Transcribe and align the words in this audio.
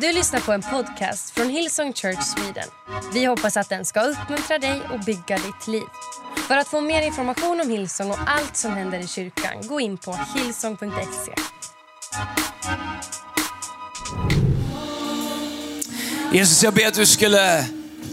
Du 0.00 0.12
lyssnar 0.12 0.40
på 0.40 0.52
en 0.52 0.62
podcast 0.62 1.30
från 1.30 1.48
Hillsong 1.48 1.92
Church 1.92 2.22
Sweden. 2.22 2.68
Vi 3.14 3.24
hoppas 3.24 3.56
att 3.56 3.68
den 3.68 3.84
ska 3.84 4.00
uppmuntra 4.00 4.58
dig 4.58 4.82
och 4.92 5.00
bygga 5.00 5.36
ditt 5.36 5.66
liv. 5.66 5.82
För 6.48 6.56
att 6.56 6.68
få 6.68 6.80
mer 6.80 7.02
information 7.02 7.60
om 7.60 7.70
Hillsong 7.70 8.10
och 8.10 8.18
allt 8.26 8.56
som 8.56 8.72
händer 8.72 8.98
i 8.98 9.06
kyrkan, 9.06 9.52
gå 9.62 9.80
in 9.80 9.98
på 9.98 10.18
hillsong.se. 10.34 11.32
Jesus, 16.32 16.62
jag 16.62 16.74
ber 16.74 16.86
att 16.86 16.94
du 16.94 17.06
skulle 17.06 17.64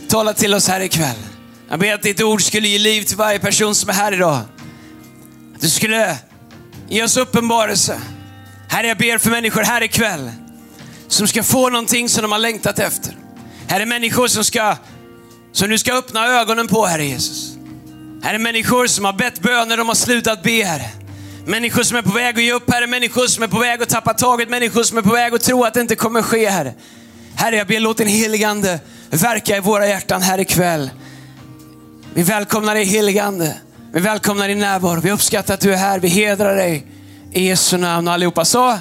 tala 0.09 0.33
till 0.33 0.53
oss 0.53 0.67
här 0.67 0.81
ikväll. 0.81 1.17
Jag 1.69 1.79
ber 1.79 1.93
att 1.93 2.03
ditt 2.03 2.21
ord 2.21 2.41
skulle 2.41 2.67
ge 2.67 2.79
liv 2.79 3.03
till 3.03 3.17
varje 3.17 3.39
person 3.39 3.75
som 3.75 3.89
är 3.89 3.93
här 3.93 4.11
idag. 4.11 4.39
Att 5.55 5.61
du 5.61 5.69
skulle 5.69 6.17
ge 6.89 7.03
oss 7.03 7.17
uppenbarelse. 7.17 8.01
Herre, 8.69 8.87
jag 8.87 8.97
ber 8.97 9.17
för 9.17 9.29
människor 9.29 9.61
här 9.61 9.83
ikväll 9.83 10.31
som 11.15 11.27
ska 11.27 11.43
få 11.43 11.69
någonting 11.69 12.09
som 12.09 12.21
de 12.21 12.31
har 12.31 12.39
längtat 12.39 12.79
efter. 12.79 13.17
Här 13.67 13.79
är 13.79 13.85
människor 13.85 14.27
som, 14.27 14.43
ska, 14.43 14.75
som 15.51 15.69
du 15.69 15.77
ska 15.77 15.93
öppna 15.93 16.27
ögonen 16.27 16.67
på, 16.67 16.85
Herre 16.85 17.05
Jesus. 17.05 17.55
Här 18.23 18.33
är 18.33 18.39
människor 18.39 18.87
som 18.87 19.05
har 19.05 19.13
bett 19.13 19.41
böner, 19.41 19.77
de 19.77 19.87
har 19.87 19.95
slutat 19.95 20.43
be, 20.43 20.63
Herre. 20.63 20.89
Människor 21.45 21.83
som 21.83 21.97
är 21.97 22.01
på 22.01 22.11
väg 22.11 22.35
att 22.35 22.43
ge 22.43 22.53
upp, 22.53 22.71
Herre. 22.71 22.87
Människor 22.87 23.27
som 23.27 23.43
är 23.43 23.47
på 23.47 23.59
väg 23.59 23.81
att 23.81 23.89
tappa 23.89 24.13
taget. 24.13 24.49
Människor 24.49 24.83
som 24.83 24.97
är 24.97 25.01
på 25.01 25.13
väg 25.13 25.33
att 25.33 25.41
tro 25.41 25.63
att 25.63 25.73
det 25.73 25.81
inte 25.81 25.95
kommer 25.95 26.21
ske, 26.21 26.49
Herre. 26.49 26.73
Herre, 27.35 27.55
jag 27.55 27.67
ber 27.67 27.79
låt 27.79 27.97
din 27.97 28.07
heligande 28.07 28.79
verka 29.09 29.57
i 29.57 29.59
våra 29.59 29.87
hjärtan 29.87 30.21
här 30.21 30.39
ikväll. 30.39 30.89
Vi 32.13 32.23
välkomnar 32.23 32.75
dig 32.75 32.85
heligande. 32.85 33.55
Vi 33.93 33.99
välkomnar 33.99 34.47
din 34.47 34.59
närvaro. 34.59 35.01
Vi 35.01 35.11
uppskattar 35.11 35.53
att 35.53 35.59
du 35.59 35.73
är 35.73 35.77
här. 35.77 35.99
Vi 35.99 36.07
hedrar 36.07 36.55
dig. 36.55 36.87
I 37.33 37.47
Jesu 37.47 37.77
namn. 37.77 38.07
Och 38.07 38.13
allihopa 38.13 38.45
sa 38.45 38.79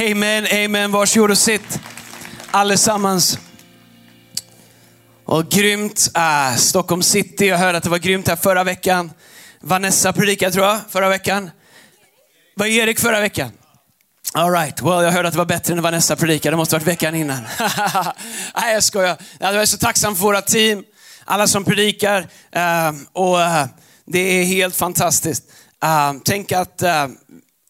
Amen, 0.00 0.46
amen. 0.64 0.92
Varsågod 0.92 1.30
och 1.30 1.38
sitt 1.38 1.80
allesammans. 2.50 3.38
Och 5.24 5.48
grymt. 5.48 6.10
Ah, 6.14 6.56
Stockholm 6.56 7.02
city. 7.02 7.46
Jag 7.46 7.58
hörde 7.58 7.78
att 7.78 7.84
det 7.84 7.90
var 7.90 7.98
grymt 7.98 8.28
här 8.28 8.36
förra 8.36 8.64
veckan. 8.64 9.12
Vanessa 9.60 10.12
predikade 10.12 10.52
tror 10.52 10.66
jag 10.66 10.80
förra 10.88 11.08
veckan. 11.08 11.50
Var 12.56 12.66
Erik 12.66 13.00
förra 13.00 13.20
veckan? 13.20 13.50
All 14.32 14.52
right. 14.52 14.82
well, 14.82 15.04
jag 15.04 15.12
hörde 15.12 15.28
att 15.28 15.34
det 15.34 15.38
var 15.38 15.44
bättre 15.44 15.74
än 15.74 15.82
Vanessa 15.82 16.16
predikade. 16.16 16.52
Det 16.52 16.56
måste 16.56 16.74
varit 16.74 16.86
veckan 16.86 17.14
innan. 17.14 17.42
Nej, 18.56 18.74
jag 18.74 18.84
skojar. 18.84 19.16
Jag 19.38 19.54
är 19.54 19.66
så 19.66 19.78
tacksam 19.78 20.16
för 20.16 20.22
våra 20.22 20.42
team, 20.42 20.84
alla 21.24 21.46
som 21.46 21.64
predikar. 21.64 22.28
Ehm, 22.52 23.06
och 23.12 23.42
eh, 23.42 23.66
Det 24.04 24.18
är 24.18 24.44
helt 24.44 24.76
fantastiskt. 24.76 25.44
Ehm, 25.82 26.20
tänk 26.24 26.52
att 26.52 26.82
eh, 26.82 27.06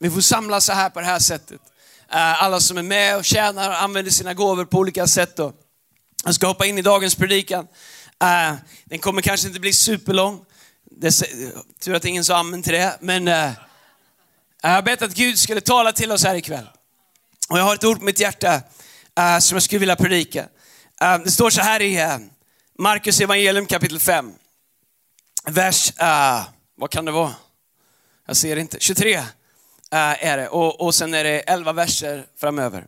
vi 0.01 0.11
får 0.11 0.21
samlas 0.21 0.65
så 0.65 0.73
här 0.73 0.91
på 0.91 1.01
det 1.01 1.07
här 1.07 1.19
sättet. 1.19 1.61
Eh, 2.17 2.43
alla 2.43 2.61
som 2.61 2.79
är 2.79 2.83
med 2.83 3.17
och 3.17 3.25
tjänar 3.25 3.69
och 3.69 3.83
använder 3.83 4.13
sina 4.13 4.35
gåvor 4.35 4.65
på 4.65 4.79
olika 4.79 5.07
sätt. 5.07 5.37
Då. 5.37 5.53
Jag 6.25 6.35
ska 6.35 6.47
hoppa 6.47 6.67
in 6.67 6.79
i 6.79 6.83
dagens 6.83 7.15
predikan. 7.15 7.67
Eh, 8.23 8.55
den 8.85 8.99
kommer 8.99 9.23
kanske 9.23 9.49
inte 9.49 9.61
bli 9.61 9.73
superlång. 9.73 10.45
Tur 11.81 11.95
att 11.95 12.05
ingen 12.05 12.25
sa 12.25 12.37
amen 12.37 12.63
till 12.63 12.73
det. 12.73 12.99
Men 13.01 13.29
eh, 13.29 13.51
jag 14.63 14.71
har 14.71 14.83
bett 14.83 15.03
att 15.03 15.15
Gud 15.15 15.39
skulle 15.39 15.61
tala 15.61 15.93
till 15.93 16.13
oss 16.13 16.25
här 16.25 16.35
ikväll. 16.35 16.69
Och 17.49 17.59
jag 17.59 17.65
har 17.65 17.75
ett 17.75 17.85
ord 17.85 17.99
på 17.99 18.05
mitt 18.05 18.21
hjärta 18.21 18.61
som 19.41 19.57
jag 19.57 19.63
skulle 19.63 19.79
vilja 19.79 19.97
predika. 19.97 20.49
Det 21.25 21.31
står 21.31 21.51
så 21.51 21.61
här 21.61 21.83
i 21.83 22.19
Markus 22.79 23.21
evangelium 23.21 23.67
kapitel 23.67 24.01
5. 24.01 24.33
Vers, 25.47 25.93
vad 26.77 26.91
kan 26.91 27.05
det 27.05 27.13
vara? 27.13 27.35
Jag 28.27 28.37
ser 28.37 28.57
inte. 28.57 28.77
23 28.81 29.23
Eh, 29.93 30.27
är 30.27 30.37
det 30.37 30.49
och, 30.49 30.81
och 30.81 30.95
sen 30.95 31.15
är 31.15 31.25
det 31.25 31.41
11 31.41 31.73
verser 31.73 32.27
framöver. 32.41 32.87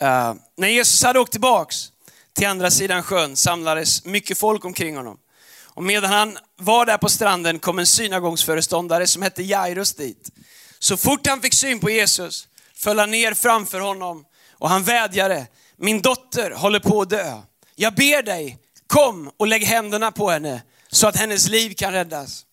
Eh, 0.00 0.34
när 0.56 0.68
Jesus 0.68 1.02
hade 1.02 1.18
åkt 1.18 1.32
tillbaks 1.32 1.92
till 2.32 2.46
andra 2.46 2.70
sidan 2.70 3.02
sjön 3.02 3.36
samlades 3.36 4.04
mycket 4.04 4.38
folk 4.38 4.64
omkring 4.64 4.96
honom. 4.96 5.18
Och 5.64 5.82
medan 5.82 6.12
han 6.12 6.38
var 6.56 6.86
där 6.86 6.98
på 6.98 7.08
stranden 7.08 7.58
kom 7.58 7.78
en 7.78 7.86
synagogföreståndare 7.86 9.06
som 9.06 9.22
hette 9.22 9.42
Jairus 9.42 9.94
dit. 9.94 10.30
Så 10.78 10.96
fort 10.96 11.26
han 11.26 11.40
fick 11.40 11.54
syn 11.54 11.80
på 11.80 11.90
Jesus 11.90 12.48
föll 12.76 12.98
han 12.98 13.10
ner 13.10 13.34
framför 13.34 13.80
honom 13.80 14.24
och 14.52 14.68
han 14.68 14.84
vädjade, 14.84 15.46
min 15.76 16.02
dotter 16.02 16.50
håller 16.50 16.80
på 16.80 17.00
att 17.00 17.10
dö. 17.10 17.42
Jag 17.74 17.94
ber 17.94 18.22
dig, 18.22 18.58
kom 18.86 19.30
och 19.36 19.46
lägg 19.46 19.64
händerna 19.64 20.12
på 20.12 20.30
henne 20.30 20.62
så 20.88 21.06
att 21.06 21.16
hennes 21.16 21.48
liv 21.48 21.74
kan 21.74 21.92
räddas. 21.92 22.45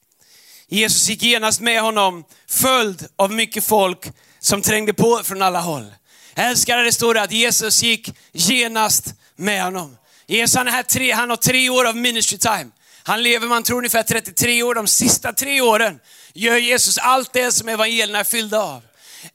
Jesus 0.67 1.09
gick 1.09 1.23
genast 1.23 1.61
med 1.61 1.81
honom, 1.81 2.23
följd 2.47 3.07
av 3.15 3.31
mycket 3.31 3.63
folk 3.63 4.05
som 4.39 4.61
trängde 4.61 4.93
på 4.93 5.21
från 5.23 5.41
alla 5.41 5.59
håll. 5.59 5.93
Älskade, 6.35 6.83
det 6.83 6.91
står 6.91 7.13
det 7.13 7.21
att 7.21 7.31
Jesus 7.31 7.83
gick 7.83 8.09
genast 8.31 9.13
med 9.35 9.63
honom. 9.63 9.97
Jesus 10.27 10.55
han, 10.55 10.67
är 10.67 10.71
här 10.71 10.83
tre, 10.83 11.11
han 11.11 11.29
har 11.29 11.37
tre 11.37 11.69
år 11.69 11.85
av 11.85 11.97
ministry 11.97 12.37
time. 12.37 12.69
Han 13.03 13.23
lever, 13.23 13.47
man 13.47 13.63
tror 13.63 13.77
ungefär 13.77 14.03
33 14.03 14.63
år. 14.63 14.75
De 14.75 14.87
sista 14.87 15.33
tre 15.33 15.61
åren 15.61 15.99
gör 16.33 16.57
Jesus 16.57 16.97
allt 16.97 17.33
det 17.33 17.51
som 17.51 17.69
evangelierna 17.69 18.19
är 18.19 18.23
fyllda 18.23 18.59
av. 18.59 18.81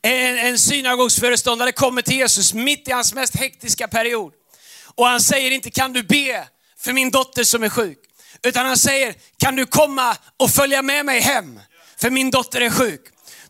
En, 0.03 0.39
en 0.39 0.59
synagogsföreståndare 0.59 1.73
kommer 1.73 2.03
till 2.03 2.17
Jesus 2.17 2.55
mitt 2.55 2.89
i 2.89 2.93
hans 2.93 3.15
mest 3.15 3.37
hektiska 3.37 3.89
period. 3.89 4.33
Och 4.95 5.07
han 5.07 5.21
säger 5.21 5.51
inte, 5.51 5.71
kan 5.71 5.93
du 5.93 6.03
be 6.03 6.49
för 6.79 6.93
min 6.93 7.11
dotter 7.11 7.45
som 7.45 7.63
är 7.63 7.69
sjuk? 7.69 7.99
Utan 8.43 8.67
han 8.67 8.77
säger, 8.77 9.15
kan 9.39 9.57
du 9.57 9.67
komma 9.67 10.17
och 10.37 10.51
följa 10.51 10.83
med 10.83 11.07
mig 11.07 11.21
hem? 11.21 11.61
För 12.01 12.11
min 12.11 12.31
dotter 12.31 12.61
är 12.61 12.71
sjuk. 12.71 13.01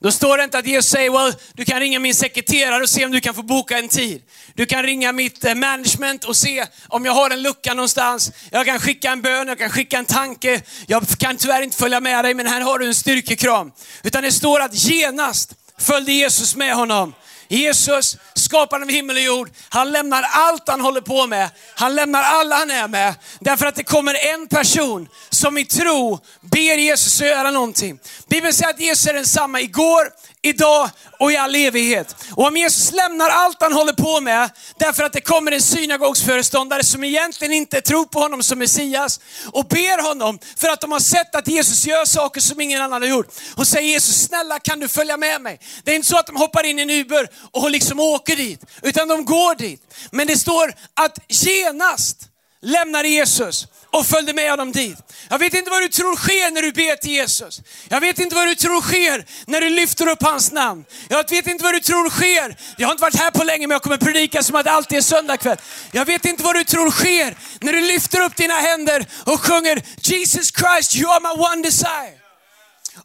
Då 0.00 0.12
står 0.12 0.36
det 0.38 0.44
inte 0.44 0.58
att 0.58 0.66
Jesus 0.66 0.90
säger, 0.90 1.10
well, 1.10 1.34
du 1.52 1.64
kan 1.64 1.80
ringa 1.80 1.98
min 1.98 2.14
sekreterare 2.14 2.82
och 2.82 2.88
se 2.88 3.04
om 3.04 3.12
du 3.12 3.20
kan 3.20 3.34
få 3.34 3.42
boka 3.42 3.78
en 3.78 3.88
tid. 3.88 4.22
Du 4.54 4.66
kan 4.66 4.82
ringa 4.82 5.12
mitt 5.12 5.44
eh, 5.44 5.54
management 5.54 6.24
och 6.24 6.36
se 6.36 6.66
om 6.88 7.04
jag 7.04 7.12
har 7.12 7.30
en 7.30 7.42
lucka 7.42 7.74
någonstans. 7.74 8.32
Jag 8.50 8.66
kan 8.66 8.80
skicka 8.80 9.10
en 9.12 9.22
bön, 9.22 9.48
jag 9.48 9.58
kan 9.58 9.70
skicka 9.70 9.98
en 9.98 10.04
tanke. 10.04 10.62
Jag 10.86 11.08
kan 11.08 11.36
tyvärr 11.36 11.62
inte 11.62 11.76
följa 11.76 12.00
med 12.00 12.24
dig, 12.24 12.34
men 12.34 12.46
här 12.46 12.60
har 12.60 12.78
du 12.78 12.86
en 12.86 12.94
styrkekram. 12.94 13.72
Utan 14.02 14.22
det 14.22 14.32
står 14.32 14.60
att 14.60 14.74
genast 14.74 15.54
följde 15.78 16.12
Jesus 16.12 16.56
med 16.56 16.74
honom. 16.74 17.14
Jesus, 17.48 18.16
skaparen 18.48 18.82
av 18.82 18.88
himmel 18.88 19.16
och 19.16 19.22
jord, 19.22 19.50
han 19.68 19.92
lämnar 19.92 20.22
allt 20.22 20.68
han 20.68 20.80
håller 20.80 21.00
på 21.00 21.26
med. 21.26 21.50
Han 21.74 21.94
lämnar 21.94 22.22
alla 22.22 22.56
han 22.56 22.70
är 22.70 22.88
med. 22.88 23.14
Därför 23.40 23.66
att 23.66 23.74
det 23.74 23.84
kommer 23.84 24.34
en 24.34 24.48
person 24.48 25.08
som 25.30 25.58
i 25.58 25.64
tro 25.64 26.20
ber 26.40 26.76
Jesus 26.76 27.20
att 27.20 27.26
göra 27.26 27.50
någonting. 27.50 27.98
Bibeln 28.28 28.54
säger 28.54 28.70
att 28.70 28.80
Jesus 28.80 29.06
är 29.06 29.14
densamma 29.14 29.60
igår, 29.60 30.10
idag 30.42 30.90
och 31.18 31.32
i 31.32 31.36
all 31.36 31.54
evighet. 31.54 32.16
Och 32.34 32.46
om 32.46 32.56
Jesus 32.56 32.92
lämnar 32.92 33.30
allt 33.30 33.56
han 33.60 33.72
håller 33.72 33.92
på 33.92 34.20
med, 34.20 34.50
därför 34.78 35.04
att 35.04 35.12
det 35.12 35.20
kommer 35.20 35.52
en 35.52 35.62
synagogsföreståndare 35.62 36.84
som 36.84 37.04
egentligen 37.04 37.52
inte 37.52 37.80
tror 37.80 38.04
på 38.04 38.20
honom 38.20 38.42
som 38.42 38.58
Messias 38.58 39.20
och 39.52 39.64
ber 39.64 40.02
honom 40.02 40.38
för 40.56 40.68
att 40.68 40.80
de 40.80 40.92
har 40.92 41.00
sett 41.00 41.34
att 41.34 41.48
Jesus 41.48 41.86
gör 41.86 42.04
saker 42.04 42.40
som 42.40 42.60
ingen 42.60 42.82
annan 42.82 43.02
har 43.02 43.08
gjort. 43.08 43.34
Och 43.56 43.66
säger 43.66 43.88
Jesus, 43.88 44.26
snälla 44.26 44.58
kan 44.58 44.80
du 44.80 44.88
följa 44.88 45.16
med 45.16 45.40
mig? 45.40 45.60
Det 45.84 45.90
är 45.90 45.96
inte 45.96 46.08
så 46.08 46.18
att 46.18 46.26
de 46.26 46.36
hoppar 46.36 46.66
in 46.66 46.78
i 46.78 46.82
en 46.82 46.90
Uber 46.90 47.28
och 47.52 47.70
liksom 47.70 48.00
åker 48.00 48.36
dit, 48.36 48.60
utan 48.82 49.08
de 49.08 49.24
går 49.24 49.54
dit. 49.54 49.82
Men 50.10 50.26
det 50.26 50.36
står 50.36 50.74
att 50.94 51.18
genast 51.28 52.27
lämnade 52.62 53.08
Jesus 53.08 53.66
och 53.90 54.06
följde 54.06 54.34
med 54.34 54.50
honom 54.50 54.72
dit. 54.72 54.98
Jag 55.30 55.38
vet 55.38 55.54
inte 55.54 55.70
vad 55.70 55.82
du 55.82 55.88
tror 55.88 56.16
sker 56.16 56.50
när 56.50 56.62
du 56.62 56.72
ber 56.72 56.96
till 56.96 57.10
Jesus. 57.10 57.60
Jag 57.88 58.00
vet 58.00 58.18
inte 58.18 58.34
vad 58.34 58.46
du 58.46 58.54
tror 58.54 58.80
sker 58.80 59.26
när 59.46 59.60
du 59.60 59.70
lyfter 59.70 60.08
upp 60.08 60.22
hans 60.22 60.52
namn. 60.52 60.84
Jag 61.08 61.30
vet 61.30 61.46
inte 61.46 61.64
vad 61.64 61.74
du 61.74 61.80
tror 61.80 62.10
sker. 62.10 62.56
Jag 62.76 62.88
har 62.88 62.92
inte 62.92 63.02
varit 63.02 63.16
här 63.16 63.30
på 63.30 63.44
länge 63.44 63.66
men 63.66 63.74
jag 63.74 63.82
kommer 63.82 63.96
predika 63.96 64.42
som 64.42 64.56
att 64.56 64.64
det 64.64 64.70
alltid 64.70 64.98
är 64.98 65.02
söndagkväll. 65.02 65.56
Jag 65.92 66.04
vet 66.04 66.24
inte 66.24 66.42
vad 66.42 66.54
du 66.54 66.64
tror 66.64 66.90
sker 66.90 67.36
när 67.60 67.72
du 67.72 67.80
lyfter 67.80 68.20
upp 68.20 68.36
dina 68.36 68.54
händer 68.54 69.06
och 69.24 69.40
sjunger 69.40 69.82
Jesus 70.00 70.52
Christ 70.52 70.96
you 70.96 71.10
are 71.10 71.20
my 71.20 71.42
one 71.42 71.62
desire. 71.62 72.27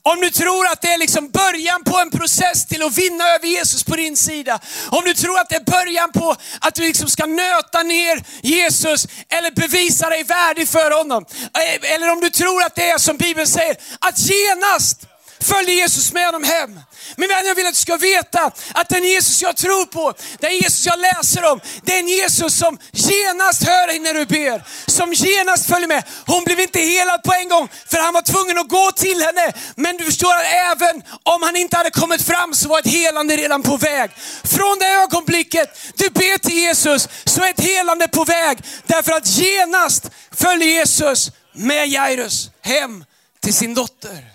Om 0.02 0.22
du 0.22 0.30
tror 0.30 0.68
att 0.68 0.82
det 0.82 0.94
är 0.94 0.98
liksom 0.98 1.30
början 1.30 1.84
på 1.84 2.00
en 2.00 2.12
process 2.12 2.66
till 2.66 2.84
att 2.84 2.98
vinna 2.98 3.24
över 3.30 3.48
Jesus 3.48 3.84
på 3.84 3.96
din 3.96 4.18
sida. 4.18 4.60
Om 4.90 5.04
du 5.06 5.14
tror 5.14 5.40
att 5.40 5.50
det 5.50 5.56
är 5.56 5.72
början 5.72 6.12
på 6.12 6.36
att 6.60 6.76
du 6.76 6.82
liksom 6.82 7.08
ska 7.08 7.26
nöta 7.26 7.84
ner 7.84 8.24
Jesus 8.42 9.08
eller 9.30 9.52
bevisa 9.52 10.10
dig 10.10 10.24
värdig 10.24 10.68
för 10.68 10.98
honom. 10.98 11.26
Eh, 11.32 11.94
eller 11.94 12.12
om 12.12 12.20
du 12.20 12.30
tror 12.30 12.64
att 12.64 12.76
det 12.76 12.90
är 12.90 12.98
som 12.98 13.18
Bibeln 13.18 13.48
säger, 13.48 13.76
att 14.00 14.20
genast 14.20 15.08
följde 15.44 15.74
Jesus 15.74 16.14
med 16.14 16.26
honom 16.26 16.44
hem. 16.44 16.80
Min 17.16 17.30
vän, 17.30 17.46
jag 17.46 17.56
vill 17.56 17.66
att 17.66 17.74
du 17.74 17.80
ska 17.80 17.98
veta 17.98 18.52
att 18.74 18.90
den 18.90 19.04
Jesus 19.04 19.42
jag 19.42 19.58
tror 19.58 19.86
på, 19.86 20.14
den 20.40 20.54
Jesus 20.54 20.86
jag 20.86 21.00
läser 21.00 21.52
om, 21.52 21.60
det 21.84 21.94
är 21.94 22.00
en 22.00 22.08
Jesus 22.08 22.58
som 22.58 22.80
genast 22.92 23.64
hör 23.64 23.88
dig 23.88 24.00
när 24.00 24.14
du 24.14 24.26
ber. 24.26 24.64
Som 24.88 25.14
genast 25.14 25.66
följer 25.68 25.88
med. 25.88 26.04
Hon 26.26 26.44
blev 26.44 26.60
inte 26.60 26.80
helad 26.80 27.24
på 27.24 27.34
en 27.34 27.50
gång 27.50 27.70
för 27.88 27.98
han 27.98 28.14
var 28.14 28.22
tvungen 28.22 28.58
att 28.58 28.70
gå 28.70 28.92
till 28.92 29.22
henne. 29.22 29.54
Men 29.76 29.98
du 29.98 30.04
förstår 30.04 30.34
att 30.34 30.46
även 30.46 31.04
om 31.24 31.42
han 31.42 31.56
inte 31.56 31.78
hade 31.78 31.92
kommit 31.92 32.22
fram 32.22 32.54
så 32.54 32.70
var 32.70 32.80
ett 32.80 32.88
helande 32.88 33.38
redan 33.38 33.64
på 33.64 33.78
väg. 33.78 34.12
Från 34.44 34.80
det 34.80 34.88
ögonblicket 34.88 35.70
du 35.96 36.10
ber 36.10 36.38
till 36.38 36.58
Jesus 36.58 37.08
så 37.26 37.44
är 37.44 37.50
ett 37.50 37.60
helande 37.60 38.08
på 38.08 38.24
väg. 38.24 38.58
Därför 38.86 39.12
att 39.12 39.28
genast 39.28 40.10
följer 40.32 40.68
Jesus 40.68 41.32
med 41.54 41.88
Jairus 41.88 42.50
hem 42.62 43.06
till 43.42 43.54
sin 43.54 43.74
dotter. 43.74 44.33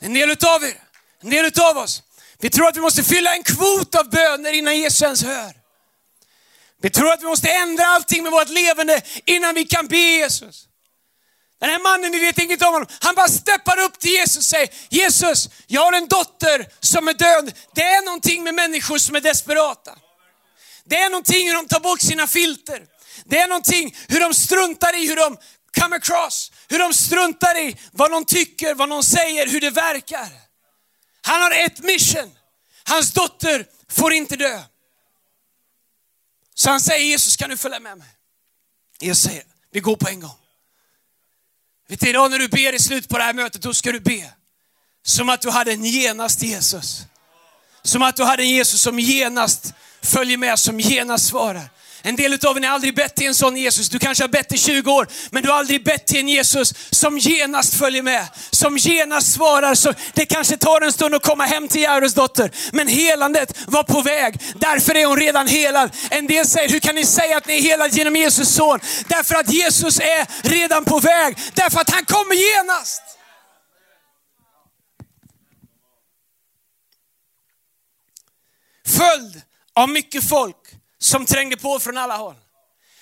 En 0.00 0.14
del 0.14 0.30
utav 0.30 0.64
er, 0.64 0.82
en 1.22 1.30
del 1.30 1.44
utav 1.44 1.78
oss, 1.78 2.02
vi 2.38 2.50
tror 2.50 2.68
att 2.68 2.76
vi 2.76 2.80
måste 2.80 3.04
fylla 3.04 3.34
en 3.34 3.42
kvot 3.42 3.94
av 3.94 4.10
böner 4.10 4.52
innan 4.52 4.78
Jesus 4.78 5.02
ens 5.02 5.24
hör. 5.24 5.52
Vi 6.82 6.90
tror 6.90 7.12
att 7.12 7.22
vi 7.22 7.26
måste 7.26 7.50
ändra 7.50 7.86
allting 7.86 8.22
med 8.22 8.32
vårt 8.32 8.48
levande 8.48 9.02
innan 9.24 9.54
vi 9.54 9.64
kan 9.64 9.86
be 9.86 9.96
Jesus. 9.96 10.68
Den 11.60 11.70
här 11.70 11.78
mannen, 11.78 12.12
vi 12.12 12.18
vet 12.18 12.38
inget 12.38 12.62
om 12.62 12.72
honom, 12.72 12.88
han 13.00 13.14
bara 13.14 13.28
steppar 13.28 13.78
upp 13.78 13.98
till 13.98 14.10
Jesus 14.10 14.36
och 14.36 14.44
säger, 14.44 14.68
Jesus, 14.88 15.48
jag 15.66 15.80
har 15.80 15.92
en 15.92 16.08
dotter 16.08 16.68
som 16.80 17.08
är 17.08 17.14
död. 17.14 17.52
Det 17.74 17.82
är 17.82 18.04
någonting 18.04 18.44
med 18.44 18.54
människor 18.54 18.98
som 18.98 19.16
är 19.16 19.20
desperata. 19.20 19.98
Det 20.84 20.96
är 20.96 21.10
någonting 21.10 21.48
hur 21.48 21.54
de 21.54 21.68
tar 21.68 21.80
bort 21.80 22.00
sina 22.00 22.26
filter. 22.26 22.82
Det 23.24 23.38
är 23.38 23.48
någonting 23.48 23.96
hur 24.08 24.20
de 24.20 24.34
struntar 24.34 24.96
i 24.96 25.08
hur 25.08 25.16
de 25.16 25.36
come 25.80 25.96
across, 25.96 26.52
hur 26.68 26.78
de 26.78 26.94
struntar 26.94 27.58
i 27.58 27.76
vad 27.92 28.10
någon 28.10 28.24
tycker, 28.24 28.74
vad 28.74 28.88
någon 28.88 29.04
säger, 29.04 29.46
hur 29.46 29.60
det 29.60 29.70
verkar. 29.70 30.28
Han 31.22 31.42
har 31.42 31.50
ett 31.50 31.78
mission. 31.78 32.30
Hans 32.84 33.12
dotter 33.12 33.66
får 33.88 34.12
inte 34.12 34.36
dö. 34.36 34.62
Så 36.54 36.70
han 36.70 36.80
säger 36.80 37.06
Jesus 37.06 37.36
kan 37.36 37.50
du 37.50 37.56
följa 37.56 37.80
med 37.80 37.98
mig? 37.98 38.08
Jesus 39.00 39.24
säger 39.24 39.44
vi 39.70 39.80
går 39.80 39.96
på 39.96 40.08
en 40.08 40.20
gång. 40.20 40.36
Vet 41.88 42.00
du, 42.00 42.08
idag 42.08 42.30
när 42.30 42.38
du 42.38 42.48
ber 42.48 42.72
i 42.72 42.78
slutet 42.78 43.10
på 43.10 43.18
det 43.18 43.24
här 43.24 43.32
mötet, 43.32 43.62
då 43.62 43.74
ska 43.74 43.92
du 43.92 44.00
be 44.00 44.32
som 45.04 45.28
att 45.28 45.42
du 45.42 45.50
hade 45.50 45.72
en 45.72 45.84
genast 45.84 46.42
Jesus. 46.42 47.02
Som 47.82 48.02
att 48.02 48.16
du 48.16 48.24
hade 48.24 48.42
en 48.42 48.48
Jesus 48.48 48.82
som 48.82 48.98
genast 48.98 49.74
följer 50.02 50.36
med, 50.36 50.58
som 50.58 50.80
genast 50.80 51.26
svarar. 51.26 51.70
En 52.06 52.16
del 52.16 52.32
av 52.32 52.58
er 52.58 52.66
har 52.66 52.74
aldrig 52.74 52.94
bett 52.94 53.14
till 53.14 53.26
en 53.26 53.34
sån 53.34 53.56
Jesus. 53.56 53.88
Du 53.88 53.98
kanske 53.98 54.24
har 54.24 54.28
bett 54.28 54.52
i 54.52 54.58
20 54.58 54.92
år, 54.92 55.08
men 55.30 55.42
du 55.42 55.48
har 55.48 55.58
aldrig 55.58 55.84
bett 55.84 56.06
till 56.06 56.20
en 56.20 56.28
Jesus 56.28 56.74
som 56.90 57.18
genast 57.18 57.74
följer 57.74 58.02
med, 58.02 58.26
som 58.50 58.76
genast 58.76 59.32
svarar. 59.32 59.74
Så 59.74 59.92
det 60.14 60.26
kanske 60.26 60.56
tar 60.56 60.80
en 60.80 60.92
stund 60.92 61.14
att 61.14 61.22
komma 61.22 61.44
hem 61.44 61.68
till 61.68 61.82
Jairus 61.82 62.14
dotter, 62.14 62.50
men 62.72 62.88
helandet 62.88 63.58
var 63.66 63.82
på 63.82 64.02
väg. 64.02 64.40
Därför 64.54 64.96
är 64.96 65.06
hon 65.06 65.16
redan 65.16 65.48
helad. 65.48 65.90
En 66.10 66.26
del 66.26 66.46
säger, 66.46 66.68
hur 66.68 66.80
kan 66.80 66.94
ni 66.94 67.04
säga 67.04 67.36
att 67.36 67.46
ni 67.46 67.54
är 67.58 67.62
helad 67.62 67.92
genom 67.92 68.16
Jesus 68.16 68.54
son? 68.54 68.80
Därför 69.08 69.34
att 69.34 69.52
Jesus 69.52 70.00
är 70.00 70.48
redan 70.48 70.84
på 70.84 70.98
väg, 70.98 71.38
därför 71.54 71.80
att 71.80 71.90
han 71.90 72.04
kommer 72.04 72.34
genast. 72.34 73.02
Följd 78.86 79.42
av 79.74 79.88
mycket 79.88 80.28
folk 80.28 80.65
som 81.06 81.26
trängde 81.26 81.56
på 81.56 81.80
från 81.80 81.98
alla 81.98 82.16
håll. 82.16 82.34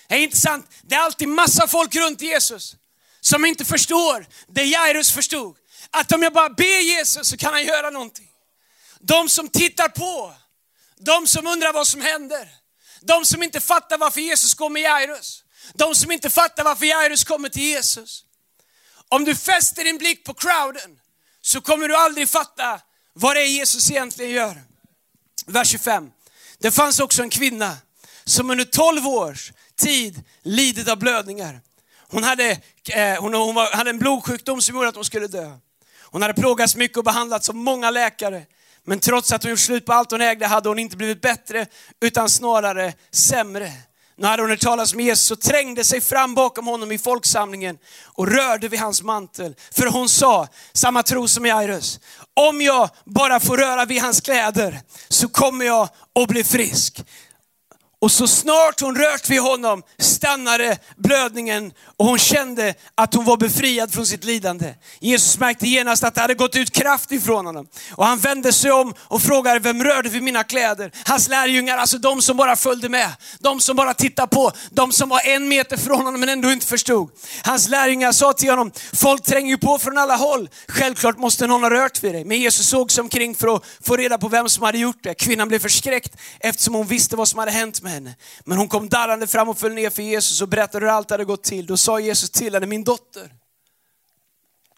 Det 0.09 0.15
är 0.15 0.19
inte 0.19 0.37
sant, 0.37 0.71
det 0.83 0.95
är 0.95 1.01
alltid 1.01 1.29
massa 1.29 1.69
folk 1.69 1.95
runt 1.97 2.21
Jesus 2.21 2.77
som 3.21 3.45
inte 3.45 3.65
förstår 3.65 4.27
det 4.47 4.65
Jairus 4.65 5.13
förstod. 5.13 5.57
Att 5.91 6.13
om 6.13 6.23
jag 6.23 6.33
bara 6.33 6.49
ber 6.49 6.81
Jesus 6.81 7.29
så 7.29 7.37
kan 7.37 7.53
han 7.53 7.65
göra 7.65 7.91
någonting. 7.91 8.31
De 9.01 9.29
som 9.29 9.49
tittar 9.49 9.89
på, 9.89 10.35
de 10.99 11.27
som 11.27 11.47
undrar 11.47 11.73
vad 11.73 11.87
som 11.87 12.01
händer, 12.01 12.49
de 13.01 13.25
som 13.25 13.43
inte 13.43 13.61
fattar 13.61 13.99
varför 13.99 14.21
Jesus 14.21 14.55
går 14.55 14.69
med 14.69 14.83
Jairus, 14.83 15.45
de 15.75 15.95
som 15.95 16.13
inte 16.13 16.31
fattar 16.31 16.65
varför 16.65 16.87
Jairus 16.87 17.25
kommer 17.25 17.49
till 17.49 17.63
Jesus. 17.63 18.25
Om 19.09 19.25
du 19.25 19.37
fäster 19.37 19.85
din 19.85 19.99
blick 19.99 20.25
på 20.25 20.35
crowden 20.35 21.01
så 21.41 21.61
kommer 21.61 21.89
du 21.89 21.97
aldrig 21.97 22.29
fatta 22.29 22.81
vad 23.13 23.37
det 23.37 23.41
är 23.41 23.49
Jesus 23.49 23.91
egentligen 23.91 24.31
gör. 24.31 24.63
Vers 25.47 25.69
25. 25.69 26.11
Det 26.59 26.71
fanns 26.71 27.01
också 27.01 27.23
en 27.23 27.31
kvinna 27.31 27.77
som 28.25 28.51
under 28.51 28.65
12 28.65 29.07
års 29.07 29.53
tid 29.77 30.23
lidit 30.43 30.89
av 30.89 30.99
blödningar. 30.99 31.61
Hon 32.09 32.25
hade, 32.25 32.51
eh, 32.91 33.21
hon, 33.21 33.35
hon 33.35 33.55
var, 33.55 33.77
hade 33.77 33.91
en 33.91 33.99
blodsjukdom 33.99 34.63
som 34.63 34.75
gjorde 34.75 34.89
att 34.89 34.95
hon 34.95 35.05
skulle 35.05 35.27
dö. 35.27 35.57
Hon 36.01 36.23
hade 36.23 36.35
plågats 36.35 36.77
mycket 36.77 36.99
och 36.99 37.05
behandlats 37.05 37.49
av 37.49 37.55
många 37.55 37.91
läkare. 37.91 38.43
Men 38.85 39.01
trots 39.01 39.33
att 39.33 39.43
hon 39.43 39.51
gjort 39.51 39.61
slut 39.61 39.87
på 39.87 39.93
allt 39.93 40.11
hon 40.11 40.21
ägde 40.21 40.47
hade 40.47 40.69
hon 40.69 40.79
inte 40.79 40.97
blivit 40.97 41.21
bättre 41.21 41.67
utan 42.01 42.29
snarare 42.29 42.93
sämre. 43.11 43.73
Nu 44.17 44.27
hade 44.27 44.43
hon 44.43 44.51
hört 44.51 44.61
talas 44.61 44.95
om 44.95 45.01
Jesus 45.01 45.31
och 45.31 45.41
trängde 45.41 45.85
sig 45.85 46.01
fram 46.01 46.35
bakom 46.35 46.67
honom 46.67 46.93
i 46.93 46.99
folksamlingen 46.99 47.79
och 48.05 48.29
rörde 48.29 48.69
vid 48.69 48.81
hans 48.81 49.03
mantel. 49.03 49.55
För 49.73 49.87
hon 49.87 50.09
sa, 50.09 50.49
samma 50.73 51.03
tro 51.03 51.29
som 51.29 51.47
Jairus, 51.47 52.01
om 52.35 52.61
jag 52.61 52.91
bara 53.05 53.41
får 53.41 53.57
röra 53.57 53.85
vid 53.85 54.03
hans 54.03 54.21
kläder 54.21 54.81
så 55.09 55.29
kommer 55.29 55.65
jag 55.65 55.89
att 56.15 56.29
bli 56.29 56.45
frisk. 56.45 57.05
Och 58.05 58.13
så 58.13 58.29
snart 58.29 58.81
hon 58.81 58.97
rört 58.97 59.31
vid 59.31 59.41
honom 59.41 59.83
stannade 59.99 60.79
blödningen 60.97 61.73
och 61.97 62.07
hon 62.07 62.19
kände 62.19 62.75
att 62.95 63.15
hon 63.15 63.25
var 63.25 63.37
befriad 63.37 63.93
från 63.93 64.07
sitt 64.07 64.25
lidande. 64.25 64.75
Jesus 65.01 65.39
märkte 65.39 65.67
genast 65.69 66.05
att 66.05 66.15
det 66.15 66.21
hade 66.21 66.35
gått 66.35 66.57
ut 66.57 66.71
kraft 66.71 67.13
ifrån 67.13 67.47
honom. 67.47 67.67
Och 67.93 68.07
han 68.07 68.19
vände 68.19 68.53
sig 68.53 68.73
om 68.73 68.95
och 68.99 69.23
frågade, 69.23 69.59
vem 69.59 69.85
rörde 69.85 70.09
vid 70.09 70.23
mina 70.23 70.45
kläder? 70.45 70.93
Hans 71.05 71.29
lärjungar, 71.29 71.79
alltså 71.79 71.99
de 71.99 72.23
som 72.23 72.37
bara 72.37 72.57
följde 72.57 72.89
med. 72.89 73.11
De 73.39 73.61
som 73.61 73.77
bara 73.77 73.95
tittade 73.95 74.29
på. 74.29 74.53
De 74.71 74.93
som 74.93 75.09
var 75.09 75.21
en 75.27 75.49
meter 75.49 75.77
från 75.77 76.05
honom 76.05 76.21
men 76.21 76.29
ändå 76.29 76.53
inte 76.53 76.67
förstod. 76.67 77.11
Hans 77.43 77.69
lärjungar 77.69 78.13
sa 78.13 78.33
till 78.33 78.51
honom, 78.51 78.73
folk 78.93 79.23
tränger 79.23 79.51
ju 79.51 79.59
på 79.59 79.79
från 79.79 79.99
alla 79.99 80.17
håll. 80.17 80.49
Självklart 80.69 81.19
måste 81.19 81.47
någon 81.47 81.63
ha 81.63 81.71
rört 81.71 82.03
vid 82.03 82.15
dig. 82.15 82.25
Men 82.25 82.41
Jesus 82.41 82.69
såg 82.69 82.93
sig 82.93 83.03
omkring 83.03 83.35
för 83.35 83.57
att 83.57 83.63
få 83.81 83.97
reda 83.97 84.19
på 84.19 84.29
vem 84.29 84.49
som 84.49 84.63
hade 84.63 84.79
gjort 84.79 85.03
det. 85.03 85.15
Kvinnan 85.15 85.49
blev 85.49 85.59
förskräckt 85.59 86.17
eftersom 86.41 86.75
hon 86.75 86.87
visste 86.87 87.17
vad 87.17 87.29
som 87.29 87.39
hade 87.39 87.51
hänt 87.51 87.83
med 87.83 87.94
henne. 87.95 88.17
Men 88.45 88.59
hon 88.59 88.69
kom 88.69 88.89
darrande 88.89 89.27
fram 89.27 89.49
och 89.49 89.59
föll 89.59 89.75
ner 89.75 89.91
för 89.91 90.03
Jesus 90.03 90.43
och 90.43 90.49
berättade 90.49 90.87
hur 90.87 90.93
allt 90.93 91.11
hade 91.11 91.25
gått 91.25 91.43
till. 91.43 91.67
Då 91.67 91.77
sa 91.77 92.01
Jesus 92.01 92.31
till 92.31 92.55
henne, 92.55 92.67
min 92.67 92.85
dotter. 92.85 93.33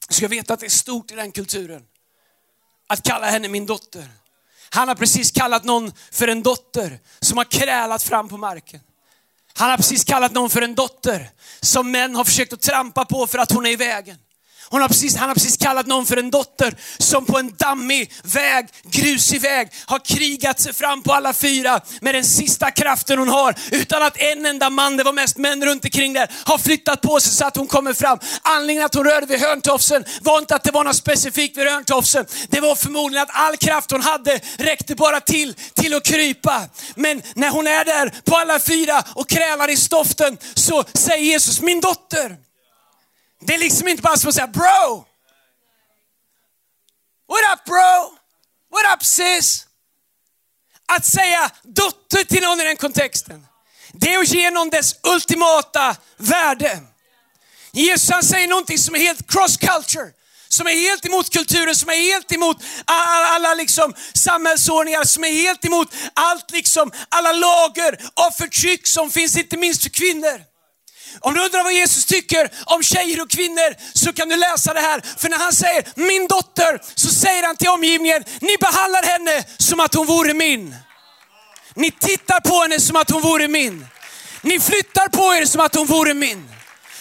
Du 0.08 0.14
ska 0.14 0.28
veta 0.28 0.54
att 0.54 0.60
det 0.60 0.66
är 0.66 0.70
stort 0.70 1.10
i 1.10 1.14
den 1.14 1.32
kulturen. 1.32 1.82
Att 2.86 3.02
kalla 3.02 3.26
henne 3.26 3.48
min 3.48 3.66
dotter. 3.66 4.08
Han 4.70 4.88
har 4.88 4.94
precis 4.94 5.30
kallat 5.30 5.64
någon 5.64 5.92
för 6.12 6.28
en 6.28 6.42
dotter 6.42 7.00
som 7.20 7.38
har 7.38 7.44
krälat 7.44 8.02
fram 8.02 8.28
på 8.28 8.36
marken. 8.36 8.80
Han 9.54 9.70
har 9.70 9.76
precis 9.76 10.04
kallat 10.04 10.32
någon 10.32 10.50
för 10.50 10.62
en 10.62 10.74
dotter 10.74 11.30
som 11.60 11.90
män 11.90 12.14
har 12.14 12.24
försökt 12.24 12.52
att 12.52 12.60
trampa 12.60 13.04
på 13.04 13.26
för 13.26 13.38
att 13.38 13.52
hon 13.52 13.66
är 13.66 13.70
i 13.70 13.76
vägen. 13.76 14.19
Hon 14.68 14.80
har 14.80 14.88
precis, 14.88 15.16
han 15.16 15.28
har 15.28 15.34
precis 15.34 15.56
kallat 15.56 15.86
någon 15.86 16.06
för 16.06 16.16
en 16.16 16.30
dotter 16.30 16.74
som 16.98 17.26
på 17.26 17.38
en 17.38 17.54
dammig 17.56 18.12
väg, 18.22 18.68
grusig 18.84 19.40
väg, 19.40 19.68
har 19.86 19.98
krigat 19.98 20.60
sig 20.60 20.72
fram 20.72 21.02
på 21.02 21.12
alla 21.12 21.32
fyra 21.32 21.80
med 22.00 22.14
den 22.14 22.24
sista 22.24 22.70
kraften 22.70 23.18
hon 23.18 23.28
har. 23.28 23.54
Utan 23.70 24.02
att 24.02 24.16
en 24.16 24.46
enda 24.46 24.70
man, 24.70 24.96
det 24.96 25.04
var 25.04 25.12
mest 25.12 25.36
män 25.36 25.64
runt 25.64 25.84
omkring 25.84 26.12
där, 26.12 26.30
har 26.44 26.58
flyttat 26.58 27.00
på 27.00 27.20
sig 27.20 27.32
så 27.32 27.44
att 27.44 27.56
hon 27.56 27.66
kommer 27.66 27.92
fram. 27.92 28.18
Anledningen 28.42 28.84
att 28.84 28.94
hon 28.94 29.04
rörde 29.04 29.26
vid 29.26 29.40
hörntofsen 29.40 30.04
var 30.22 30.38
inte 30.38 30.56
att 30.56 30.64
det 30.64 30.70
var 30.70 30.84
något 30.84 30.96
specifikt 30.96 31.56
vid 31.56 31.69
hörntofsen. 31.69 32.26
Det 32.48 32.60
var 32.60 32.74
förmodligen 32.74 33.22
att 33.22 33.36
all 33.36 33.56
kraft 33.56 33.90
hon 33.90 34.02
hade 34.02 34.40
räckte 34.58 34.94
bara 34.94 35.20
till, 35.20 35.54
till 35.74 35.94
att 35.94 36.04
krypa. 36.04 36.62
Men 36.94 37.22
när 37.34 37.50
hon 37.50 37.66
är 37.66 37.84
där 37.84 38.14
på 38.24 38.36
alla 38.36 38.58
fyra 38.60 39.02
och 39.14 39.28
krälar 39.28 39.70
i 39.70 39.76
stoften 39.76 40.38
så 40.55 40.84
säger 40.94 41.24
Jesus, 41.24 41.60
min 41.60 41.81
dotter, 41.81 42.45
det 43.46 43.55
är 43.55 43.58
liksom 43.58 43.88
inte 43.88 44.03
bara 44.03 44.17
som 44.17 44.29
att 44.29 44.34
säga 44.34 44.46
bro. 44.46 45.06
What 47.29 47.58
up 47.58 47.65
bro? 47.65 48.19
What 48.70 48.94
up 48.94 49.05
sis? 49.05 49.67
Att 50.86 51.06
säga 51.06 51.50
dotter 51.62 52.24
till 52.24 52.43
någon 52.43 52.60
i 52.60 52.65
den 52.65 52.76
kontexten, 52.76 53.46
det 53.93 54.15
är 54.15 54.19
att 54.19 54.29
ge 54.29 54.50
någon 54.50 54.70
dess 54.70 54.94
ultimata 55.03 55.96
värde. 56.17 56.81
Jesus 57.72 58.10
han 58.10 58.22
säger 58.22 58.48
någonting 58.48 58.79
som 58.79 58.94
är 58.94 58.98
helt 58.98 59.32
cross 59.32 59.56
culture, 59.56 60.10
som 60.48 60.67
är 60.67 60.70
helt 60.70 61.06
emot 61.06 61.31
kulturen, 61.31 61.74
som 61.74 61.88
är 61.88 61.94
helt 61.94 62.32
emot 62.32 62.56
alla, 62.84 63.26
alla 63.26 63.55
liksom 63.55 63.94
samhällsordningar, 64.15 65.05
som 65.05 65.24
är 65.24 65.32
helt 65.32 65.65
emot 65.65 65.94
allt 66.15 66.50
liksom, 66.50 66.93
alla 67.08 67.32
lager 67.32 67.98
av 68.15 68.31
förtryck 68.31 68.86
som 68.86 69.10
finns 69.10 69.36
inte 69.36 69.56
minst 69.56 69.82
för 69.82 69.91
kvinnor. 69.91 70.56
Om 71.20 71.35
du 71.35 71.44
undrar 71.44 71.63
vad 71.63 71.73
Jesus 71.73 72.05
tycker 72.05 72.51
om 72.65 72.82
tjejer 72.82 73.23
och 73.23 73.31
kvinnor 73.31 73.75
så 73.94 74.13
kan 74.13 74.29
du 74.29 74.37
läsa 74.37 74.75
det 74.75 74.81
här. 74.81 75.01
För 75.19 75.29
när 75.29 75.39
han 75.39 75.53
säger 75.53 75.85
min 75.94 76.29
dotter 76.29 76.81
så 76.94 77.08
säger 77.08 77.43
han 77.43 77.56
till 77.56 77.69
omgivningen, 77.69 78.25
ni 78.41 78.56
behandlar 78.61 79.03
henne 79.03 79.44
som 79.58 79.81
att 79.81 79.94
hon 79.94 80.06
vore 80.06 80.35
min. 80.35 80.77
Ni 81.75 81.91
tittar 81.91 82.41
på 82.41 82.63
henne 82.63 82.81
som 82.81 82.96
att 82.96 83.11
hon 83.11 83.23
vore 83.23 83.49
min. 83.49 83.87
Ni 84.43 84.61
flyttar 84.61 85.08
på 85.08 85.35
er 85.35 85.44
som 85.44 85.61
att 85.61 85.75
hon 85.75 85.87
vore 85.87 86.15
min. 86.15 86.51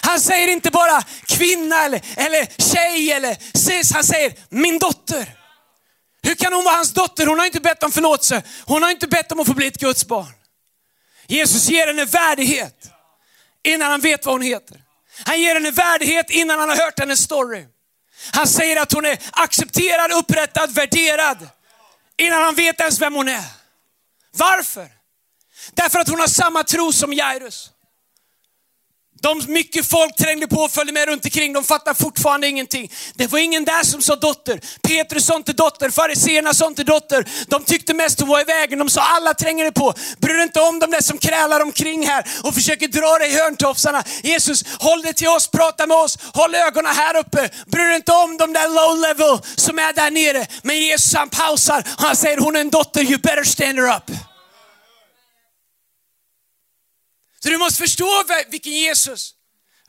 Han 0.02 0.20
säger 0.20 0.48
inte 0.48 0.72
bara 0.72 1.04
kvinna 1.28 1.86
eller, 1.86 2.02
eller 2.16 2.72
tjej 2.74 3.12
eller 3.12 3.58
sis, 3.58 3.94
han 3.94 4.04
säger 4.04 4.34
min 4.50 4.80
dotter. 4.80 5.36
Hur 6.24 6.36
kan 6.36 6.54
hon 6.54 6.64
vara 6.64 6.76
hans 6.76 6.94
dotter? 6.94 7.26
Hon 7.26 7.40
har 7.40 7.46
inte 7.46 7.60
bett 7.60 7.84
om 7.84 7.92
förlåtelse. 7.92 8.44
Hon 8.66 8.84
har 8.84 8.90
inte 8.90 9.08
bett 9.08 9.32
om 9.32 9.40
att 9.40 9.48
få 9.48 9.54
bli 9.54 9.68
ett 9.68 9.78
Guds 9.78 10.08
barn. 10.08 10.34
Jesus 11.28 11.70
ger 11.70 11.88
henne 11.88 12.06
värdighet 12.06 12.92
innan 13.66 13.92
han 13.92 14.02
vet 14.02 14.26
vad 14.26 14.36
hon 14.36 14.42
heter. 14.42 14.82
Han 15.26 15.42
ger 15.42 15.54
henne 15.54 15.72
värdighet 15.72 16.30
innan 16.30 16.60
han 16.60 16.70
har 16.70 16.78
hört 16.78 17.00
hennes 17.00 17.20
story. 17.20 17.66
Han 18.34 18.48
säger 18.48 18.82
att 18.82 18.94
hon 18.94 19.06
är 19.06 19.20
accepterad, 19.32 20.12
upprättad, 20.12 20.74
värderad 20.74 21.50
innan 22.18 22.42
han 22.42 22.56
vet 22.56 22.80
ens 22.80 23.02
vem 23.02 23.16
hon 23.16 23.28
är. 23.28 23.46
Varför? 24.32 24.88
Därför 25.74 26.00
att 26.00 26.10
hon 26.10 26.20
har 26.20 26.28
samma 26.28 26.64
tro 26.64 26.92
som 26.92 27.14
Jairus. 27.14 27.70
De, 29.26 29.42
mycket 29.48 29.86
folk 29.86 30.16
trängde 30.16 30.48
på 30.48 30.56
och 30.62 30.72
följde 30.72 30.94
med 30.94 31.08
runt 31.08 31.26
omkring. 31.26 31.54
De 31.54 31.64
fattar 31.64 31.94
fortfarande 31.94 32.48
ingenting. 32.48 32.92
Det 33.16 33.28
var 33.28 33.40
ingen 33.40 33.66
där 33.66 33.84
som 33.84 34.02
sa 34.02 34.16
dotter. 34.16 34.60
Petrus 34.82 35.26
sa 35.26 35.36
inte 35.36 35.54
dotter, 35.54 35.90
fariséerna 35.90 36.54
sa 36.54 36.68
inte 36.68 36.84
dotter. 36.84 37.26
De 37.48 37.64
tyckte 37.64 37.94
mest 37.94 38.20
hon 38.20 38.30
var 38.30 38.42
i 38.42 38.44
vägen. 38.44 38.80
De 38.80 38.90
sa 38.90 39.02
alla 39.02 39.34
tränger 39.34 39.72
på. 39.72 39.94
Bryr 40.18 40.34
dig 40.34 40.44
inte 40.44 40.62
om 40.62 40.80
de 40.80 40.92
där 40.92 41.02
som 41.02 41.18
krälar 41.18 41.60
omkring 41.60 42.08
här 42.08 42.26
och 42.44 42.54
försöker 42.54 42.88
dra 42.88 43.18
dig 43.20 43.32
i 43.32 43.36
hörntofsarna. 43.36 44.04
Jesus, 44.24 44.64
håll 44.80 45.02
dig 45.02 45.14
till 45.14 45.28
oss, 45.28 45.48
prata 45.48 45.88
med 45.88 45.98
oss, 45.98 46.18
håll 46.34 46.56
ögonen 46.56 46.96
här 46.96 47.18
uppe. 47.18 47.50
Bryr 47.66 47.86
dig 47.86 47.96
inte 47.96 48.12
om 48.12 48.38
de 48.38 48.54
där 48.54 48.70
low 48.70 49.00
level 49.00 49.40
som 49.56 49.80
är 49.80 49.94
där 49.94 50.12
nere. 50.12 50.48
Men 50.64 50.80
Jesus 50.80 51.14
han 51.14 51.30
pausar 51.30 51.84
och 51.98 52.04
han 52.04 52.16
säger 52.16 52.38
hon 52.38 52.56
är 52.56 52.60
en 52.60 52.70
dotter, 52.70 53.02
you 53.02 53.18
better 53.18 53.44
stand 53.44 53.80
her 53.80 53.96
up. 53.98 54.35
Så 57.46 57.52
du 57.52 57.58
måste 57.58 57.78
förstå 57.78 58.24
vilken 58.50 58.74
Jesus 58.74 59.36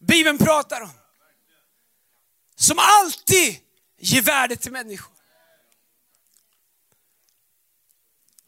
Bibeln 0.01 0.39
pratar 0.39 0.81
om. 0.81 0.91
Som 2.57 2.79
alltid 2.79 3.59
ger 3.99 4.23
värde 4.23 4.57
till 4.57 4.73
människor. 4.73 5.15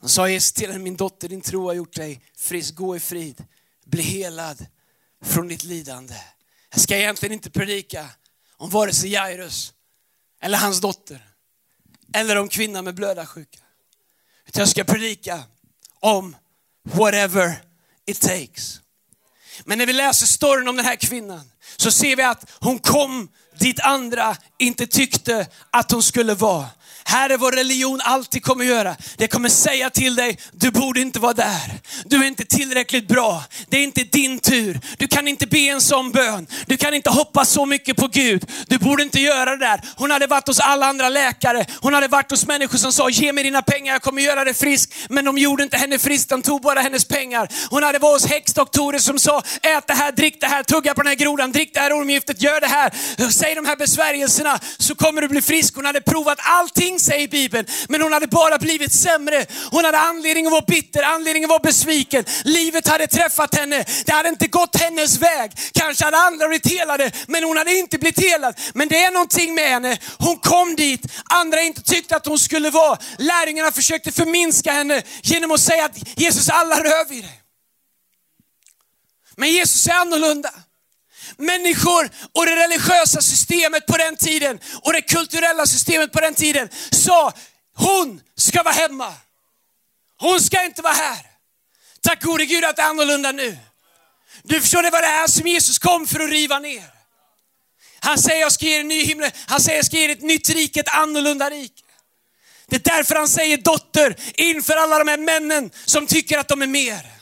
Han 0.01 0.09
sa 0.09 0.29
Jesus 0.29 0.53
till 0.53 0.71
henne, 0.71 0.85
min 0.85 0.97
dotter 0.97 1.29
din 1.29 1.41
tro 1.41 1.67
har 1.67 1.75
gjort 1.75 1.95
dig 1.95 2.23
frisk, 2.37 2.75
gå 2.75 2.97
i 2.97 3.01
frid, 3.01 3.45
bli 3.85 4.03
helad 4.03 4.67
från 5.23 5.49
ditt 5.49 5.65
lidande. 5.65 6.15
Jag 6.71 6.81
ska 6.81 6.97
egentligen 6.97 7.33
inte 7.33 7.51
predika 7.51 8.11
om 8.57 8.71
vare 8.71 8.93
sig 8.93 9.11
Jairus 9.11 9.75
eller 10.41 10.59
hans 10.59 10.81
dotter 10.81 11.29
eller 12.15 12.37
om 12.37 12.49
kvinnan 12.49 12.85
med 12.85 12.95
blödarsjuka. 12.95 13.61
Utan 14.47 14.61
jag 14.61 14.69
ska 14.69 14.85
predika 14.85 15.45
om 16.01 16.37
whatever 16.83 17.65
it 18.07 18.21
takes. 18.21 18.81
Men 19.65 19.79
när 19.79 19.87
vi 19.87 19.93
läser 19.93 20.27
storyn 20.27 20.69
om 20.69 20.77
den 20.77 20.87
här 20.87 20.97
kvinnan 20.97 21.51
så 21.77 21.91
ser 21.91 22.17
vi 22.17 22.23
att 22.23 22.51
hon 22.61 22.79
kom 22.79 23.29
dit 23.59 23.81
andra 23.81 24.37
inte 24.59 24.87
tyckte 24.87 25.47
att 25.71 25.91
hon 25.91 26.03
skulle 26.03 26.35
vara. 26.35 26.67
Här 27.09 27.31
är 27.31 27.37
vad 27.37 27.55
religion 27.55 28.01
alltid 28.05 28.43
kommer 28.43 28.65
göra. 28.65 28.97
Det 29.17 29.29
kommer 29.29 29.49
säga 29.49 29.91
till 29.91 30.15
dig, 30.15 30.39
du 30.53 30.71
borde 30.71 31.01
inte 31.01 31.19
vara 31.19 31.33
där. 31.33 31.81
Du 32.05 32.17
är 32.17 32.25
inte 32.25 32.45
tillräckligt 32.45 33.09
bra. 33.09 33.45
Det 33.69 33.79
är 33.79 33.83
inte 33.83 34.05
din 34.05 34.39
tur. 34.39 34.81
Du 34.99 35.09
kan 35.09 35.29
inte 35.29 35.47
be 35.47 35.59
en 35.59 35.81
sån 35.81 36.13
bön. 36.13 36.47
Du 36.67 36.77
kan 36.77 36.95
inte 36.95 37.11
hoppas 37.11 37.51
så 37.51 37.67
mycket 37.67 37.97
på 37.97 38.09
Gud. 38.09 38.51
Du 38.67 38.79
borde 38.79 39.03
inte 39.03 39.21
göra 39.21 39.51
det 39.51 39.67
där. 39.67 39.81
Hon 39.97 40.11
hade 40.11 40.27
varit 40.27 40.47
hos 40.47 40.61
alla 40.61 40.87
andra 40.87 41.09
läkare. 41.09 41.67
Hon 41.81 41.95
hade 41.95 42.09
varit 42.09 42.31
hos 42.31 42.47
människor 42.47 42.79
som 42.79 42.93
sa, 42.93 43.09
ge 43.11 43.33
mig 43.33 43.45
dina 43.45 43.63
pengar, 43.63 43.93
jag 43.93 44.03
kommer 44.03 44.23
göra 44.23 44.45
dig 44.45 44.55
frisk. 44.55 44.95
Men 45.09 45.25
de 45.25 45.39
gjorde 45.39 45.63
inte 45.63 45.77
henne 45.77 45.99
frisk, 45.99 46.29
de 46.29 46.43
tog 46.43 46.63
bara 46.63 46.81
hennes 46.81 47.05
pengar. 47.05 47.49
Hon 47.71 47.83
hade 47.83 47.99
varit 47.99 48.23
hos 48.23 48.31
häxdoktorer 48.31 48.99
som 48.99 49.19
sa, 49.19 49.43
ät 49.63 49.87
det 49.87 49.95
här, 49.95 50.13
drick 50.13 50.41
det 50.41 50.47
här, 50.47 50.63
tugga 50.63 50.95
på 50.95 51.03
den 51.03 51.09
här 51.09 51.15
grodan, 51.15 51.53
drick 51.53 51.75
det 51.75 51.81
här 51.81 51.93
ormgiftet, 51.93 52.43
gör 52.43 52.61
det 52.61 52.67
här. 52.67 52.93
Säg 53.31 53.55
de 53.55 53.67
här 53.67 53.77
besvärjelserna 53.77 54.59
så 54.79 54.95
kommer 54.95 55.21
du 55.21 55.29
bli 55.29 55.43
frisk. 55.43 55.75
Hon 55.77 55.85
hade 55.85 56.01
provat 56.01 56.39
allting 56.43 56.98
säger 57.01 57.29
Bibeln. 57.29 57.67
Men 57.89 58.03
hon 58.03 58.13
hade 58.13 58.27
bara 58.27 58.59
blivit 58.59 58.93
sämre. 58.93 59.47
Hon 59.71 59.85
hade 59.85 59.99
anledning 59.99 60.47
att 60.47 60.53
vara 60.53 60.65
bitter, 60.67 61.03
anledning 61.03 61.45
att 61.45 61.51
vara 61.51 61.59
besviken. 61.59 62.25
Livet 62.45 62.89
hade 62.89 63.07
träffat 63.07 63.55
henne. 63.55 63.85
Det 64.07 64.13
hade 64.13 64.29
inte 64.29 64.47
gått 64.47 64.77
hennes 64.77 65.19
väg. 65.19 65.53
Kanske 65.73 66.05
hade 66.05 66.17
andra 66.17 66.49
blivit 66.49 66.71
helade, 66.71 67.11
men 67.27 67.45
hon 67.45 67.57
hade 67.57 67.75
inte 67.75 67.99
blivit 67.99 68.21
helad. 68.21 68.55
Men 68.75 68.89
det 68.89 69.05
är 69.05 69.11
någonting 69.11 69.55
med 69.55 69.69
henne. 69.69 69.99
Hon 70.19 70.37
kom 70.37 70.77
dit, 70.77 71.01
andra 71.25 71.63
inte 71.63 71.83
tyckte 71.83 72.17
att 72.17 72.27
hon 72.27 72.39
skulle 72.39 72.71
vara. 72.71 72.99
Lärjungarna 73.19 73.73
försökte 73.73 74.13
förminska 74.13 74.73
henne 74.73 75.03
genom 75.23 75.51
att 75.51 75.61
säga 75.61 75.85
att 75.85 76.19
Jesus, 76.19 76.49
alla 76.49 76.77
rör 76.77 77.09
vid 77.09 77.25
dig. 77.25 77.43
Men 79.37 79.53
Jesus 79.53 79.87
är 79.87 79.93
annorlunda 79.93 80.51
människor 81.39 82.11
och 82.33 82.47
det 82.47 82.57
religiösa 82.57 83.21
systemet 83.21 83.87
på 83.87 83.97
den 83.97 84.17
tiden 84.17 84.61
och 84.83 84.93
det 84.93 85.03
kulturella 85.03 85.67
systemet 85.67 86.13
på 86.13 86.21
den 86.21 86.35
tiden 86.35 86.69
sa, 86.91 87.33
hon 87.77 88.21
ska 88.37 88.63
vara 88.63 88.75
hemma. 88.75 89.15
Hon 90.21 90.41
ska 90.41 90.65
inte 90.65 90.83
vara 90.83 90.93
här. 90.95 91.27
Tack 92.01 92.23
gode 92.23 92.47
Gud 92.47 92.65
att 92.65 92.77
det 92.77 92.83
är 92.83 92.87
annorlunda 92.87 93.33
nu. 93.33 93.59
Du 94.43 94.61
förstår, 94.61 94.83
det 94.83 94.91
var 94.91 95.01
det 95.01 95.07
här 95.07 95.27
som 95.27 95.47
Jesus 95.47 95.79
kom 95.79 96.07
för 96.07 96.21
att 96.21 96.31
riva 96.31 96.59
ner. 96.59 96.91
Han 98.01 98.19
säger 98.19 98.41
jag 98.41 98.53
ska 98.53 98.67
ge 98.67 98.77
er 98.77 98.81
en 98.81 98.89
ny 98.89 99.05
himmel, 99.05 99.31
han 99.47 99.61
säger 99.61 99.79
jag 99.79 99.87
ska 99.87 99.97
ge 99.97 100.05
er 100.05 100.09
ett 100.09 100.23
nytt 100.23 100.49
rike, 100.49 100.81
ett 100.81 100.95
annorlunda 100.95 101.51
rike. 101.51 101.83
Det 102.67 102.77
är 102.77 102.97
därför 102.97 103.15
han 103.15 103.29
säger 103.29 103.57
dotter 103.57 104.17
inför 104.35 104.77
alla 104.77 104.99
de 104.99 105.09
här 105.09 105.19
männen 105.19 105.71
som 105.85 106.07
tycker 106.07 106.39
att 106.39 106.49
de 106.49 106.63
är 106.63 106.67
mer. 106.67 107.18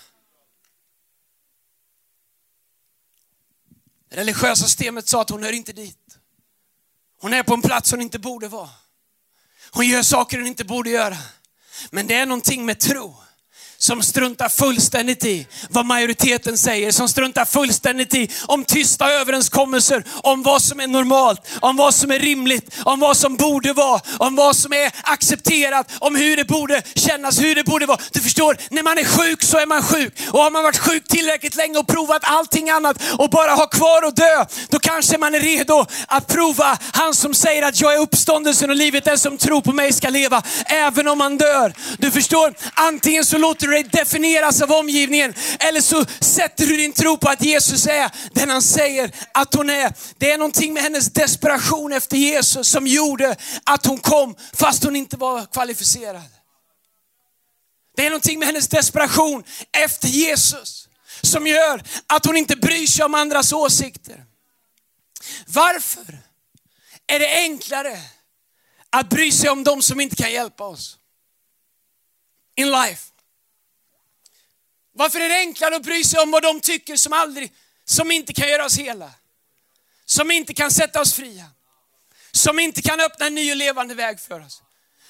Det 4.17 4.21
religiösa 4.21 4.65
systemet 4.65 5.09
sa 5.09 5.23
att 5.23 5.31
hon 5.31 5.43
hör 5.43 5.53
inte 5.53 5.73
dit. 5.73 6.19
Hon 7.21 7.33
är 7.33 7.43
på 7.43 7.55
en 7.55 7.63
plats 7.63 7.91
hon 7.91 8.01
inte 8.01 8.19
borde 8.19 8.49
vara. 8.49 8.71
Hon 9.71 9.87
gör 9.87 10.03
saker 10.03 10.39
hon 10.39 10.47
inte 10.47 10.65
borde 10.65 10.91
göra. 10.91 11.17
Men 11.91 12.07
det 12.07 12.15
är 12.15 12.27
någonting 12.27 12.67
med 12.67 12.81
tro 12.81 13.17
som 13.87 14.03
struntar 14.03 14.49
fullständigt 14.49 15.25
i 15.25 15.47
vad 15.69 15.87
majoriteten 15.87 16.59
säger, 16.59 16.93
som 16.93 17.09
struntar 17.09 17.45
fullständigt 17.45 18.15
i 18.15 18.31
om 18.47 18.65
tysta 18.65 19.13
överenskommelser, 19.13 20.05
om 20.23 20.43
vad 20.43 20.63
som 20.63 20.81
är 20.81 20.87
normalt, 20.87 21.41
om 21.61 21.77
vad 21.77 21.95
som 21.95 22.11
är 22.11 22.19
rimligt, 22.19 22.75
om 22.85 23.01
vad 23.01 23.17
som 23.17 23.37
borde 23.37 23.73
vara, 23.73 24.01
om 24.19 24.37
vad 24.37 24.57
som 24.57 24.73
är 24.73 24.93
accepterat, 25.03 25.93
om 25.99 26.17
hur 26.17 26.37
det 26.37 26.45
borde 26.45 26.83
kännas, 26.95 27.41
hur 27.41 27.55
det 27.55 27.65
borde 27.65 27.87
vara. 27.87 27.99
Du 28.13 28.21
förstår, 28.21 28.57
när 28.71 28.83
man 28.83 28.99
är 28.99 29.05
sjuk 29.05 29.43
så 29.43 29.59
är 29.59 29.67
man 29.67 29.83
sjuk. 29.83 30.15
Och 30.31 30.41
har 30.41 30.51
man 30.51 30.63
varit 30.63 30.79
sjuk 30.79 31.09
tillräckligt 31.09 31.57
länge 31.57 31.79
och 31.79 31.87
provat 31.87 32.23
allting 32.25 32.71
annat 32.71 33.03
och 33.19 33.31
bara 33.31 33.51
har 33.51 33.67
kvar 33.67 34.03
att 34.09 34.17
dö, 34.17 34.45
då 34.69 34.79
kanske 34.79 35.19
man 35.19 35.35
är 35.35 35.41
redo 35.41 35.87
att 36.09 36.27
prova 36.27 36.79
han 36.93 37.15
som 37.15 37.35
säger 37.35 37.63
att 37.63 37.81
jag 37.81 37.95
är 37.95 37.99
uppståndelsen 37.99 38.71
och 38.71 38.77
livet, 38.77 39.05
den 39.05 39.19
som 39.19 39.39
tror 39.39 39.61
på 39.61 39.73
mig 39.73 39.93
ska 39.93 40.09
leva, 40.09 40.43
även 40.67 41.09
om 41.09 41.19
man 41.19 41.39
dör. 41.39 41.73
Du 41.99 42.11
förstår, 42.11 42.55
antingen 42.75 43.25
så 43.25 43.39
låter 43.39 43.67
du 43.67 43.76
dig 43.77 43.91
definieras 43.93 44.63
av 44.63 44.73
omgivningen. 44.73 45.35
Eller 45.59 45.81
så 45.81 46.05
sätter 46.21 46.67
du 46.67 46.77
din 46.77 46.93
tro 46.93 47.17
på 47.17 47.29
att 47.29 47.43
Jesus 47.43 47.87
är 47.87 48.11
den 48.33 48.51
han 48.51 48.63
säger 48.63 49.15
att 49.35 49.55
hon 49.55 49.71
är. 49.71 49.93
Det 50.19 50.31
är 50.31 50.39
någonting 50.39 50.75
med 50.75 50.83
hennes 50.83 51.07
desperation 51.07 51.93
efter 51.93 52.17
Jesus 52.17 52.69
som 52.69 52.87
gjorde 52.87 53.37
att 53.65 53.87
hon 53.87 53.99
kom 53.99 54.37
fast 54.55 54.85
hon 54.85 54.97
inte 54.97 55.17
var 55.17 55.47
kvalificerad. 55.47 56.23
Det 57.97 58.07
är 58.07 58.11
någonting 58.11 58.39
med 58.39 58.47
hennes 58.47 58.69
desperation 58.69 59.45
efter 59.73 60.09
Jesus 60.09 60.89
som 61.23 61.47
gör 61.47 61.83
att 62.07 62.27
hon 62.27 62.37
inte 62.37 62.57
bryr 62.57 62.87
sig 62.87 63.05
om 63.05 63.15
andras 63.15 63.53
åsikter. 63.53 64.25
Varför 65.47 66.19
är 67.07 67.19
det 67.19 67.35
enklare 67.35 68.01
att 68.91 69.09
bry 69.09 69.33
sig 69.33 69.51
om 69.51 69.65
de 69.65 69.83
som 69.83 70.01
inte 70.01 70.17
kan 70.17 70.33
hjälpa 70.33 70.65
oss? 70.65 70.99
In 72.57 72.71
life. 72.71 73.03
Varför 74.97 75.21
är 75.21 75.29
det 75.29 75.39
enklare 75.39 75.77
att 75.77 75.83
bry 75.83 76.05
sig 76.05 76.21
om 76.21 76.31
vad 76.31 76.43
de 76.43 76.61
tycker 76.61 76.97
som 76.97 77.13
aldrig, 77.13 77.53
som 77.85 78.11
inte 78.11 78.33
kan 78.33 78.49
göra 78.49 78.65
oss 78.65 78.79
hela? 78.79 79.11
Som 80.05 80.31
inte 80.31 80.55
kan 80.55 80.71
sätta 80.71 81.01
oss 81.01 81.15
fria? 81.15 81.45
Som 82.33 82.59
inte 82.59 82.83
kan 82.83 83.01
öppna 83.01 83.27
en 83.27 83.35
ny 83.35 83.51
och 83.51 83.57
levande 83.57 83.95
väg 83.95 84.21
för 84.21 84.41
oss? 84.41 84.63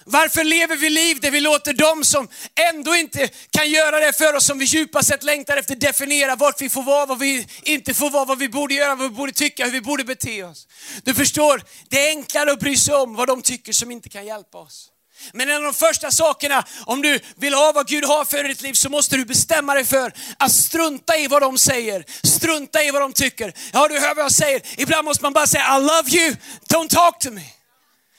Varför 0.04 0.44
lever 0.44 0.76
vi 0.76 0.90
liv 0.90 1.20
där 1.20 1.30
vi 1.30 1.40
låter 1.40 1.72
dem 1.72 2.04
som 2.04 2.28
ändå 2.72 2.96
inte 2.96 3.28
kan 3.28 3.70
göra 3.70 4.00
det 4.00 4.12
för 4.12 4.34
oss, 4.34 4.46
som 4.46 4.58
vi 4.58 4.64
djupast 4.64 5.08
sett 5.08 5.22
längtar 5.22 5.56
efter, 5.56 5.76
definiera 5.76 6.36
vart 6.36 6.60
vi 6.60 6.68
får 6.68 6.82
vara, 6.82 7.06
vad 7.06 7.18
vi 7.18 7.46
inte 7.62 7.94
får 7.94 8.10
vara, 8.10 8.24
vad 8.24 8.38
vi 8.38 8.48
borde 8.48 8.74
göra, 8.74 8.94
vad 8.94 9.10
vi 9.10 9.16
borde 9.16 9.32
tycka, 9.32 9.64
hur 9.64 9.72
vi 9.72 9.80
borde 9.80 10.04
bete 10.04 10.44
oss. 10.44 10.68
Du 11.02 11.14
förstår, 11.14 11.62
det 11.88 12.06
är 12.06 12.08
enklare 12.08 12.52
att 12.52 12.58
bry 12.58 12.76
sig 12.76 12.94
om 12.94 13.14
vad 13.14 13.28
de 13.28 13.42
tycker 13.42 13.72
som 13.72 13.90
inte 13.90 14.08
kan 14.08 14.26
hjälpa 14.26 14.58
oss. 14.58 14.90
Men 15.32 15.48
en 15.50 15.56
av 15.56 15.62
de 15.62 15.74
första 15.74 16.10
sakerna, 16.10 16.64
om 16.86 17.02
du 17.02 17.20
vill 17.36 17.54
ha 17.54 17.72
vad 17.72 17.88
Gud 17.88 18.04
har 18.04 18.24
för 18.24 18.44
ditt 18.44 18.62
liv, 18.62 18.72
så 18.74 18.88
måste 18.88 19.16
du 19.16 19.24
bestämma 19.24 19.74
dig 19.74 19.84
för 19.84 20.12
att 20.38 20.52
strunta 20.52 21.16
i 21.16 21.26
vad 21.26 21.42
de 21.42 21.58
säger. 21.58 22.04
Strunta 22.22 22.82
i 22.82 22.90
vad 22.90 23.02
de 23.02 23.12
tycker. 23.12 23.52
Ja, 23.72 23.88
du 23.88 24.00
hör 24.00 24.14
vad 24.14 24.24
jag 24.24 24.32
säger. 24.32 24.62
Ibland 24.80 25.04
måste 25.04 25.22
man 25.22 25.32
bara 25.32 25.46
säga, 25.46 25.76
I 25.76 25.80
love 25.80 26.10
you, 26.10 26.36
don't 26.68 26.88
talk 26.88 27.18
to 27.18 27.30
me. 27.30 27.44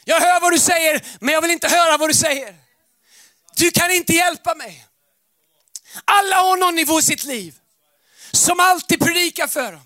Jag 0.05 0.19
hör 0.19 0.39
vad 0.39 0.51
du 0.51 0.59
säger, 0.59 1.01
men 1.19 1.33
jag 1.33 1.41
vill 1.41 1.51
inte 1.51 1.67
höra 1.67 1.97
vad 1.97 2.09
du 2.09 2.13
säger. 2.13 2.55
Du 3.55 3.71
kan 3.71 3.91
inte 3.91 4.13
hjälpa 4.13 4.55
mig. 4.55 4.85
Alla 6.05 6.35
har 6.35 6.57
någon 6.57 6.75
nivå 6.75 6.99
i 6.99 7.01
sitt 7.01 7.23
liv 7.23 7.55
som 8.31 8.59
alltid 8.59 8.99
predikar 8.99 9.47
för 9.47 9.71
dem. 9.71 9.81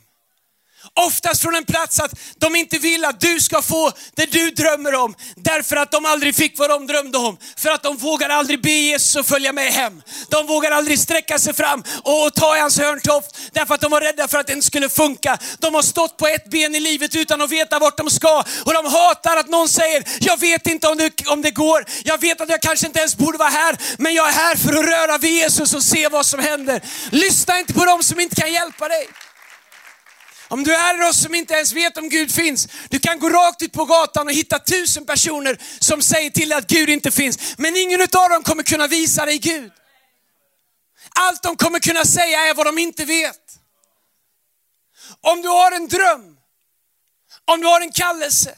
Oftast 0.94 1.42
från 1.42 1.56
en 1.56 1.66
plats 1.66 2.00
att 2.00 2.12
de 2.38 2.56
inte 2.56 2.78
vill 2.78 3.06
att 3.06 3.20
du 3.20 3.40
ska 3.40 3.62
få 3.62 3.92
det 4.16 4.26
du 4.26 4.52
drömmer 4.52 4.96
om. 4.96 5.16
Därför 5.36 5.76
att 5.76 5.92
de 5.92 6.06
aldrig 6.06 6.36
fick 6.36 6.60
vad 6.60 6.70
de 6.70 6.88
drömde 6.88 7.18
om. 7.18 7.38
För 7.58 7.70
att 7.70 7.84
de 7.84 7.98
vågar 7.98 8.30
aldrig 8.30 8.62
be 8.62 8.72
Jesus 8.72 9.16
att 9.16 9.28
följa 9.28 9.54
med 9.54 9.74
hem. 9.74 10.02
De 10.30 10.48
vågar 10.48 10.72
aldrig 10.72 11.00
sträcka 11.00 11.40
sig 11.40 11.54
fram 11.54 11.84
och 12.04 12.34
ta 12.34 12.58
i 12.58 12.60
hans 12.60 12.80
hörntoft. 12.80 13.40
Därför 13.54 13.76
att 13.76 13.82
de 13.82 13.92
var 13.92 14.02
rädda 14.02 14.28
för 14.28 14.38
att 14.38 14.48
det 14.48 14.54
inte 14.54 14.66
skulle 14.66 14.90
funka. 14.90 15.38
De 15.60 15.76
har 15.76 15.82
stått 15.82 16.18
på 16.18 16.28
ett 16.28 16.50
ben 16.50 16.76
i 16.76 16.80
livet 16.80 17.16
utan 17.16 17.42
att 17.42 17.52
veta 17.52 17.80
vart 17.80 17.98
de 17.98 18.10
ska. 18.10 18.44
Och 18.66 18.74
de 18.74 18.86
hatar 18.86 19.38
att 19.38 19.50
någon 19.50 19.70
säger, 19.70 20.04
jag 20.20 20.40
vet 20.40 20.68
inte 20.68 20.88
om 20.88 20.98
det, 20.98 21.28
om 21.28 21.42
det 21.42 21.52
går. 21.52 21.86
Jag 22.04 22.22
vet 22.22 22.42
att 22.42 22.50
jag 22.50 22.62
kanske 22.62 22.88
inte 22.88 23.00
ens 23.00 23.18
borde 23.18 23.38
vara 23.38 23.50
här. 23.50 23.78
Men 23.98 24.14
jag 24.14 24.30
är 24.30 24.34
här 24.34 24.56
för 24.56 24.70
att 24.70 24.86
röra 24.86 25.18
vid 25.18 25.32
Jesus 25.32 25.74
och 25.74 25.84
se 25.84 26.08
vad 26.08 26.26
som 26.26 26.40
händer. 26.40 26.82
Lyssna 27.10 27.60
inte 27.60 27.74
på 27.74 27.86
dem 27.86 28.04
som 28.04 28.20
inte 28.20 28.36
kan 28.36 28.54
hjälpa 28.54 28.88
dig. 28.88 29.08
Om 30.52 30.64
du 30.64 30.76
är 30.76 31.10
oss 31.10 31.22
som 31.22 31.36
inte 31.36 31.54
ens 31.54 31.74
vet 31.74 31.98
om 31.98 32.10
Gud 32.10 32.32
finns, 32.32 32.68
du 32.90 33.00
kan 33.00 33.20
gå 33.20 33.30
rakt 33.30 33.62
ut 33.62 33.74
på 33.74 33.86
gatan 33.86 34.28
och 34.28 34.34
hitta 34.34 34.60
tusen 34.60 35.06
personer 35.06 35.58
som 35.80 36.02
säger 36.02 36.30
till 36.30 36.50
dig 36.50 36.58
att 36.58 36.68
Gud 36.68 36.90
inte 36.90 37.12
finns. 37.12 37.58
Men 37.58 37.78
ingen 37.78 38.02
av 38.02 38.30
dem 38.30 38.44
kommer 38.44 38.64
kunna 38.64 38.88
visa 38.88 39.26
dig 39.26 39.38
Gud. 39.38 39.72
Allt 41.16 41.44
de 41.44 41.56
kommer 41.56 41.80
kunna 41.80 42.06
säga 42.06 42.40
är 42.40 42.54
vad 42.54 42.66
de 42.66 42.78
inte 42.78 43.06
vet. 43.06 43.60
Om 45.22 45.42
du 45.42 45.48
har 45.48 45.72
en 45.72 45.88
dröm, 45.88 46.38
om 47.46 47.62
du 47.62 47.68
har 47.68 47.82
en 47.82 47.92
kallelse, 47.92 48.56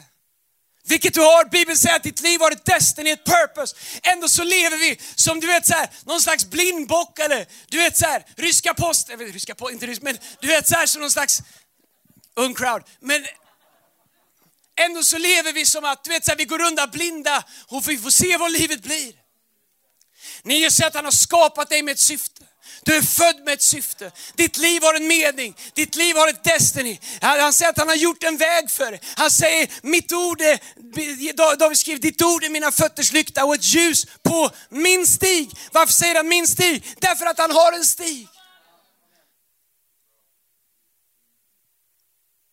vilket 0.85 1.13
du 1.13 1.21
har, 1.21 1.45
Bibeln 1.45 1.77
säger 1.77 1.95
att 1.95 2.03
ditt 2.03 2.21
liv 2.21 2.39
har 2.39 2.51
ett 2.51 2.65
destiny, 2.65 3.09
ett 3.09 3.25
purpose. 3.25 3.75
Ändå 4.03 4.29
så 4.29 4.43
lever 4.43 4.77
vi 4.77 4.99
som 5.15 5.39
du 5.39 5.47
vet 5.47 5.65
så 5.65 5.73
här, 5.73 5.89
någon 6.05 6.21
slags 6.21 6.45
blindbock 6.45 7.19
eller 7.19 7.47
du 7.67 7.77
vet 7.77 7.97
så 7.97 8.05
här, 8.05 8.25
ryska 8.37 8.73
post, 8.73 9.09
eller 9.09 9.25
ryska 9.25 9.55
post, 9.55 9.73
inte 9.73 9.85
rysk, 9.85 10.01
men 10.01 10.17
du 10.41 10.47
vet 10.47 10.67
så 10.67 10.75
här 10.75 10.85
som 10.85 11.01
någon 11.01 11.11
slags 11.11 11.41
ung 12.35 12.53
crowd. 12.53 12.83
Men 12.99 13.25
ändå 14.75 15.03
så 15.03 15.17
lever 15.17 15.53
vi 15.53 15.65
som 15.65 15.85
att 15.85 16.03
du 16.03 16.09
vet 16.09 16.25
så 16.25 16.31
här, 16.31 16.37
vi 16.37 16.45
går 16.45 16.61
undan 16.61 16.89
blinda 16.89 17.43
och 17.67 17.89
vi 17.89 17.97
får 17.97 18.09
se 18.09 18.37
vad 18.37 18.51
livet 18.51 18.83
blir. 18.83 19.13
Ni 20.43 20.71
ser 20.71 20.87
att 20.87 20.95
han 20.95 21.05
har 21.05 21.11
skapat 21.11 21.69
dig 21.69 21.83
med 21.83 21.91
ett 21.91 21.99
syfte. 21.99 22.45
Du 22.83 22.95
är 22.95 23.01
född 23.01 23.43
med 23.45 23.53
ett 23.53 23.61
syfte. 23.61 24.11
Ditt 24.35 24.57
liv 24.57 24.81
har 24.81 24.93
en 24.93 25.07
mening. 25.07 25.55
Ditt 25.73 25.95
liv 25.95 26.15
har 26.15 26.27
ett 26.27 26.43
destiny. 26.43 26.99
Han 27.21 27.53
säger 27.53 27.69
att 27.69 27.77
han 27.77 27.87
har 27.87 27.95
gjort 27.95 28.23
en 28.23 28.37
väg 28.37 28.71
för 28.71 28.91
dig. 28.91 29.01
Han 29.15 29.31
säger, 29.31 29.69
mitt 29.81 30.11
ord 30.11 30.41
är, 30.41 31.55
David 31.57 31.77
skriver, 31.77 31.99
ditt 31.99 32.21
ord 32.21 32.43
är 32.43 32.49
mina 32.49 32.71
fötters 32.71 33.11
lykta 33.11 33.45
och 33.45 33.55
ett 33.55 33.73
ljus 33.73 34.05
på 34.23 34.49
min 34.69 35.07
stig. 35.07 35.51
Varför 35.71 35.93
säger 35.93 36.15
han 36.15 36.27
min 36.27 36.47
stig? 36.47 36.83
Därför 36.99 37.25
att 37.25 37.37
han 37.37 37.51
har 37.51 37.71
en 37.73 37.85
stig. 37.85 38.27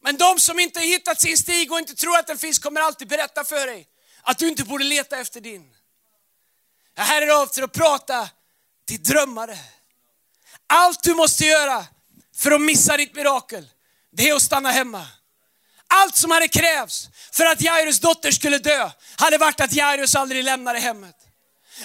Men 0.02 0.16
de 0.16 0.40
som 0.40 0.59
inte 0.59 0.80
hittat 0.80 1.21
sin 1.21 1.38
stig 1.38 1.73
och 1.73 1.78
inte 1.78 1.95
tror 1.95 2.19
att 2.19 2.26
den 2.26 2.38
finns 2.38 2.59
kommer 2.59 2.80
alltid 2.80 3.09
berätta 3.09 3.45
för 3.45 3.66
dig 3.66 3.87
att 4.23 4.38
du 4.38 4.49
inte 4.49 4.64
borde 4.64 4.85
leta 4.85 5.16
efter 5.16 5.40
din. 5.40 5.75
Jag 6.95 7.04
är 7.04 7.09
här 7.09 7.23
idag 7.23 7.54
för 7.54 7.62
att 7.62 7.73
prata 7.73 8.28
till 8.87 9.02
drömmare. 9.02 9.59
Allt 10.66 11.02
du 11.02 11.14
måste 11.14 11.45
göra 11.45 11.87
för 12.37 12.50
att 12.50 12.61
missa 12.61 12.97
ditt 12.97 13.14
mirakel, 13.14 13.69
det 14.12 14.28
är 14.28 14.35
att 14.35 14.42
stanna 14.42 14.71
hemma. 14.71 15.07
Allt 15.87 16.16
som 16.16 16.30
hade 16.30 16.49
krävts 16.49 17.09
för 17.33 17.47
att 17.47 17.61
Jairus 17.61 18.00
dotter 18.00 18.30
skulle 18.30 18.59
dö, 18.59 18.90
hade 19.16 19.38
varit 19.38 19.61
att 19.61 19.73
Jairus 19.73 20.14
aldrig 20.14 20.45
lämnade 20.45 20.78
hemmet. 20.78 21.16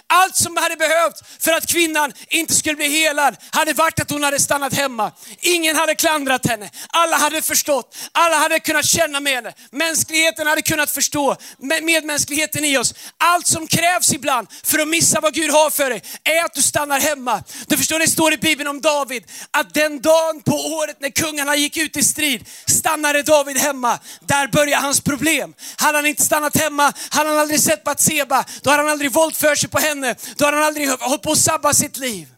Allt 0.08 0.36
som 0.36 0.58
hade 0.58 0.76
behövts 0.76 1.22
för 1.40 1.52
att 1.52 1.68
kvinnan 1.68 2.14
inte 2.30 2.54
skulle 2.54 2.76
bli 2.76 2.90
helad 2.90 3.36
hade 3.52 3.74
varit 3.74 4.00
att 4.00 4.12
hon 4.12 4.24
hade 4.24 4.40
stannat 4.40 4.74
hemma. 4.74 5.12
Ingen 5.40 5.76
hade 5.76 5.96
klandrat 5.96 6.46
henne. 6.46 6.70
Alla 6.90 7.18
hade 7.18 7.42
förstått. 7.42 7.98
Alla 8.12 8.36
hade 8.36 8.60
kunnat 8.60 8.86
känna 8.86 9.20
med 9.20 9.34
henne. 9.34 9.54
Mänskligheten 9.72 10.48
hade 10.48 10.62
kunnat 10.62 10.92
förstå 10.92 11.36
medmänskligheten 11.82 12.66
i 12.66 12.78
oss. 12.78 12.94
Allt 13.18 13.48
som 13.48 13.68
krävs 13.68 14.14
ibland 14.14 14.48
för 14.64 14.80
att 14.80 14.88
missa 14.88 15.20
vad 15.20 15.34
Gud 15.34 15.52
har 15.52 15.70
för 15.70 15.90
dig 15.90 16.02
är 16.24 16.46
att 16.46 16.54
du 16.54 16.62
stannar 16.62 17.00
hemma. 17.00 17.44
Du 17.68 17.78
förstår, 17.78 18.00
det 18.00 18.08
står 18.08 18.34
i 18.34 18.38
Bibeln 18.38 18.70
om 18.70 18.82
David 18.82 19.24
att 19.52 19.74
den 19.74 20.02
dagen 20.02 20.42
på 20.42 20.52
året 20.52 20.98
när 21.00 21.10
kungarna 21.10 21.56
gick 21.56 21.78
ut 21.78 21.98
i 21.98 22.04
strid 22.04 22.46
stannade 22.66 23.24
David 23.24 23.58
hemma. 23.58 24.00
Där 24.22 24.48
började 24.48 24.84
hans 24.84 25.02
problem. 25.02 25.54
Hade 25.76 25.98
han 25.98 26.06
inte 26.06 26.24
stannat 26.24 26.58
hemma, 26.58 26.94
hade 27.10 27.30
han 27.30 27.40
aldrig 27.40 27.60
sett 27.60 27.84
Batseba, 27.84 28.46
då 28.62 28.70
hade 28.70 28.84
han 28.84 28.92
aldrig 28.92 29.12
våldfört 29.12 29.58
sig 29.58 29.70
på 29.70 29.80
henne, 29.88 30.16
då 30.38 30.46
hade 30.46 30.58
han 30.58 30.66
aldrig 30.66 30.90
hållit 30.90 31.22
på 31.22 31.32
att 31.32 31.38
sabba 31.38 31.74
sitt 31.74 31.98
liv. 31.98 32.35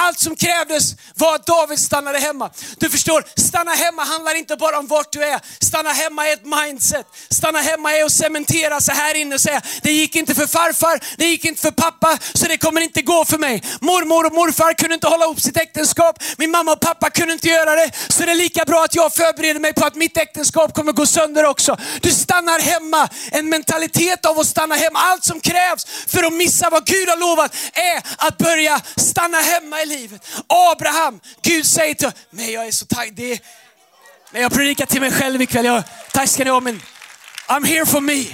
Allt 0.00 0.18
som 0.18 0.36
krävdes 0.36 0.94
var 1.14 1.34
att 1.34 1.46
David 1.46 1.78
stannade 1.78 2.18
hemma. 2.18 2.50
Du 2.76 2.90
förstår, 2.90 3.24
stanna 3.36 3.72
hemma 3.72 4.04
handlar 4.04 4.34
inte 4.34 4.56
bara 4.56 4.78
om 4.78 4.86
vart 4.86 5.12
du 5.12 5.24
är. 5.24 5.40
Stanna 5.60 5.92
hemma 5.92 6.28
är 6.28 6.32
ett 6.32 6.46
mindset. 6.46 7.06
Stanna 7.30 7.58
hemma 7.58 7.92
är 7.92 8.04
att 8.04 8.12
cementera 8.12 8.80
sig 8.80 8.94
här 8.94 9.14
inne 9.14 9.34
och 9.34 9.40
säga, 9.40 9.60
det 9.82 9.92
gick 9.92 10.16
inte 10.16 10.34
för 10.34 10.46
farfar, 10.46 11.00
det 11.16 11.26
gick 11.26 11.44
inte 11.44 11.62
för 11.62 11.70
pappa, 11.70 12.18
så 12.34 12.46
det 12.46 12.56
kommer 12.56 12.80
inte 12.80 13.02
gå 13.02 13.24
för 13.24 13.38
mig. 13.38 13.62
Mormor 13.80 14.26
och 14.26 14.32
morfar 14.32 14.72
kunde 14.72 14.94
inte 14.94 15.06
hålla 15.08 15.24
ihop 15.24 15.40
sitt 15.40 15.56
äktenskap, 15.56 16.22
min 16.36 16.50
mamma 16.50 16.72
och 16.72 16.80
pappa 16.80 17.10
kunde 17.10 17.32
inte 17.32 17.48
göra 17.48 17.74
det, 17.74 17.90
så 18.08 18.24
det 18.24 18.30
är 18.30 18.36
lika 18.36 18.64
bra 18.64 18.84
att 18.84 18.94
jag 18.94 19.14
förbereder 19.14 19.60
mig 19.60 19.74
på 19.74 19.84
att 19.84 19.94
mitt 19.94 20.16
äktenskap 20.16 20.74
kommer 20.74 20.92
gå 20.92 21.06
sönder 21.06 21.44
också. 21.44 21.76
Du 22.00 22.10
stannar 22.10 22.58
hemma, 22.58 23.08
en 23.30 23.48
mentalitet 23.48 24.26
av 24.26 24.38
att 24.38 24.46
stanna 24.46 24.74
hemma. 24.74 24.98
Allt 24.98 25.24
som 25.24 25.40
krävs 25.40 25.84
för 26.06 26.22
att 26.24 26.32
missa 26.32 26.70
vad 26.70 26.86
Gud 26.86 27.08
har 27.08 27.16
lovat 27.16 27.56
är 27.72 28.26
att 28.26 28.38
börja 28.38 28.80
stanna 28.96 29.38
hemma 29.38 29.80
livet. 29.88 30.28
Abraham, 30.46 31.20
Gud 31.42 31.66
säger 31.66 31.94
till 31.94 32.10
men 32.30 32.52
jag 32.52 32.66
är 32.66 32.72
så 32.72 32.86
taggad. 32.86 33.38
Men 34.30 34.42
jag 34.42 34.52
predikar 34.52 34.86
till 34.86 35.00
mig 35.00 35.12
själv 35.12 35.42
ikväll. 35.42 35.64
Jag, 35.64 35.82
tack 36.12 36.28
ska 36.28 36.44
ni 36.44 36.50
ha, 36.50 36.60
men 36.60 36.82
I'm 37.48 37.66
here 37.66 37.86
for 37.86 38.00
me. 38.00 38.24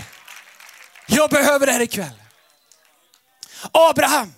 Jag 1.06 1.30
behöver 1.30 1.66
det 1.66 1.72
här 1.72 1.80
ikväll. 1.80 2.12
Abraham, 3.72 4.34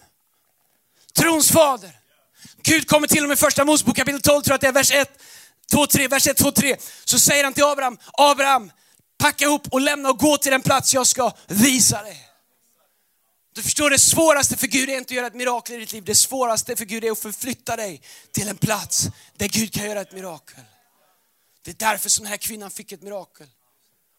trons 1.19 1.51
fader. 1.51 1.91
Gud 2.63 2.89
kommer 2.89 3.07
till 3.07 3.23
och 3.23 3.29
med 3.29 3.39
första 3.39 3.65
Mosebok 3.65 3.97
kapitel 3.97 4.23
12, 4.23 4.43
tror 4.43 4.53
jag 4.53 4.55
att 4.55 4.61
det 4.61 4.69
är 4.69 4.73
vers 4.73 4.93
1, 4.93 5.11
2, 5.73 5.87
3, 5.87 6.09
vers 6.09 6.27
1, 6.27 6.37
2, 6.37 6.51
3. 6.51 6.77
Så 7.05 7.19
säger 7.19 7.45
han 7.45 7.53
till 7.53 7.65
Abraham, 7.65 7.99
Abraham, 8.13 8.71
packa 9.19 9.45
ihop 9.45 9.69
och 9.71 9.81
lämna 9.81 10.11
och 10.11 10.19
gå 10.19 10.37
till 10.37 10.53
den 10.53 10.63
plats 10.63 10.95
jag 10.95 11.07
ska 11.07 11.33
visa 11.47 12.03
dig. 12.03 12.26
Du 13.57 13.63
förstår, 13.63 13.91
det 13.91 13.99
svåraste 13.99 14.57
för 14.57 14.67
Gud 14.67 14.89
är 14.89 14.99
inte 14.99 15.13
att 15.13 15.17
göra 15.17 15.27
ett 15.27 15.35
mirakel 15.35 15.77
i 15.77 15.79
ditt 15.79 15.93
liv. 15.93 16.05
Det 16.05 16.15
svåraste 16.15 16.77
för 16.77 16.85
Gud 16.85 17.05
är 17.05 17.11
att 17.11 17.19
förflytta 17.19 17.77
dig 17.77 18.03
till 18.33 18.49
en 18.49 18.57
plats 18.57 19.09
där 19.37 19.49
Gud 19.49 19.73
kan 19.73 19.85
göra 19.85 20.01
ett 20.01 20.13
mirakel. 20.13 20.65
Det 21.63 21.71
är 21.71 21.91
därför 21.91 22.11
som 22.11 22.23
den 22.23 22.31
här 22.31 22.37
kvinnan 22.37 22.71
fick 22.71 22.93
ett 22.93 23.03
mirakel. 23.03 23.47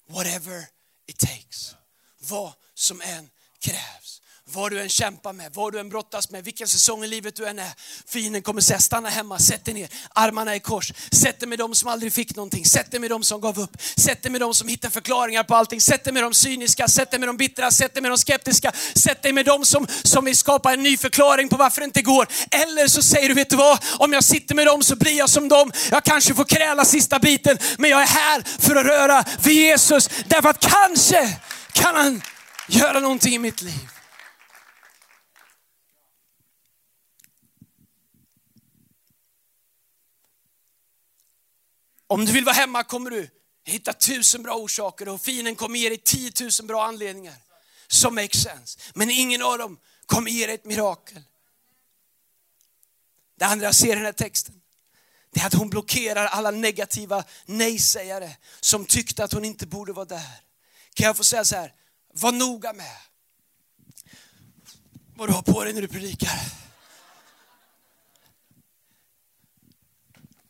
Whatever 0.09 0.67
it 1.07 1.17
takes. 1.17 1.75
Vad 2.19 2.53
som 2.73 3.01
än 3.01 3.29
krävs. 3.59 4.16
Vad 4.51 4.71
du 4.71 4.81
än 4.81 4.89
kämpar 4.89 5.33
med, 5.33 5.53
vad 5.53 5.73
du 5.73 5.79
än 5.79 5.89
brottas 5.89 6.29
med, 6.29 6.43
vilken 6.43 6.67
säsong 6.67 7.03
i 7.03 7.07
livet 7.07 7.35
du 7.35 7.47
än 7.47 7.59
är. 7.59 7.71
Fienden 8.07 8.41
kommer 8.41 8.61
säga, 8.61 8.79
stanna 8.79 9.09
hemma, 9.09 9.39
sätt 9.39 9.65
dig 9.65 9.73
ner, 9.73 9.89
armarna 10.13 10.55
i 10.55 10.59
kors. 10.59 10.93
Sätt 11.11 11.39
dig 11.39 11.49
med 11.49 11.59
dem 11.59 11.75
som 11.75 11.89
aldrig 11.89 12.13
fick 12.13 12.35
någonting, 12.35 12.65
sätt 12.65 12.91
dig 12.91 12.99
med 12.99 13.09
dem 13.09 13.23
som 13.23 13.41
gav 13.41 13.59
upp. 13.59 13.77
Sätt 13.95 14.23
dig 14.23 14.31
med 14.31 14.41
dem 14.41 14.55
som 14.55 14.67
hittar 14.67 14.89
förklaringar 14.89 15.43
på 15.43 15.55
allting. 15.55 15.81
Sätt 15.81 16.03
dig 16.03 16.13
med 16.13 16.23
de 16.23 16.33
cyniska, 16.33 16.87
sätt 16.87 17.11
dig 17.11 17.19
med 17.19 17.29
de 17.29 17.37
bittra, 17.37 17.71
sätt 17.71 17.93
dig 17.93 18.01
med 18.01 18.11
de 18.11 18.17
skeptiska. 18.17 18.71
Sätt 18.95 19.21
dig 19.21 19.33
med 19.33 19.45
dem 19.45 19.65
som, 19.65 19.87
som 20.03 20.25
vill 20.25 20.37
skapa 20.37 20.73
en 20.73 20.83
ny 20.83 20.97
förklaring 20.97 21.49
på 21.49 21.57
varför 21.57 21.81
det 21.81 21.85
inte 21.85 22.01
går. 22.01 22.27
Eller 22.51 22.87
så 22.87 23.01
säger 23.01 23.29
du, 23.29 23.35
vet 23.35 23.49
du 23.49 23.55
vad? 23.55 23.79
Om 23.97 24.13
jag 24.13 24.23
sitter 24.23 24.55
med 24.55 24.67
dem 24.67 24.83
så 24.83 24.95
blir 24.95 25.17
jag 25.17 25.29
som 25.29 25.49
dem. 25.49 25.71
Jag 25.91 26.03
kanske 26.03 26.33
får 26.33 26.45
kräla 26.45 26.85
sista 26.85 27.19
biten, 27.19 27.57
men 27.77 27.89
jag 27.89 28.01
är 28.01 28.07
här 28.07 28.43
för 28.59 28.75
att 28.75 28.85
röra 28.85 29.25
vid 29.43 29.55
Jesus. 29.55 30.09
Därför 30.25 30.49
att 30.49 30.59
kanske 30.59 31.37
kan 31.71 31.95
han 31.95 32.21
göra 32.67 32.99
någonting 32.99 33.33
i 33.33 33.39
mitt 33.39 33.61
liv. 33.61 33.96
Om 42.07 42.25
du 42.25 42.31
vill 42.31 42.45
vara 42.45 42.55
hemma 42.55 42.83
kommer 42.83 43.09
du 43.09 43.29
hitta 43.63 43.93
tusen 43.93 44.43
bra 44.43 44.55
orsaker 44.55 45.09
och 45.09 45.21
fienden 45.21 45.55
kommer 45.55 45.79
ge 45.79 45.89
dig 45.89 45.97
tiotusen 45.97 46.67
bra 46.67 46.85
anledningar 46.85 47.35
som 47.87 48.15
makes 48.15 48.43
sense. 48.43 48.79
Men 48.93 49.09
ingen 49.09 49.41
av 49.41 49.57
dem 49.57 49.79
kommer 50.05 50.31
ge 50.31 50.45
dig 50.45 50.55
ett 50.55 50.65
mirakel. 50.65 51.23
Det 53.35 53.45
andra 53.45 53.65
jag 53.65 53.75
ser 53.75 53.91
i 53.91 53.95
den 53.95 54.05
här 54.05 54.11
texten, 54.11 54.61
det 55.31 55.39
är 55.39 55.47
att 55.47 55.53
hon 55.53 55.69
blockerar 55.69 56.25
alla 56.25 56.51
negativa 56.51 57.23
nej-sägare 57.45 58.35
som 58.59 58.85
tyckte 58.85 59.23
att 59.23 59.33
hon 59.33 59.45
inte 59.45 59.67
borde 59.67 59.93
vara 59.93 60.05
där. 60.05 60.41
Kan 60.93 61.05
jag 61.05 61.17
få 61.17 61.23
säga 61.23 61.45
så 61.45 61.55
här, 61.55 61.73
var 62.13 62.31
noga 62.31 62.73
med 62.73 62.97
vad 65.15 65.29
du 65.29 65.33
har 65.33 65.41
på 65.41 65.63
dig 65.63 65.73
när 65.73 65.81
du 65.81 65.87
predikar. 65.87 66.41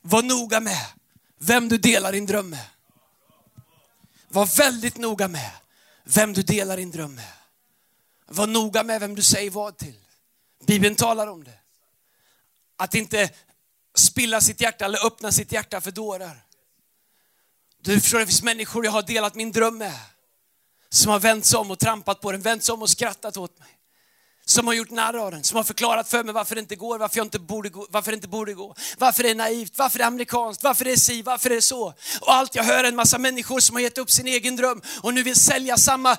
Var 0.02 0.24
noga 0.24 0.60
med 0.60 0.97
vem 1.38 1.69
du 1.69 1.78
delar 1.78 2.12
din 2.12 2.26
dröm 2.26 2.50
med. 2.50 2.65
Var 4.28 4.45
väldigt 4.58 4.97
noga 4.97 5.28
med 5.28 5.52
vem 6.04 6.34
du 6.34 6.41
delar 6.41 6.78
din 6.78 6.91
dröm 6.91 7.15
med. 7.15 7.34
Var 8.26 8.47
noga 8.47 8.84
med 8.84 9.00
vem 9.00 9.15
du 9.15 9.23
säger 9.23 9.52
vad 9.52 9.78
till. 9.78 10.00
Bibeln 10.65 10.95
talar 10.95 11.28
om 11.28 11.43
det. 11.43 11.60
Att 12.78 12.95
inte 12.95 13.30
spilla 13.95 14.41
sitt 14.41 14.62
hjärta 14.62 14.86
eller 14.86 15.06
öppna 15.06 15.32
sitt 15.32 15.52
hjärta 15.52 15.82
för 15.82 15.91
dårar. 15.91 16.45
Du 17.82 18.02
förstår, 18.02 18.19
det 18.19 18.26
finns 18.26 18.43
människor 18.43 18.86
jag 18.86 18.91
har 18.91 19.02
delat 19.02 19.36
min 19.36 19.52
dröm 19.52 19.78
med 19.78 20.00
som 20.89 21.12
har 21.12 21.19
vänt 21.19 21.45
sig 21.45 21.60
om 21.60 21.71
och 21.71 21.80
trampat 21.80 22.21
på 22.21 22.32
den, 22.32 22.41
vänt 22.41 22.63
sig 22.63 22.73
om 22.73 22.82
och 22.82 22.89
skrattat 22.89 23.38
åt 23.38 23.60
mig 23.60 23.78
som 24.50 24.68
har 24.68 24.74
gjort 24.74 24.92
narr 24.92 25.18
av 25.18 25.32
den, 25.32 25.44
som 25.44 25.58
har 25.58 25.64
förklarat 25.64 26.10
för 26.10 26.24
mig 26.24 26.34
varför 26.34 26.56
det 26.56 26.62
inte 26.62 26.76
går, 26.76 27.00
varför, 27.00 27.18
jag 27.18 27.26
inte 27.26 27.40
borde 27.40 27.70
gå, 27.70 27.88
varför 27.90 28.12
det 28.12 28.16
inte 28.16 28.28
borde 28.28 28.54
gå, 28.54 28.76
varför 28.98 29.24
det 29.24 29.30
är 29.30 29.36
naivt, 29.36 29.74
varför 29.78 29.98
det 29.98 30.04
är 30.04 30.08
amerikanskt, 30.08 30.64
varför 30.64 30.86
det 30.86 30.92
är 30.92 30.96
si, 30.96 31.22
varför 31.22 31.50
det 31.50 31.56
är 31.56 31.62
så. 31.62 31.94
Och 32.22 32.34
allt 32.34 32.56
jag 32.56 32.64
hör 32.64 32.84
är 32.84 32.88
en 32.88 32.96
massa 32.96 33.18
människor 33.18 33.60
som 33.60 33.76
har 33.76 33.82
gett 33.82 33.98
upp 33.98 34.12
sin 34.12 34.28
egen 34.28 34.56
dröm 34.56 34.82
och 35.02 35.14
nu 35.14 35.24
vill 35.24 35.36
sälja 35.36 35.78
samma, 35.78 36.18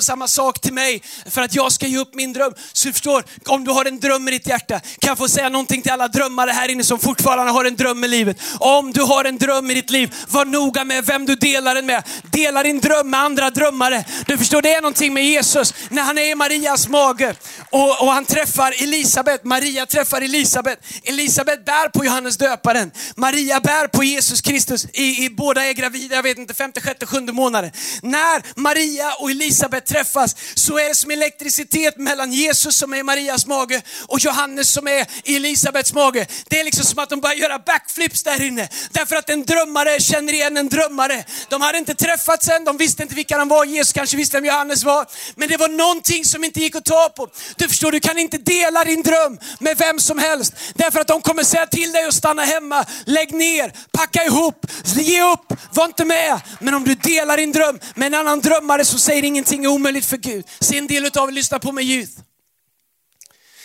samma 0.00 0.28
sak 0.28 0.60
till 0.60 0.72
mig 0.72 1.02
för 1.26 1.42
att 1.42 1.54
jag 1.54 1.72
ska 1.72 1.86
ge 1.86 1.98
upp 1.98 2.14
min 2.14 2.32
dröm. 2.32 2.54
Så 2.72 2.88
du 2.88 2.92
förstår, 2.92 3.24
om 3.46 3.64
du 3.64 3.70
har 3.70 3.84
en 3.84 4.00
dröm 4.00 4.28
i 4.28 4.30
ditt 4.30 4.48
hjärta, 4.48 4.80
kan 4.80 5.08
jag 5.08 5.18
få 5.18 5.28
säga 5.28 5.48
någonting 5.48 5.82
till 5.82 5.92
alla 5.92 6.08
drömmare 6.08 6.50
här 6.50 6.68
inne 6.68 6.84
som 6.84 6.98
fortfarande 6.98 7.52
har 7.52 7.64
en 7.64 7.76
dröm 7.76 8.04
i 8.04 8.08
livet. 8.08 8.40
Om 8.58 8.92
du 8.92 9.02
har 9.02 9.24
en 9.24 9.38
dröm 9.38 9.70
i 9.70 9.74
ditt 9.74 9.90
liv, 9.90 10.14
var 10.28 10.44
noga 10.44 10.84
med 10.84 11.06
vem 11.06 11.26
du 11.26 11.34
delar 11.34 11.74
den 11.74 11.86
med. 11.86 12.02
Dela 12.32 12.62
din 12.62 12.80
dröm 12.80 13.10
med 13.10 13.20
andra 13.20 13.50
drömmare. 13.50 14.04
Du 14.26 14.38
förstår, 14.38 14.62
det 14.62 14.74
är 14.74 14.80
någonting 14.80 15.14
med 15.14 15.24
Jesus 15.24 15.74
när 15.88 16.02
han 16.02 16.18
är 16.18 16.30
i 16.30 16.34
Marias 16.34 16.88
mage 16.88 17.34
och, 17.70 18.02
och 18.02 18.12
han 18.12 18.24
träffar 18.24 18.82
Elisabet. 18.82 19.44
Maria 19.44 19.86
träffar 19.86 20.20
Elisabet. 20.20 20.78
Elisabet 21.02 21.64
bär 21.64 21.88
på 21.88 22.04
Johannes 22.04 22.36
döparen. 22.36 22.90
Maria 23.16 23.60
bär 23.60 23.86
på 23.86 24.04
Jesus 24.04 24.40
Kristus. 24.40 24.86
I, 24.92 25.24
i 25.24 25.30
båda 25.30 25.64
är 25.64 25.72
gravida, 25.72 26.16
jag 26.16 26.22
vet 26.22 26.38
inte, 26.38 26.54
femte, 26.54 26.80
sjätte, 26.80 27.06
sjunde 27.06 27.32
månaden. 27.32 27.70
När 28.02 28.60
Maria 28.60 29.14
och 29.14 29.30
Elisabet 29.30 29.86
träffas 29.86 30.36
så 30.54 30.78
är 30.78 30.88
det 30.88 30.94
som 30.94 31.10
elektricitet 31.10 31.96
mellan 31.96 32.32
Jesus 32.32 32.76
som 32.76 32.92
är 32.92 32.96
i 32.96 33.02
Marias 33.02 33.46
mage 33.46 33.82
och 34.06 34.20
Johannes 34.20 34.72
som 34.72 34.88
är 34.88 35.06
i 35.24 35.36
Elisabets 35.36 35.92
mage. 35.92 36.26
Det 36.48 36.60
är 36.60 36.64
liksom 36.64 36.84
som 36.84 36.98
att 36.98 37.10
de 37.10 37.20
börjar 37.20 37.36
göra 37.36 37.58
backflips 37.58 38.22
där 38.22 38.42
inne. 38.42 38.68
Därför 38.90 39.16
att 39.16 39.30
en 39.30 39.44
drömmare 39.44 40.00
känner 40.00 40.32
igen 40.32 40.56
en 40.56 40.68
drömmare. 40.68 41.24
De 41.48 41.62
hade 41.62 41.78
inte 41.78 41.94
träffats 41.94 42.48
än, 42.48 42.64
de 42.64 42.76
visste 42.76 43.02
inte 43.02 43.14
vilka 43.14 43.38
de 43.38 43.48
var. 43.48 43.64
Jesus 43.64 43.92
kanske 43.92 44.16
visste 44.16 44.36
vem 44.36 44.44
Johannes 44.44 44.84
var. 44.84 45.06
Men 45.34 45.48
det 45.48 45.56
var 45.56 45.68
någonting 45.68 46.24
som 46.24 46.44
inte 46.44 46.60
gick 46.60 46.74
att 46.74 46.84
ta 46.84 47.08
på. 47.16 47.28
Du 47.56 47.68
förstår, 47.68 47.92
du 47.92 48.00
kan 48.00 48.18
inte 48.18 48.38
dela 48.38 48.84
din 48.84 49.02
dröm 49.02 49.38
med 49.60 49.78
vem 49.78 49.98
som 49.98 50.18
helst. 50.18 50.52
Därför 50.74 51.00
att 51.00 51.08
de 51.08 51.22
kommer 51.22 51.42
säga 51.42 51.66
till 51.66 51.92
dig 51.92 52.04
att 52.04 52.14
stanna 52.14 52.44
hemma, 52.44 52.84
lägg 53.06 53.34
ner, 53.34 53.72
packa 53.92 54.24
ihop, 54.24 54.66
ge 54.84 55.22
upp, 55.22 55.52
var 55.72 55.84
inte 55.84 56.04
med. 56.04 56.40
Men 56.60 56.74
om 56.74 56.84
du 56.84 56.94
delar 56.94 57.36
din 57.36 57.52
dröm 57.52 57.78
med 57.94 58.06
en 58.06 58.14
annan 58.14 58.40
drömmare 58.40 58.84
så 58.84 58.98
säger 58.98 59.24
ingenting 59.24 59.64
är 59.64 59.68
omöjligt 59.68 60.06
för 60.06 60.16
Gud. 60.16 60.44
Se 60.60 60.78
en 60.78 60.86
del 60.86 61.06
av 61.18 61.28
er 61.28 61.32
lyssna 61.32 61.58
på 61.58 61.72
mig 61.72 61.92
youth. 61.92 62.12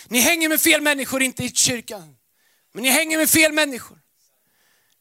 Ni 0.08 0.20
hänger 0.20 0.48
med 0.48 0.60
fel 0.60 0.80
människor, 0.80 1.22
inte 1.22 1.44
i 1.44 1.50
kyrkan. 1.50 2.14
Men 2.74 2.82
ni 2.82 2.90
hänger 2.90 3.18
med 3.18 3.30
fel 3.30 3.52
människor. 3.52 3.98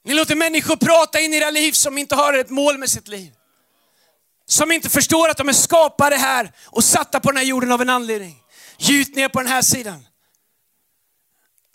Ni 0.06 0.14
låter 0.14 0.36
människor 0.36 0.76
prata 0.76 1.20
in 1.20 1.34
i 1.34 1.38
era 1.38 1.50
liv 1.50 1.72
som 1.72 1.98
inte 1.98 2.16
har 2.16 2.34
ett 2.34 2.50
mål 2.50 2.78
med 2.78 2.90
sitt 2.90 3.08
liv. 3.08 3.32
Som 4.46 4.72
inte 4.72 4.90
förstår 4.90 5.30
att 5.30 5.38
de 5.38 5.50
är 5.50 5.54
skapade 5.54 6.16
här 6.16 6.52
och 6.66 6.84
satta 6.84 7.20
på 7.20 7.32
den 7.32 7.38
här 7.38 7.46
jorden 7.46 7.72
av 7.72 7.82
en 7.82 7.90
anledning. 7.90 8.43
Gjut 8.84 9.15
ner 9.15 9.30
på 9.30 9.39
den 9.39 9.52
här 9.52 9.62
sidan. 9.62 10.06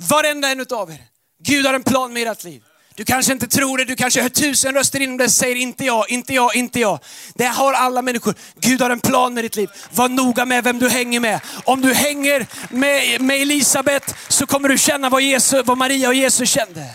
Varenda 0.09 0.49
en 0.49 0.67
av 0.71 0.91
er. 0.91 1.05
Gud 1.45 1.67
har 1.67 1.75
en 1.75 1.83
plan 1.83 2.13
med 2.13 2.29
ert 2.29 2.45
liv. 2.45 2.63
Du 2.95 3.05
kanske 3.05 3.33
inte 3.33 3.47
tror 3.47 3.79
det, 3.79 3.85
du 3.85 3.97
kanske 3.97 4.23
hör 4.23 4.29
tusen 4.29 4.75
röster 4.75 5.01
inom 5.01 5.17
dig 5.17 5.31
säger 5.31 5.57
inte 5.57 5.85
jag, 5.85 6.11
inte 6.11 6.35
jag, 6.35 6.57
inte 6.57 6.81
jag. 6.81 6.99
Det 7.35 7.45
har 7.45 7.73
alla 7.73 8.03
människor. 8.03 8.35
Gud 8.61 8.81
har 8.81 8.91
en 8.91 9.01
plan 9.01 9.35
med 9.35 9.45
ditt 9.45 9.57
liv. 9.57 9.71
Var 9.95 10.09
noga 10.09 10.45
med 10.45 10.65
vem 10.65 10.79
du 10.79 10.89
hänger 10.89 11.21
med. 11.21 11.41
Om 11.65 11.81
du 11.81 11.95
hänger 11.95 12.47
med, 12.71 13.21
med 13.21 13.41
Elisabet 13.41 14.15
så 14.29 14.47
kommer 14.47 14.69
du 14.69 14.79
känna 14.79 15.09
vad, 15.09 15.23
Jesus, 15.23 15.67
vad 15.67 15.79
Maria 15.79 16.09
och 16.09 16.15
Jesus 16.15 16.51
kände. 16.51 16.87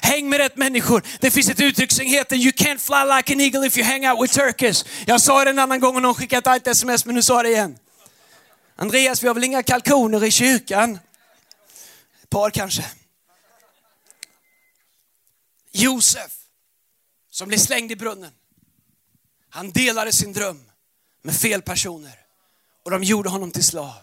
Häng 0.00 0.28
med 0.28 0.38
rätt 0.38 0.56
människor. 0.56 1.02
Det 1.20 1.30
finns 1.30 1.50
ett 1.50 1.60
uttryck 1.60 1.92
som 1.92 2.06
heter 2.06 2.36
You 2.36 2.52
can't 2.52 2.78
fly 2.78 3.16
like 3.16 3.32
an 3.32 3.40
eagle 3.40 3.66
if 3.66 3.78
you 3.78 3.86
hang 3.86 4.08
out 4.08 4.22
with 4.22 4.34
turkeys. 4.34 4.84
Jag 5.06 5.20
sa 5.20 5.44
det 5.44 5.50
en 5.50 5.58
annan 5.58 5.80
gång 5.80 5.96
och 5.96 6.02
någon 6.02 6.14
skickade 6.14 6.38
ett 6.38 6.46
argt 6.46 6.66
sms, 6.66 7.04
men 7.04 7.14
nu 7.14 7.22
sa 7.22 7.34
jag 7.34 7.44
det 7.44 7.50
igen. 7.50 7.76
Andreas, 8.76 9.22
vi 9.22 9.26
har 9.26 9.34
väl 9.34 9.44
inga 9.44 9.62
kalkoner 9.62 10.24
i 10.24 10.30
kyrkan? 10.30 10.98
Ett 12.22 12.30
par 12.30 12.50
kanske. 12.50 12.90
Josef, 15.72 16.32
som 17.30 17.48
blev 17.48 17.58
slängd 17.58 17.92
i 17.92 17.96
brunnen. 17.96 18.32
Han 19.48 19.70
delade 19.70 20.12
sin 20.12 20.32
dröm 20.32 20.70
med 21.22 21.34
fel 21.34 21.62
personer 21.62 22.18
och 22.84 22.90
de 22.90 23.02
gjorde 23.02 23.28
honom 23.28 23.50
till 23.50 23.64
slav. 23.64 24.00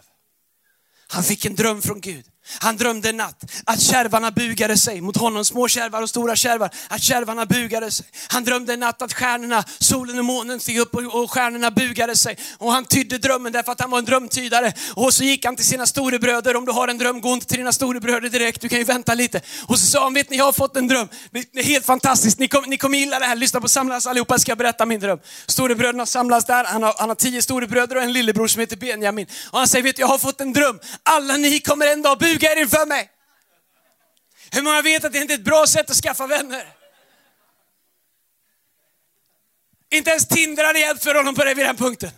Han 1.06 1.24
fick 1.24 1.44
en 1.44 1.54
dröm 1.54 1.82
från 1.82 2.00
Gud. 2.00 2.29
Han 2.58 2.76
drömde 2.76 3.08
en 3.08 3.16
natt 3.16 3.44
att 3.64 3.80
kärvarna 3.80 4.30
bugade 4.30 4.76
sig 4.76 5.00
mot 5.00 5.16
honom, 5.16 5.44
små 5.44 5.68
kärvar 5.68 6.02
och 6.02 6.08
stora 6.08 6.36
kärvar, 6.36 6.70
att 6.88 7.02
kärvarna 7.02 7.46
bugade 7.46 7.90
sig. 7.90 8.06
Han 8.28 8.44
drömde 8.44 8.72
en 8.72 8.80
natt 8.80 9.02
att 9.02 9.12
stjärnorna, 9.12 9.64
solen 9.78 10.18
och 10.18 10.24
månen 10.24 10.60
steg 10.60 10.78
upp 10.78 10.94
och 10.94 11.30
stjärnorna 11.30 11.70
bugade 11.70 12.16
sig. 12.16 12.36
Och 12.58 12.72
han 12.72 12.84
tydde 12.84 13.18
drömmen 13.18 13.52
därför 13.52 13.72
att 13.72 13.80
han 13.80 13.90
var 13.90 13.98
en 13.98 14.04
drömtydare. 14.04 14.72
Och 14.94 15.14
så 15.14 15.24
gick 15.24 15.44
han 15.44 15.56
till 15.56 15.66
sina 15.66 15.86
storebröder, 15.86 16.56
om 16.56 16.64
du 16.64 16.72
har 16.72 16.88
en 16.88 16.98
dröm, 16.98 17.20
gå 17.20 17.32
inte 17.32 17.46
till 17.46 17.58
dina 17.58 17.72
storebröder 17.72 18.28
direkt, 18.28 18.60
du 18.60 18.68
kan 18.68 18.78
ju 18.78 18.84
vänta 18.84 19.14
lite. 19.14 19.40
Och 19.66 19.78
så 19.78 19.86
sa 19.86 20.02
han, 20.02 20.14
vet 20.14 20.30
ni, 20.30 20.36
jag 20.36 20.44
har 20.44 20.52
fått 20.52 20.76
en 20.76 20.88
dröm. 20.88 21.08
Det 21.30 21.60
är 21.60 21.64
helt 21.64 21.86
fantastiskt, 21.86 22.38
ni 22.38 22.48
kommer, 22.48 22.68
ni 22.68 22.78
kommer 22.78 22.98
gilla 22.98 23.18
det 23.18 23.26
här, 23.26 23.36
lyssna 23.36 23.60
på 23.60 23.68
samlas 23.68 24.06
allihopa, 24.06 24.38
ska 24.38 24.50
jag 24.50 24.58
berätta 24.58 24.86
min 24.86 25.00
dröm. 25.00 25.18
Storebröderna 25.46 26.06
samlas 26.06 26.44
där, 26.44 26.64
han 26.64 26.82
har, 26.82 26.94
han 26.98 27.08
har 27.08 27.16
tio 27.16 27.42
storebröder 27.42 27.96
och 27.96 28.02
en 28.02 28.12
lillebror 28.12 28.46
som 28.46 28.60
heter 28.60 28.76
Benjamin. 28.76 29.26
Och 29.50 29.58
han 29.58 29.68
säger, 29.68 29.82
vet 29.82 29.96
du, 29.96 30.02
jag 30.02 30.08
har 30.08 30.18
fått 30.18 30.40
en 30.40 30.52
dröm, 30.52 30.80
alla 31.02 31.36
ni 31.36 31.60
kommer 31.60 31.86
en 31.86 32.02
dag 32.02 32.18
buga 32.18 32.29
buga 32.30 32.52
er 32.52 32.56
inför 32.56 32.86
mig. 32.86 33.10
Hur 34.52 34.62
många 34.62 34.82
vet 34.82 35.04
att 35.04 35.12
det 35.12 35.18
inte 35.18 35.34
är 35.34 35.38
ett 35.38 35.44
bra 35.44 35.66
sätt 35.66 35.90
att 35.90 35.96
skaffa 35.96 36.26
vänner? 36.26 36.74
Inte 39.90 40.10
ens 40.10 40.28
Tinder 40.28 40.64
hade 40.64 40.78
hjälpt 40.78 41.04
för 41.04 41.14
honom 41.14 41.34
på 41.34 41.44
det 41.44 41.54
vid 41.54 41.66
den 41.66 41.76
punkten. 41.76 42.10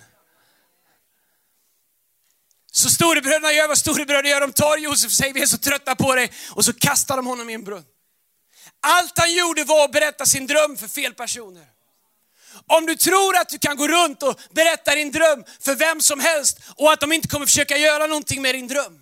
Så 2.73 2.89
storebröderna 2.89 3.53
gör 3.53 3.69
vad 3.69 3.79
storebröder 3.79 4.31
gör. 4.31 4.41
De 4.41 4.53
tar 4.53 4.77
Josef 4.77 5.07
och 5.07 5.13
säger 5.13 5.35
vi 5.35 5.43
är 5.43 5.47
så 5.47 5.59
trötta 5.59 5.95
på 5.95 6.15
dig 6.15 6.33
och 6.51 6.65
så 6.65 6.73
kastar 6.73 7.17
de 7.17 7.27
honom 7.27 7.51
i 7.51 7.55
en 7.55 7.65
brunn. 7.65 7.85
Allt 8.81 9.19
han 9.19 9.35
gjorde 9.35 9.65
var 9.65 9.85
att 9.85 9.93
berätta 9.93 10.27
sin 10.27 10.47
dröm 10.47 10.77
för 10.77 10.89
fel 10.89 11.15
personer. 11.15 11.67
Om 12.67 12.87
du 12.87 12.97
tror 12.97 13.37
att 13.37 13.49
du 13.49 13.59
kan 13.59 13.77
gå 13.77 13.89
runt 13.89 14.23
och 14.23 14.41
berätta 14.51 14.95
din 14.95 15.13
dröm 15.13 15.45
för 15.61 15.75
vem 15.75 16.01
som 16.01 16.21
helst 16.21 16.59
och 16.77 16.93
att 16.93 17.01
de 17.01 17.13
inte 17.13 17.29
kommer 17.29 17.47
försöka 17.47 17.77
göra 17.77 18.07
någonting 18.07 18.43
med 18.43 18.55
din 18.55 18.69
dröm. 18.69 19.02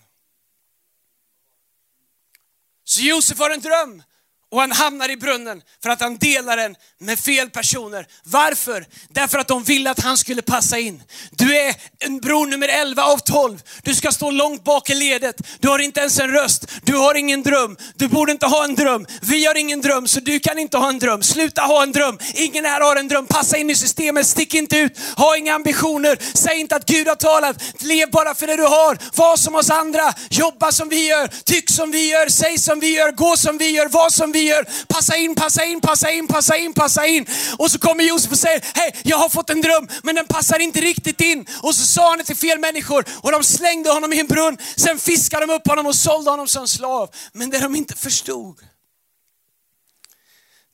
Så 2.91 3.01
Josef 3.03 3.39
har 3.39 3.51
en 3.51 3.61
dröm 3.61 4.03
och 4.51 4.61
han 4.61 4.73
hamnar 4.73 5.11
i 5.11 5.17
brunnen 5.17 5.63
för 5.83 5.91
att 5.91 6.01
han 6.01 6.17
delar 6.17 6.57
den 6.57 6.77
med 6.99 7.19
fel 7.19 7.51
personer. 7.51 8.07
Varför? 8.25 8.87
Därför 9.09 9.39
att 9.39 9.49
de 9.49 9.63
ville 9.63 9.91
att 9.91 10.01
han 10.01 10.17
skulle 10.17 10.43
passa 10.43 10.79
in. 10.79 11.03
Du 11.31 11.57
är 11.57 11.75
en 11.99 12.21
bror 12.21 12.47
nummer 12.47 12.69
11 12.69 13.03
av 13.03 13.19
12. 13.19 13.63
Du 13.83 13.95
ska 13.95 14.13
stå 14.13 14.31
långt 14.31 14.65
bak 14.65 14.91
i 14.91 14.95
ledet. 14.95 15.37
Du 15.61 15.69
har 15.69 15.79
inte 15.79 16.01
ens 16.01 16.19
en 16.19 16.31
röst. 16.31 16.67
Du 16.83 16.97
har 16.97 17.15
ingen 17.15 17.43
dröm. 17.43 17.77
Du 17.95 18.09
borde 18.09 18.33
inte 18.33 18.47
ha 18.47 18.65
en 18.65 18.75
dröm. 18.75 19.07
Vi 19.23 19.47
har 19.47 19.55
ingen 19.55 19.81
dröm, 19.81 20.09
så 20.09 20.21
du 20.21 20.39
kan 20.39 20.59
inte 20.59 20.79
ha 20.79 20.89
en 20.89 20.99
dröm. 20.99 21.23
Sluta 21.23 21.63
ha 21.63 21.83
en 21.83 21.93
dröm. 21.93 22.19
Ingen 22.35 22.65
här 22.65 22.81
har 22.81 22.97
en 22.97 23.09
dröm. 23.09 23.27
Passa 23.27 23.57
in 23.57 23.71
i 23.71 23.75
systemet. 23.75 24.27
Stick 24.27 24.55
inte 24.55 24.79
ut. 24.79 24.99
Ha 25.17 25.37
inga 25.37 25.55
ambitioner. 25.55 26.19
Säg 26.35 26.61
inte 26.61 26.77
att 26.77 26.87
Gud 26.87 27.09
har 27.09 27.15
talat. 27.15 27.57
Lev 27.83 28.11
bara 28.11 28.35
för 28.35 28.47
det 28.47 28.57
du 28.57 28.63
har. 28.63 28.99
Var 29.15 29.37
som 29.37 29.55
oss 29.55 29.71
andra. 29.71 30.15
Jobba 30.31 30.73
som 30.73 30.89
vi 30.89 31.09
gör. 31.09 31.31
Tyck 31.45 31.71
som 31.71 31.91
vi 31.91 32.11
gör. 32.11 32.29
Säg 32.29 32.59
som 32.59 32.81
vi 32.81 32.97
gör. 32.97 33.13
Gå 33.13 33.37
som 33.37 33.59
vi 33.59 33.71
gör. 33.71 33.89
Var 33.89 34.11
som 34.11 34.33
vi 34.33 34.40
gör. 34.43 34.69
Passa 34.89 35.17
in, 35.17 35.35
passa 35.35 35.65
in, 35.65 35.81
passa 35.81 36.11
in, 36.11 36.27
passa 36.27 36.57
in, 36.57 36.73
passa 36.73 37.07
in. 37.07 37.27
Och 37.59 37.71
så 37.71 37.79
kommer 37.79 38.05
Josef 38.05 38.33
och 38.33 38.39
säger, 38.39 38.65
hej, 38.75 38.97
jag 39.05 39.17
har 39.17 39.29
fått 39.29 39.51
en 39.51 39.61
dröm, 39.61 39.89
men 40.03 40.15
den 40.15 40.27
passar 40.27 40.59
inte 40.59 40.81
riktigt 40.81 41.21
in. 41.21 41.47
Och 41.63 41.75
så 41.75 41.87
sa 41.87 42.09
han 42.09 42.19
det 42.19 42.25
till 42.25 42.37
fel 42.37 42.59
människor 42.59 43.05
och 43.23 43.33
de 43.33 43.45
slängde 43.45 43.91
honom 43.91 44.13
i 44.13 44.21
en 44.21 44.27
brunn. 44.27 44.59
Sen 44.77 44.99
fiskade 44.99 45.47
de 45.47 45.53
upp 45.53 45.67
honom 45.67 45.87
och 45.87 45.97
sålde 45.97 46.31
honom 46.31 46.49
som 46.49 46.69
slav. 46.69 47.11
Men 47.33 47.51
det 47.51 47.59
de 47.59 47.75
inte 47.75 47.97
förstod, 47.97 48.61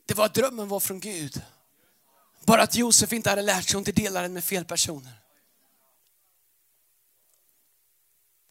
det 0.07 0.15
var 0.15 0.25
att 0.25 0.35
drömmen 0.35 0.69
var 0.69 0.81
från 0.81 1.01
Gud. 1.01 1.43
Bara 2.47 2.63
att 2.63 2.77
Josef 2.77 3.13
inte 3.13 3.31
hade 3.31 3.43
lärt 3.43 3.69
sig 3.69 3.77
att 3.77 3.89
inte 3.89 4.03
dela 4.03 4.23
den 4.23 4.33
med 4.33 4.45
fel 4.45 4.65
personer. 4.65 5.13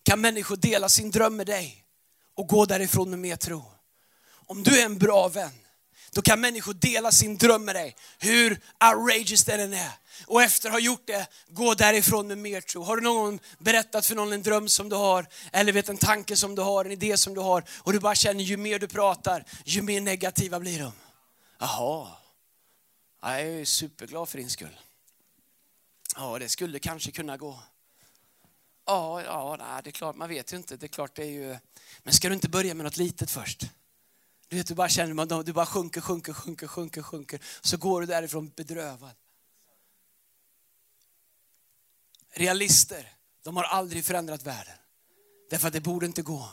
Kan 0.03 0.21
människor 0.21 0.55
dela 0.55 0.89
sin 0.89 1.11
dröm 1.11 1.35
med 1.35 1.47
dig 1.47 1.85
och 2.35 2.47
gå 2.47 2.65
därifrån 2.65 3.09
med 3.09 3.19
mer 3.19 3.35
tro? 3.35 3.74
Om 4.45 4.63
du 4.63 4.79
är 4.79 4.85
en 4.85 4.97
bra 4.97 5.27
vän, 5.27 5.53
då 6.11 6.21
kan 6.21 6.41
människor 6.41 6.73
dela 6.73 7.11
sin 7.11 7.37
dröm 7.37 7.65
med 7.65 7.75
dig, 7.75 7.95
hur 8.19 8.61
outrageous 8.83 9.43
den 9.43 9.59
än 9.59 9.73
är. 9.73 9.91
Och 10.25 10.41
efter 10.43 10.69
att 10.69 10.73
ha 10.73 10.79
gjort 10.79 11.07
det, 11.07 11.27
gå 11.47 11.73
därifrån 11.73 12.27
med 12.27 12.37
mer 12.37 12.61
tro. 12.61 12.83
Har 12.83 12.95
du 12.95 13.03
någon 13.03 13.15
gång 13.15 13.39
berättat 13.57 14.05
för 14.05 14.15
någon 14.15 14.33
en 14.33 14.43
dröm 14.43 14.69
som 14.69 14.89
du 14.89 14.95
har, 14.95 15.27
eller 15.51 15.71
vet 15.71 15.89
en 15.89 15.97
tanke 15.97 16.35
som 16.35 16.55
du 16.55 16.61
har, 16.61 16.85
en 16.85 16.91
idé 16.91 17.17
som 17.17 17.33
du 17.33 17.41
har, 17.41 17.63
och 17.69 17.93
du 17.93 17.99
bara 17.99 18.15
känner 18.15 18.43
ju 18.43 18.57
mer 18.57 18.79
du 18.79 18.87
pratar, 18.87 19.45
ju 19.65 19.81
mer 19.81 20.01
negativa 20.01 20.59
blir 20.59 20.79
de. 20.79 20.91
Jaha, 21.59 22.07
jag 23.21 23.41
är 23.41 23.65
superglad 23.65 24.29
för 24.29 24.37
din 24.37 24.49
skull. 24.49 24.79
Ja, 26.15 26.39
det 26.39 26.49
skulle 26.49 26.79
kanske 26.79 27.11
kunna 27.11 27.37
gå. 27.37 27.59
Ja, 28.85 29.23
ja, 29.23 29.55
nej, 29.59 29.81
det 29.83 29.89
är 29.89 29.91
klart, 29.91 30.15
man 30.15 30.29
vet 30.29 30.53
ju 30.53 30.57
inte. 30.57 30.77
Det 30.77 30.85
är 30.85 30.87
klart, 30.87 31.15
det 31.15 31.23
är 31.23 31.29
ju... 31.29 31.57
Men 32.03 32.13
ska 32.13 32.27
du 32.27 32.33
inte 32.33 32.49
börja 32.49 32.73
med 32.73 32.83
något 32.83 32.97
litet 32.97 33.31
först? 33.31 33.63
Du, 34.55 34.59
vet, 34.59 34.67
du 34.67 34.75
bara 34.75 34.89
känner 34.89 35.43
du 35.43 35.53
bara 35.53 35.65
sjunker, 35.65 36.01
sjunker, 36.01 36.33
sjunker, 36.33 36.67
sjunker, 36.67 37.01
sjunker. 37.01 37.39
Så 37.61 37.77
går 37.77 38.01
du 38.01 38.07
därifrån 38.07 38.51
bedrövad. 38.55 39.15
Realister, 42.31 43.13
de 43.43 43.57
har 43.57 43.63
aldrig 43.63 44.05
förändrat 44.05 44.43
världen. 44.43 44.77
Därför 45.49 45.67
att 45.67 45.73
det 45.73 45.81
borde 45.81 46.05
inte 46.05 46.21
gå. 46.21 46.49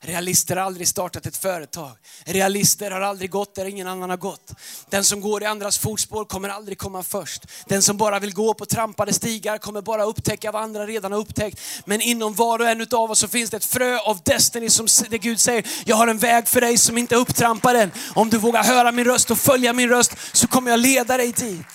Realister 0.00 0.56
har 0.56 0.62
aldrig 0.62 0.88
startat 0.88 1.26
ett 1.26 1.36
företag. 1.36 1.90
Realister 2.24 2.90
har 2.90 3.00
aldrig 3.00 3.30
gått 3.30 3.54
där 3.54 3.64
ingen 3.64 3.86
annan 3.88 4.10
har 4.10 4.16
gått. 4.16 4.52
Den 4.90 5.04
som 5.04 5.20
går 5.20 5.42
i 5.42 5.46
andras 5.46 5.78
fotspår 5.78 6.24
kommer 6.24 6.48
aldrig 6.48 6.78
komma 6.78 7.02
först. 7.02 7.42
Den 7.66 7.82
som 7.82 7.96
bara 7.96 8.18
vill 8.18 8.34
gå 8.34 8.54
på 8.54 8.66
trampade 8.66 9.12
stigar 9.12 9.58
kommer 9.58 9.82
bara 9.82 10.04
upptäcka 10.04 10.52
vad 10.52 10.62
andra 10.62 10.86
redan 10.86 11.12
har 11.12 11.18
upptäckt. 11.18 11.60
Men 11.84 12.00
inom 12.00 12.34
var 12.34 12.58
och 12.58 12.68
en 12.68 12.86
av 12.92 13.10
oss 13.10 13.18
så 13.18 13.28
finns 13.28 13.50
det 13.50 13.56
ett 13.56 13.64
frö 13.64 13.98
av 13.98 14.20
Destiny 14.24 14.70
som 14.70 14.86
det 15.08 15.18
Gud 15.18 15.40
säger, 15.40 15.66
jag 15.84 15.96
har 15.96 16.06
en 16.06 16.18
väg 16.18 16.48
för 16.48 16.60
dig 16.60 16.78
som 16.78 16.98
inte 16.98 17.14
är 17.14 17.18
upptrampad 17.18 17.76
än. 17.76 17.90
Om 18.14 18.30
du 18.30 18.38
vågar 18.38 18.62
höra 18.62 18.92
min 18.92 19.04
röst 19.04 19.30
och 19.30 19.38
följa 19.38 19.72
min 19.72 19.88
röst 19.88 20.12
så 20.32 20.48
kommer 20.48 20.70
jag 20.70 20.80
leda 20.80 21.16
dig 21.16 21.32
dit. 21.32 21.66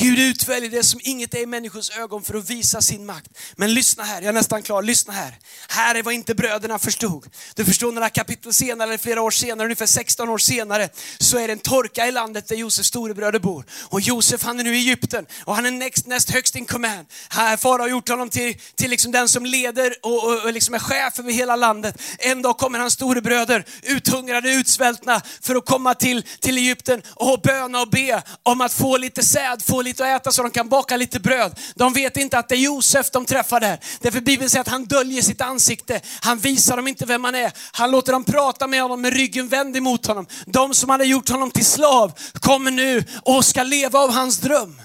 Gud 0.00 0.18
utväljer 0.18 0.70
det 0.70 0.82
som 0.82 1.00
inget 1.02 1.34
är 1.34 1.38
i 1.38 1.46
människors 1.46 1.90
ögon 1.90 2.22
för 2.22 2.34
att 2.34 2.50
visa 2.50 2.80
sin 2.80 3.06
makt. 3.06 3.30
Men 3.56 3.74
lyssna 3.74 4.04
här, 4.04 4.22
jag 4.22 4.28
är 4.28 4.32
nästan 4.32 4.62
klar, 4.62 4.82
lyssna 4.82 5.12
här. 5.12 5.34
Här 5.68 5.94
är 5.94 6.02
vad 6.02 6.14
inte 6.14 6.34
bröderna 6.34 6.78
förstod. 6.78 7.26
Du 7.54 7.64
förstår 7.64 7.92
några 7.92 8.10
kapitel 8.10 8.52
senare, 8.52 8.88
eller 8.88 8.98
flera 8.98 9.22
år 9.22 9.30
senare, 9.30 9.66
ungefär 9.66 9.86
16 9.86 10.28
år 10.28 10.38
senare, 10.38 10.88
så 11.18 11.38
är 11.38 11.46
det 11.46 11.52
en 11.52 11.58
torka 11.58 12.06
i 12.06 12.12
landet 12.12 12.48
där 12.48 12.56
Josefs 12.56 12.88
storebröder 12.88 13.38
bor. 13.38 13.64
Och 13.72 14.00
Josef 14.00 14.42
han 14.42 14.60
är 14.60 14.64
nu 14.64 14.76
i 14.76 14.78
Egypten 14.78 15.26
och 15.44 15.54
han 15.56 15.66
är 15.66 15.70
näst, 15.70 16.06
näst 16.06 16.30
högst 16.30 16.56
in 16.56 16.66
command. 16.66 17.06
Farao 17.58 17.78
har 17.78 17.88
gjort 17.88 18.08
honom 18.08 18.30
till, 18.30 18.54
till 18.74 18.90
liksom 18.90 19.12
den 19.12 19.28
som 19.28 19.46
leder 19.46 19.94
och, 20.02 20.24
och, 20.24 20.44
och 20.44 20.52
liksom 20.52 20.74
är 20.74 20.78
chef 20.78 21.18
över 21.18 21.32
hela 21.32 21.56
landet. 21.56 22.02
En 22.18 22.42
dag 22.42 22.58
kommer 22.58 22.78
hans 22.78 22.92
storebröder 22.92 23.64
uthungrade, 23.82 24.50
utsvältna 24.50 25.22
för 25.40 25.54
att 25.54 25.66
komma 25.66 25.94
till, 25.94 26.22
till 26.22 26.58
Egypten 26.58 27.02
och 27.14 27.40
böna 27.40 27.80
och 27.80 27.90
be 27.90 28.22
om 28.42 28.60
att 28.60 28.72
få 28.72 28.96
lite 28.96 29.22
säd, 29.22 29.62
få 29.62 29.82
lite 29.82 29.87
att 29.90 30.06
äta 30.20 30.32
så 30.32 30.42
de 30.42 30.50
kan 30.50 30.68
baka 30.68 30.96
lite 30.96 31.20
bröd. 31.20 31.58
De 31.74 31.92
vet 31.92 32.16
inte 32.16 32.38
att 32.38 32.48
det 32.48 32.54
är 32.54 32.58
Josef 32.58 33.10
de 33.10 33.24
träffar 33.24 33.60
där. 33.60 33.80
Därför 34.00 34.20
Bibeln 34.20 34.50
säger 34.50 34.60
att 34.60 34.68
han 34.68 34.84
döljer 34.84 35.22
sitt 35.22 35.40
ansikte. 35.40 36.00
Han 36.20 36.38
visar 36.38 36.76
dem 36.76 36.88
inte 36.88 37.06
vem 37.06 37.24
han 37.24 37.34
är. 37.34 37.52
Han 37.72 37.90
låter 37.90 38.12
dem 38.12 38.24
prata 38.24 38.66
med 38.66 38.82
honom 38.82 39.00
med 39.00 39.12
ryggen 39.12 39.48
vänd 39.48 39.76
emot 39.76 40.06
honom. 40.06 40.26
De 40.46 40.74
som 40.74 40.90
hade 40.90 41.04
gjort 41.04 41.28
honom 41.28 41.50
till 41.50 41.66
slav 41.66 42.12
kommer 42.40 42.70
nu 42.70 43.04
och 43.22 43.44
ska 43.44 43.62
leva 43.62 43.98
av 43.98 44.10
hans 44.10 44.38
dröm. 44.38 44.80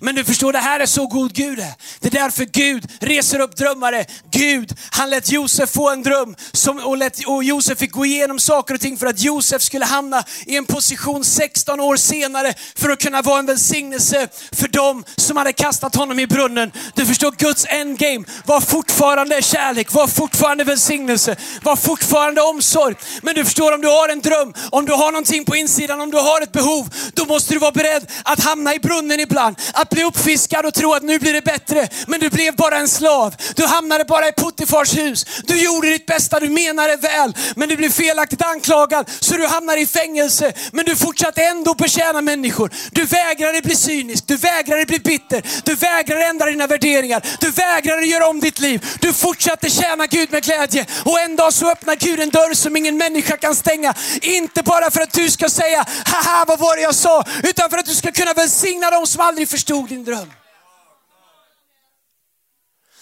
Men 0.00 0.14
du 0.14 0.24
förstår, 0.24 0.52
det 0.52 0.58
här 0.58 0.80
är 0.80 0.86
så 0.86 1.06
god 1.06 1.32
Gud 1.32 1.58
är. 1.58 1.72
Det 2.00 2.08
är 2.08 2.22
därför 2.22 2.44
Gud 2.44 2.86
reser 3.00 3.40
upp 3.40 3.56
drömmare. 3.56 4.04
Gud, 4.30 4.72
han 4.90 5.10
lät 5.10 5.30
Josef 5.30 5.70
få 5.70 5.90
en 5.90 6.02
dröm 6.02 6.36
som, 6.52 6.78
och, 6.78 6.96
lät, 6.96 7.26
och 7.26 7.44
Josef 7.44 7.78
fick 7.78 7.92
gå 7.92 8.06
igenom 8.06 8.38
saker 8.38 8.74
och 8.74 8.80
ting 8.80 8.96
för 8.96 9.06
att 9.06 9.20
Josef 9.20 9.62
skulle 9.62 9.84
hamna 9.84 10.24
i 10.46 10.56
en 10.56 10.64
position 10.64 11.24
16 11.24 11.80
år 11.80 11.96
senare 11.96 12.54
för 12.76 12.90
att 12.90 13.02
kunna 13.02 13.22
vara 13.22 13.38
en 13.38 13.46
välsignelse 13.46 14.28
för 14.52 14.68
dem 14.68 15.04
som 15.16 15.36
hade 15.36 15.52
kastat 15.52 15.94
honom 15.94 16.18
i 16.18 16.26
brunnen. 16.26 16.72
Du 16.94 17.06
förstår, 17.06 17.34
Guds 17.38 17.66
endgame 17.68 18.24
var 18.44 18.60
fortfarande 18.60 19.42
kärlek, 19.42 19.92
var 19.92 20.06
fortfarande 20.06 20.64
välsignelse, 20.64 21.36
var 21.62 21.76
fortfarande 21.76 22.40
omsorg. 22.40 22.94
Men 23.22 23.34
du 23.34 23.44
förstår, 23.44 23.74
om 23.74 23.80
du 23.80 23.88
har 23.88 24.08
en 24.08 24.20
dröm, 24.20 24.54
om 24.70 24.84
du 24.84 24.92
har 24.92 25.12
någonting 25.12 25.44
på 25.44 25.56
insidan, 25.56 26.00
om 26.00 26.10
du 26.10 26.16
har 26.16 26.40
ett 26.40 26.52
behov, 26.52 26.88
då 27.14 27.24
måste 27.24 27.54
du 27.54 27.58
vara 27.58 27.72
beredd 27.72 28.06
att 28.22 28.40
hamna 28.40 28.74
i 28.74 28.78
brunnen 28.78 29.20
ibland 29.20 29.56
att 29.80 29.90
bli 29.90 30.04
uppfiskad 30.04 30.66
och 30.66 30.74
tro 30.74 30.92
att 30.92 31.02
nu 31.02 31.18
blir 31.18 31.32
det 31.32 31.42
bättre. 31.42 31.88
Men 32.06 32.20
du 32.20 32.30
blev 32.30 32.56
bara 32.56 32.76
en 32.78 32.88
slav. 32.88 33.34
Du 33.56 33.66
hamnade 33.66 34.04
bara 34.04 34.28
i 34.28 34.32
Puttifars 34.32 34.96
hus. 34.98 35.26
Du 35.44 35.62
gjorde 35.62 35.88
ditt 35.88 36.06
bästa, 36.06 36.40
du 36.40 36.48
menade 36.48 36.96
väl. 36.96 37.36
Men 37.56 37.68
du 37.68 37.76
blev 37.76 37.90
felaktigt 37.90 38.42
anklagad 38.42 39.10
så 39.20 39.36
du 39.36 39.46
hamnade 39.46 39.80
i 39.80 39.86
fängelse. 39.86 40.52
Men 40.72 40.84
du 40.84 40.96
fortsatte 40.96 41.42
ändå 41.42 41.74
betjäna 41.74 42.20
människor. 42.20 42.70
Du 42.90 43.04
vägrade 43.04 43.62
bli 43.62 43.76
cynisk, 43.76 44.26
du 44.26 44.36
vägrade 44.36 44.86
bli 44.86 44.98
bitter. 44.98 45.42
Du 45.64 45.74
vägrade 45.74 46.24
ändra 46.24 46.46
dina 46.46 46.66
värderingar. 46.66 47.22
Du 47.40 47.50
vägrade 47.50 48.06
göra 48.06 48.26
om 48.26 48.40
ditt 48.40 48.58
liv. 48.58 48.86
Du 49.00 49.12
fortsatte 49.12 49.70
tjäna 49.70 50.06
Gud 50.06 50.32
med 50.32 50.44
glädje. 50.44 50.86
Och 51.04 51.20
en 51.20 51.36
dag 51.36 51.52
så 51.52 51.70
öppnar 51.70 51.96
Gud 51.96 52.20
en 52.20 52.30
dörr 52.30 52.54
som 52.54 52.76
ingen 52.76 52.96
människa 52.96 53.36
kan 53.36 53.54
stänga. 53.54 53.94
Inte 54.22 54.62
bara 54.62 54.90
för 54.90 55.00
att 55.00 55.12
du 55.12 55.30
ska 55.30 55.48
säga, 55.48 55.86
haha 56.04 56.44
vad 56.48 56.58
var 56.58 56.76
det 56.76 56.82
jag 56.82 56.94
sa? 56.94 57.24
Utan 57.42 57.70
för 57.70 57.78
att 57.78 57.86
du 57.86 57.94
ska 57.94 58.12
kunna 58.12 58.32
välsigna 58.32 58.90
dem 58.90 59.06
som 59.06 59.20
aldrig 59.20 59.48
förstod 59.48 59.57
förstod 59.58 59.88
din 59.88 60.04
dröm. 60.04 60.32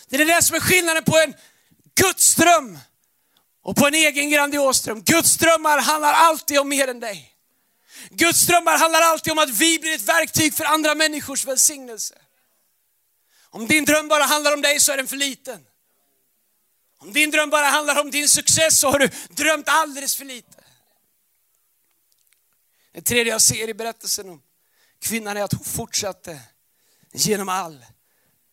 Det 0.09 0.16
är 0.16 0.25
det 0.25 0.42
som 0.42 0.57
är 0.57 0.61
skillnaden 0.61 1.05
på 1.05 1.19
en 1.19 1.35
Guds 1.95 2.35
dröm 2.35 2.79
och 3.62 3.77
på 3.77 3.87
en 3.87 3.95
egen 3.95 4.31
grandios 4.31 4.83
dröm. 4.83 5.03
Guds 5.03 5.37
drömmar 5.37 5.79
handlar 5.79 6.12
alltid 6.12 6.59
om 6.59 6.69
mer 6.69 6.88
än 6.88 7.01
dig. 7.01 7.35
Guds 8.11 8.47
drömmar 8.47 8.79
handlar 8.79 9.03
alltid 9.03 9.33
om 9.33 9.38
att 9.38 9.51
vi 9.51 9.79
blir 9.79 9.95
ett 9.95 10.09
verktyg 10.09 10.55
för 10.55 10.64
andra 10.64 10.95
människors 10.95 11.47
välsignelse. 11.47 12.14
Om 13.51 13.66
din 13.66 13.85
dröm 13.85 14.09
bara 14.09 14.25
handlar 14.25 14.53
om 14.55 14.62
dig 14.62 14.81
så 14.81 14.92
är 14.92 14.97
den 14.97 15.09
för 15.09 15.16
liten. 15.16 15.66
Om 16.99 17.12
din 17.12 17.31
dröm 17.31 17.51
bara 17.51 17.66
handlar 17.66 18.01
om 18.01 18.11
din 18.11 18.29
success 18.29 18.81
så 18.81 18.90
har 18.90 18.99
du 18.99 19.09
drömt 19.31 19.69
alldeles 19.69 20.16
för 20.16 20.25
lite. 20.25 20.64
Det 22.92 23.03
tredje 23.03 23.33
jag 23.33 23.42
ser 23.42 23.69
i 23.69 23.75
berättelsen 23.75 24.29
om 24.29 24.46
kvinnan 24.99 25.37
är 25.37 25.43
att 25.43 25.53
hon 25.53 25.65
fortsatte 25.65 26.43
genom 27.13 27.49
all 27.49 27.87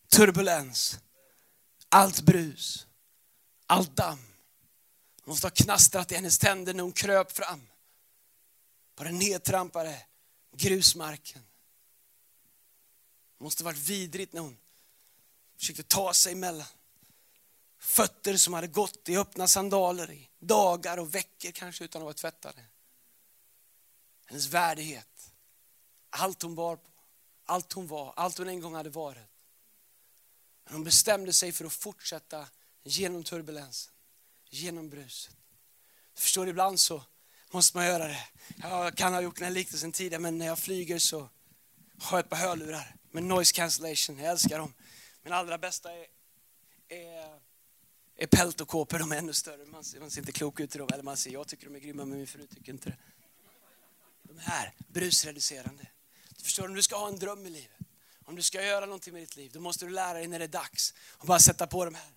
turbulens, 0.08 1.00
allt 1.90 2.22
brus, 2.22 2.88
allt 3.68 3.96
damm. 3.96 4.26
Det 5.16 5.30
måste 5.30 5.48
ha 5.48 5.52
knastrat 5.52 6.12
i 6.12 6.16
hennes 6.16 6.40
tänder 6.40 6.74
när 6.74 6.84
hon 6.84 6.94
kröp 6.94 7.32
fram 7.32 7.68
på 8.96 9.04
den 9.04 9.18
nedtrampade 9.18 10.06
grusmarken. 10.56 11.42
Det 13.38 13.44
måste 13.44 13.64
varit 13.64 13.78
vidrigt 13.78 14.34
när 14.34 14.42
hon 14.42 14.58
försökte 15.58 15.84
ta 15.84 16.14
sig 16.14 16.34
emellan. 16.34 16.68
Fötter 17.80 18.38
som 18.38 18.54
hade 18.54 18.68
gått 18.68 19.10
i 19.10 19.18
öppna 19.18 19.48
sandaler 19.48 20.12
i 20.12 20.30
dagar 20.40 20.98
och 20.98 21.16
veckor 21.16 21.52
kanske 21.52 21.84
utan 21.84 22.02
att 22.02 22.04
vara 22.04 22.14
tvättade. 22.14 22.66
Hennes 24.26 24.48
värdighet, 24.48 25.08
allt 26.20 26.42
hon 26.42 26.56
bar 26.56 26.76
på 26.76 26.94
allt 27.46 27.74
hon 27.74 27.88
var, 27.88 28.14
allt 28.16 28.38
hon 28.38 28.50
en 28.50 28.62
gång 28.62 28.76
hade 28.76 28.90
varit. 28.90 29.28
Men 30.64 30.74
hon 30.74 30.84
bestämde 30.84 31.34
sig 31.34 31.52
för 31.52 31.66
att 31.66 31.74
fortsätta 31.74 32.48
genom 32.84 33.24
turbulensen, 33.24 33.94
genom 34.50 34.90
bruset. 34.90 35.36
Du 36.16 36.22
förstår, 36.22 36.48
ibland 36.48 36.80
så 36.80 37.04
måste 37.52 37.78
man 37.78 37.86
göra 37.86 38.08
det. 38.08 38.28
Jag 38.62 38.98
kan 38.98 39.14
ha 39.14 39.22
gjort 39.22 39.36
den 39.36 39.46
här 39.46 39.52
liknelsen 39.52 39.92
tidigare, 39.92 40.22
men 40.22 40.38
när 40.38 40.46
jag 40.46 40.60
flyger 40.60 41.00
så 41.00 41.30
har 42.00 42.18
jag 42.18 42.20
ett 42.20 42.30
par 42.30 42.38
hörlurar 42.38 42.96
med 43.12 43.24
noise 43.24 43.54
cancellation. 43.54 44.18
Jag 44.18 44.32
älskar 44.32 44.60
dem. 44.60 44.74
Min 45.24 45.34
allra 45.34 45.58
bästa 45.58 45.92
är, 45.92 46.08
är, 46.88 47.40
är 48.16 48.28
peltokåpor. 48.28 49.00
De 49.00 49.12
är 49.12 49.18
ännu 49.18 49.34
större. 49.34 49.66
Man 49.66 49.84
ser, 49.84 50.00
man 50.00 50.12
ser 50.12 50.22
inte 50.22 50.32
klok 50.32 50.60
ut 50.60 50.76
i 50.76 50.78
dem. 50.78 50.90
Eller 50.94 51.04
man 51.04 51.18
ser, 51.18 51.32
jag 51.32 51.48
tycker 51.48 51.66
de 51.66 51.76
är 51.76 51.80
grymma, 51.80 52.06
men 52.06 52.18
min 52.18 52.28
fru 52.28 52.48
tycker 52.48 52.72
inte 52.72 52.90
det. 52.90 52.98
De 54.24 54.38
här, 54.40 54.74
brusreducerande. 54.88 55.88
Förstår 56.44 56.64
du, 56.64 56.70
om 56.70 56.76
du 56.76 56.82
ska 56.82 56.98
ha 56.98 57.08
en 57.08 57.20
dröm 57.20 57.46
i 57.46 57.50
livet, 57.50 57.78
om 58.26 58.36
du 58.36 58.42
ska 58.42 58.64
göra 58.64 58.86
någonting 58.86 59.14
med 59.14 59.22
ditt 59.22 59.36
liv, 59.36 59.52
då 59.54 59.60
måste 59.60 59.86
du 59.86 59.92
lära 59.92 60.14
dig 60.14 60.28
när 60.28 60.40
det 60.40 60.46
är 60.46 60.48
dags 60.48 60.94
och 61.18 61.28
bara 61.28 61.40
sätta 61.40 61.68
på 61.68 61.86
de 61.86 61.96
här. 61.96 62.08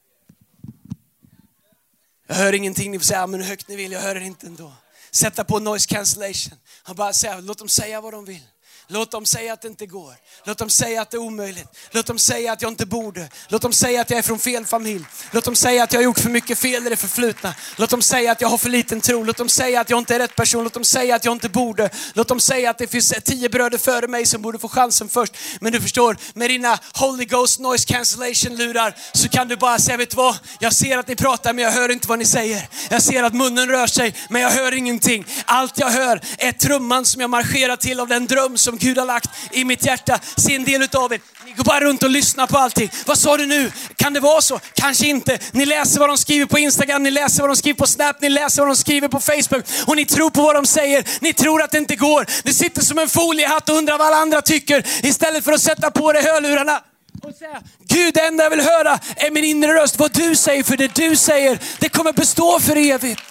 Jag 2.27 2.35
hör 2.35 2.53
ingenting, 2.53 2.91
ni 2.91 2.99
får 2.99 3.05
säga 3.05 3.27
men 3.27 3.41
hur 3.41 3.49
högt 3.49 3.69
ni 3.69 3.77
vill, 3.77 3.93
jag 3.93 4.01
hör 4.01 4.15
det 4.15 4.21
inte 4.21 4.47
ändå. 4.47 4.73
Sätta 5.11 5.45
på 5.45 5.59
noise 5.59 5.89
cancellation 5.89 6.59
och 6.89 6.97
bara 6.97 7.13
säga, 7.13 7.41
låt 7.41 7.59
dem 7.59 7.69
säga 7.69 8.01
vad 8.01 8.13
de 8.13 8.25
vill. 8.25 8.43
Låt 8.89 9.11
dem 9.11 9.27
säga 9.27 9.53
att 9.53 9.63
det 9.63 9.69
inte 9.69 9.87
går. 9.87 10.15
Låt 10.45 10.59
dem 10.59 10.71
säga 10.71 11.03
att 11.03 11.11
det 11.11 11.17
är 11.17 11.21
omöjligt. 11.21 11.69
Låt 11.91 12.07
dem 12.07 12.19
säga 12.19 12.53
att 12.53 12.63
jag 12.63 12.71
inte 12.71 12.87
borde. 12.87 13.29
Låt 13.49 13.63
dem 13.63 13.73
säga 13.73 14.01
att 14.01 14.11
jag 14.11 14.19
är 14.19 14.23
från 14.23 14.39
fel 14.39 14.67
familj. 14.67 15.05
Låt 15.31 15.45
dem 15.45 15.57
säga 15.57 15.83
att 15.83 15.93
jag 15.93 16.01
har 16.01 16.05
gjort 16.05 16.19
för 16.19 16.31
mycket 16.31 16.59
fel 16.59 16.87
i 16.87 16.91
det 16.91 16.97
förflutna. 16.97 17.55
Låt 17.77 17.91
dem 17.91 18.03
säga 18.03 18.33
att 18.33 18.41
jag 18.41 18.49
har 18.49 18.59
för 18.59 18.69
liten 18.69 19.01
tro. 19.01 19.23
Låt 19.23 19.37
dem 19.37 19.49
säga 19.49 19.81
att 19.81 19.91
jag 19.91 19.99
inte 19.99 20.15
är 20.15 20.19
rätt 20.19 20.37
person. 20.37 20.65
Låt 20.65 20.75
dem 20.75 20.85
säga 20.85 21.17
att 21.17 21.25
jag 21.25 21.33
inte 21.33 21.49
borde. 21.49 21.91
Låt 22.13 22.29
dem 22.29 22.41
säga 22.41 22.71
att 22.71 22.79
det 22.79 22.87
finns 22.87 23.15
tio 23.25 23.49
bröder 23.49 23.79
före 23.79 24.09
mig 24.09 24.27
som 24.27 24.43
borde 24.43 24.59
få 24.59 24.69
chansen 24.69 25.09
först. 25.09 25.37
Men 25.61 25.73
du 25.73 25.81
förstår, 25.81 26.17
med 26.35 26.51
dina 26.51 26.79
Holy 26.95 27.25
Ghost 27.25 27.61
noise 27.61 27.87
cancellation-lurar 27.87 28.97
så 29.13 29.29
kan 29.29 29.49
du 29.49 29.57
bara 29.57 29.79
säga, 29.79 29.97
vet 29.97 30.11
du 30.11 30.17
vad? 30.17 30.39
Jag 30.61 30.73
ser 30.73 30.99
att 30.99 31.09
ni 31.09 31.17
pratar 31.17 31.53
men 31.53 31.65
jag 31.65 31.73
hör 31.73 31.89
inte 31.89 32.09
vad 32.09 32.19
ni 32.19 32.25
säger. 32.25 32.69
Jag 32.91 33.03
ser 33.03 33.23
att 33.23 33.35
munnen 33.35 33.69
rör 33.69 33.87
sig 33.87 34.15
men 34.29 34.43
jag 34.43 34.51
hör 34.51 34.75
ingenting. 34.75 35.25
Allt 35.45 35.79
jag 35.79 35.91
hör 35.91 36.21
är 36.39 36.53
trumman 36.53 37.05
som 37.05 37.21
jag 37.21 37.31
marscherar 37.31 37.77
till 37.77 38.01
av 38.01 38.09
den 38.09 38.27
dröm 38.27 38.59
som 38.59 38.76
Gud 38.79 38.99
har 38.99 39.07
lagt 39.07 39.31
i 39.51 39.65
mitt 39.65 39.87
hjärta. 39.87 40.19
Se 40.37 40.55
en 40.55 40.65
del 40.65 40.83
utav 40.83 41.13
er, 41.13 41.21
ni 41.45 41.53
går 41.53 41.65
bara 41.65 41.81
runt 41.81 42.03
och 42.03 42.11
lyssnar 42.11 42.47
på 42.47 42.59
allting. 42.59 42.91
Vad 43.07 43.19
sa 43.19 43.37
du 43.37 43.47
nu? 43.47 43.73
Kan 43.97 44.13
det 44.13 44.21
vara 44.21 44.41
så? 44.41 44.61
Kanske 44.75 45.07
inte. 45.07 45.39
Ni 45.53 45.67
läser 45.67 46.01
vad 46.01 46.09
de 46.09 46.19
skriver 46.19 46.47
på 46.47 46.59
Instagram, 46.59 47.03
ni 47.03 47.11
läser 47.11 47.41
vad 47.41 47.51
de 47.51 47.57
skriver 47.57 47.79
på 47.79 47.87
Snap, 47.87 48.21
ni 48.21 48.29
läser 48.29 48.63
vad 48.63 48.71
de 48.71 48.77
skriver 48.77 49.09
på 49.09 49.21
Facebook 49.21 49.65
och 49.87 49.97
ni 49.97 50.05
tror 50.05 50.31
på 50.31 50.43
vad 50.43 50.55
de 50.55 50.67
säger. 50.67 51.05
Ni 51.21 51.33
tror 51.33 51.63
att 51.63 51.71
det 51.71 51.79
inte 51.79 51.97
går. 51.97 52.27
Ni 52.45 52.55
sitter 52.55 52.83
som 52.83 52.99
en 52.99 53.09
foliehatt 53.09 53.69
och 53.69 53.77
undrar 53.77 53.99
vad 53.99 54.07
alla 54.07 54.17
andra 54.17 54.43
tycker 54.43 54.87
istället 55.07 55.45
för 55.45 55.53
att 55.53 55.63
sätta 55.63 55.91
på 55.91 56.11
er 56.11 56.23
hörlurarna 56.23 56.81
och 57.23 57.35
säga, 57.35 57.63
Gud 57.89 58.15
det 58.15 58.21
enda 58.21 58.45
jag 58.45 58.51
vill 58.51 58.61
höra 58.61 58.99
är 59.17 59.31
min 59.31 59.45
inre 59.45 59.75
röst. 59.75 59.99
Vad 59.99 60.13
du 60.13 60.37
säger, 60.37 60.63
för 60.63 60.77
det 60.77 60.95
du 60.95 61.17
säger, 61.17 61.59
det 61.79 61.89
kommer 61.89 62.13
bestå 62.13 62.61
för 62.61 62.77
evigt. 62.77 63.23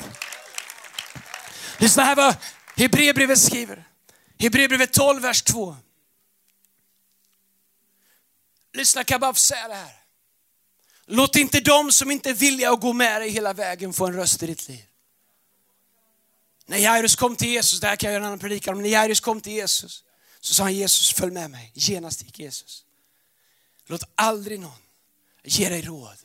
Lyssna 1.78 2.04
här 2.04 2.16
vad 2.16 2.36
Hebreerbrevet 2.78 3.40
skriver. 3.40 3.84
Hebreerbrevet 4.40 4.94
12, 4.94 5.22
vers 5.22 5.42
2. 5.42 5.78
Lyssna, 8.74 9.04
kan 9.04 9.16
jag 9.16 9.22
bara 9.22 9.34
få 9.34 9.40
säga 9.40 9.68
det 9.68 9.76
här. 9.76 10.02
Låt 11.06 11.36
inte 11.36 11.60
de 11.60 11.92
som 11.92 12.12
inte 12.12 12.30
är 12.30 12.34
villiga 12.34 12.72
att 12.72 12.82
gå 12.82 12.94
med 12.94 13.22
dig 13.22 13.30
hela 13.30 13.54
vägen 13.54 13.94
få 13.94 14.06
en 14.06 14.14
röst 14.14 14.44
i 14.44 14.48
ditt 14.48 14.68
liv. 14.68 14.86
När 16.66 16.78
Jairus 16.78 17.16
kom 17.16 17.36
till 17.36 17.50
Jesus, 17.50 17.80
det 17.80 17.88
här 17.88 17.96
kan 17.96 18.08
jag 18.08 18.14
göra 18.14 18.24
en 18.24 18.28
annan 18.28 18.40
predikan 18.40 18.76
om, 18.76 18.82
när 18.82 18.90
Jairus 18.90 19.20
kom 19.20 19.42
till 19.42 19.54
Jesus 19.54 20.04
så 20.40 20.54
sa 20.54 20.64
han 20.64 20.74
Jesus 20.74 21.14
följ 21.14 21.32
med 21.32 21.52
mig. 21.52 21.72
Genast 21.74 22.24
gick 22.24 22.40
Jesus. 22.40 22.86
Låt 23.86 24.04
aldrig 24.16 24.60
någon 24.60 24.78
ge 25.44 25.70
dig 25.70 25.82
råd 25.82 26.18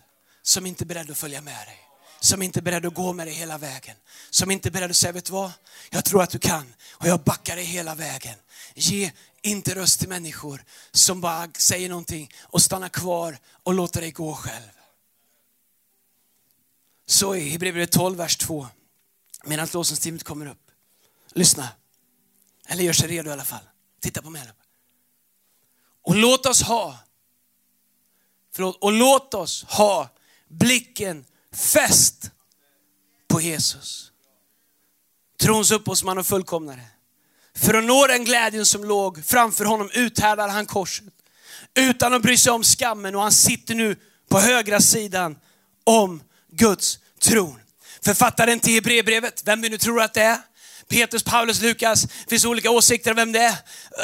som 0.43 0.67
inte 0.67 0.85
är 0.85 0.87
beredd 0.87 1.11
att 1.11 1.19
följa 1.19 1.41
med 1.41 1.67
dig. 1.67 1.79
Som 2.21 2.43
inte 2.43 2.61
är 2.61 2.63
beredd 2.63 2.87
att 2.87 2.95
gå 2.95 3.13
med 3.13 3.27
dig 3.27 3.35
hela 3.35 3.59
vägen. 3.59 3.97
Som 4.31 4.51
inte 4.51 4.69
är 4.69 4.71
beredd 4.71 4.91
att 4.91 4.97
säga, 4.97 5.13
vet 5.13 5.25
du 5.25 5.33
vad? 5.33 5.53
Jag 5.91 6.05
tror 6.05 6.23
att 6.23 6.31
du 6.31 6.39
kan 6.39 6.75
och 7.01 7.07
jag 7.07 7.21
backar 7.21 7.57
dig 7.57 7.65
hela 7.65 7.95
vägen. 7.95 8.39
Ge 8.75 9.13
inte 9.43 9.75
röst 9.75 9.99
till 9.99 10.09
människor 10.09 10.65
som 10.93 11.21
bara 11.21 11.51
säger 11.59 11.89
någonting 11.89 12.31
och 12.43 12.63
stannar 12.63 12.89
kvar 12.89 13.39
och 13.63 13.75
låter 13.75 14.01
dig 14.01 14.11
gå 14.11 14.35
själv. 14.35 14.71
Så 17.07 17.35
i 17.35 17.49
Hebreerbrevet 17.49 17.93
12, 17.93 18.17
vers 18.17 18.37
2, 18.37 18.69
medan 19.45 19.69
lovsångsteamet 19.73 20.23
kommer 20.23 20.47
upp. 20.47 20.71
Lyssna. 21.33 21.69
Eller 22.69 22.85
gör 22.85 22.93
sig 22.93 23.09
redo 23.09 23.31
i 23.31 23.33
alla 23.33 23.45
fall. 23.45 23.65
Titta 24.01 24.23
på 24.23 24.31
mig. 24.31 24.51
Och 26.03 26.17
låt 26.17 26.47
oss 26.47 26.63
ha, 26.63 26.99
förlåt, 28.53 28.77
och 28.81 28.93
låt 28.93 29.35
oss 29.35 29.65
ha 29.65 30.09
blicken 30.49 31.25
fäst 31.53 32.31
på 33.29 33.41
Jesus. 33.41 34.10
Trons 35.41 35.71
upphovsman 35.71 36.19
och 36.19 36.27
fullkomnare. 36.27 36.81
För 37.57 37.75
att 37.75 37.85
nå 37.85 38.07
den 38.07 38.25
glädjen 38.25 38.67
som 38.67 38.85
låg 38.85 39.25
framför 39.25 39.65
honom 39.65 39.91
uthärdade 39.95 40.53
han 40.53 40.67
korset. 40.67 41.05
Utan 41.79 42.15
att 42.15 42.23
bry 42.23 42.37
sig 42.37 42.53
om 42.53 42.65
skammen 42.65 43.15
och 43.15 43.23
han 43.23 43.33
sitter 43.33 43.75
nu 43.75 43.97
på 44.31 44.39
högra 44.39 44.81
sidan 44.81 45.37
om 45.85 46.23
Guds 46.53 46.99
tron. 47.21 47.61
Författaren 48.05 48.61
till 48.61 48.75
Hebreerbrevet, 48.75 49.43
vem 49.45 49.63
vi 49.63 49.69
nu 49.69 49.79
tror 49.79 50.03
att 50.03 50.15
det 50.15 50.23
är, 50.23 50.39
Petrus, 50.89 51.23
Paulus, 51.23 51.61
Lukas, 51.61 52.03
det 52.03 52.31
finns 52.31 52.45
olika 52.45 52.71
åsikter 52.71 53.11
om 53.11 53.17
vem 53.17 53.33
det 53.33 53.41
är. 53.41 53.55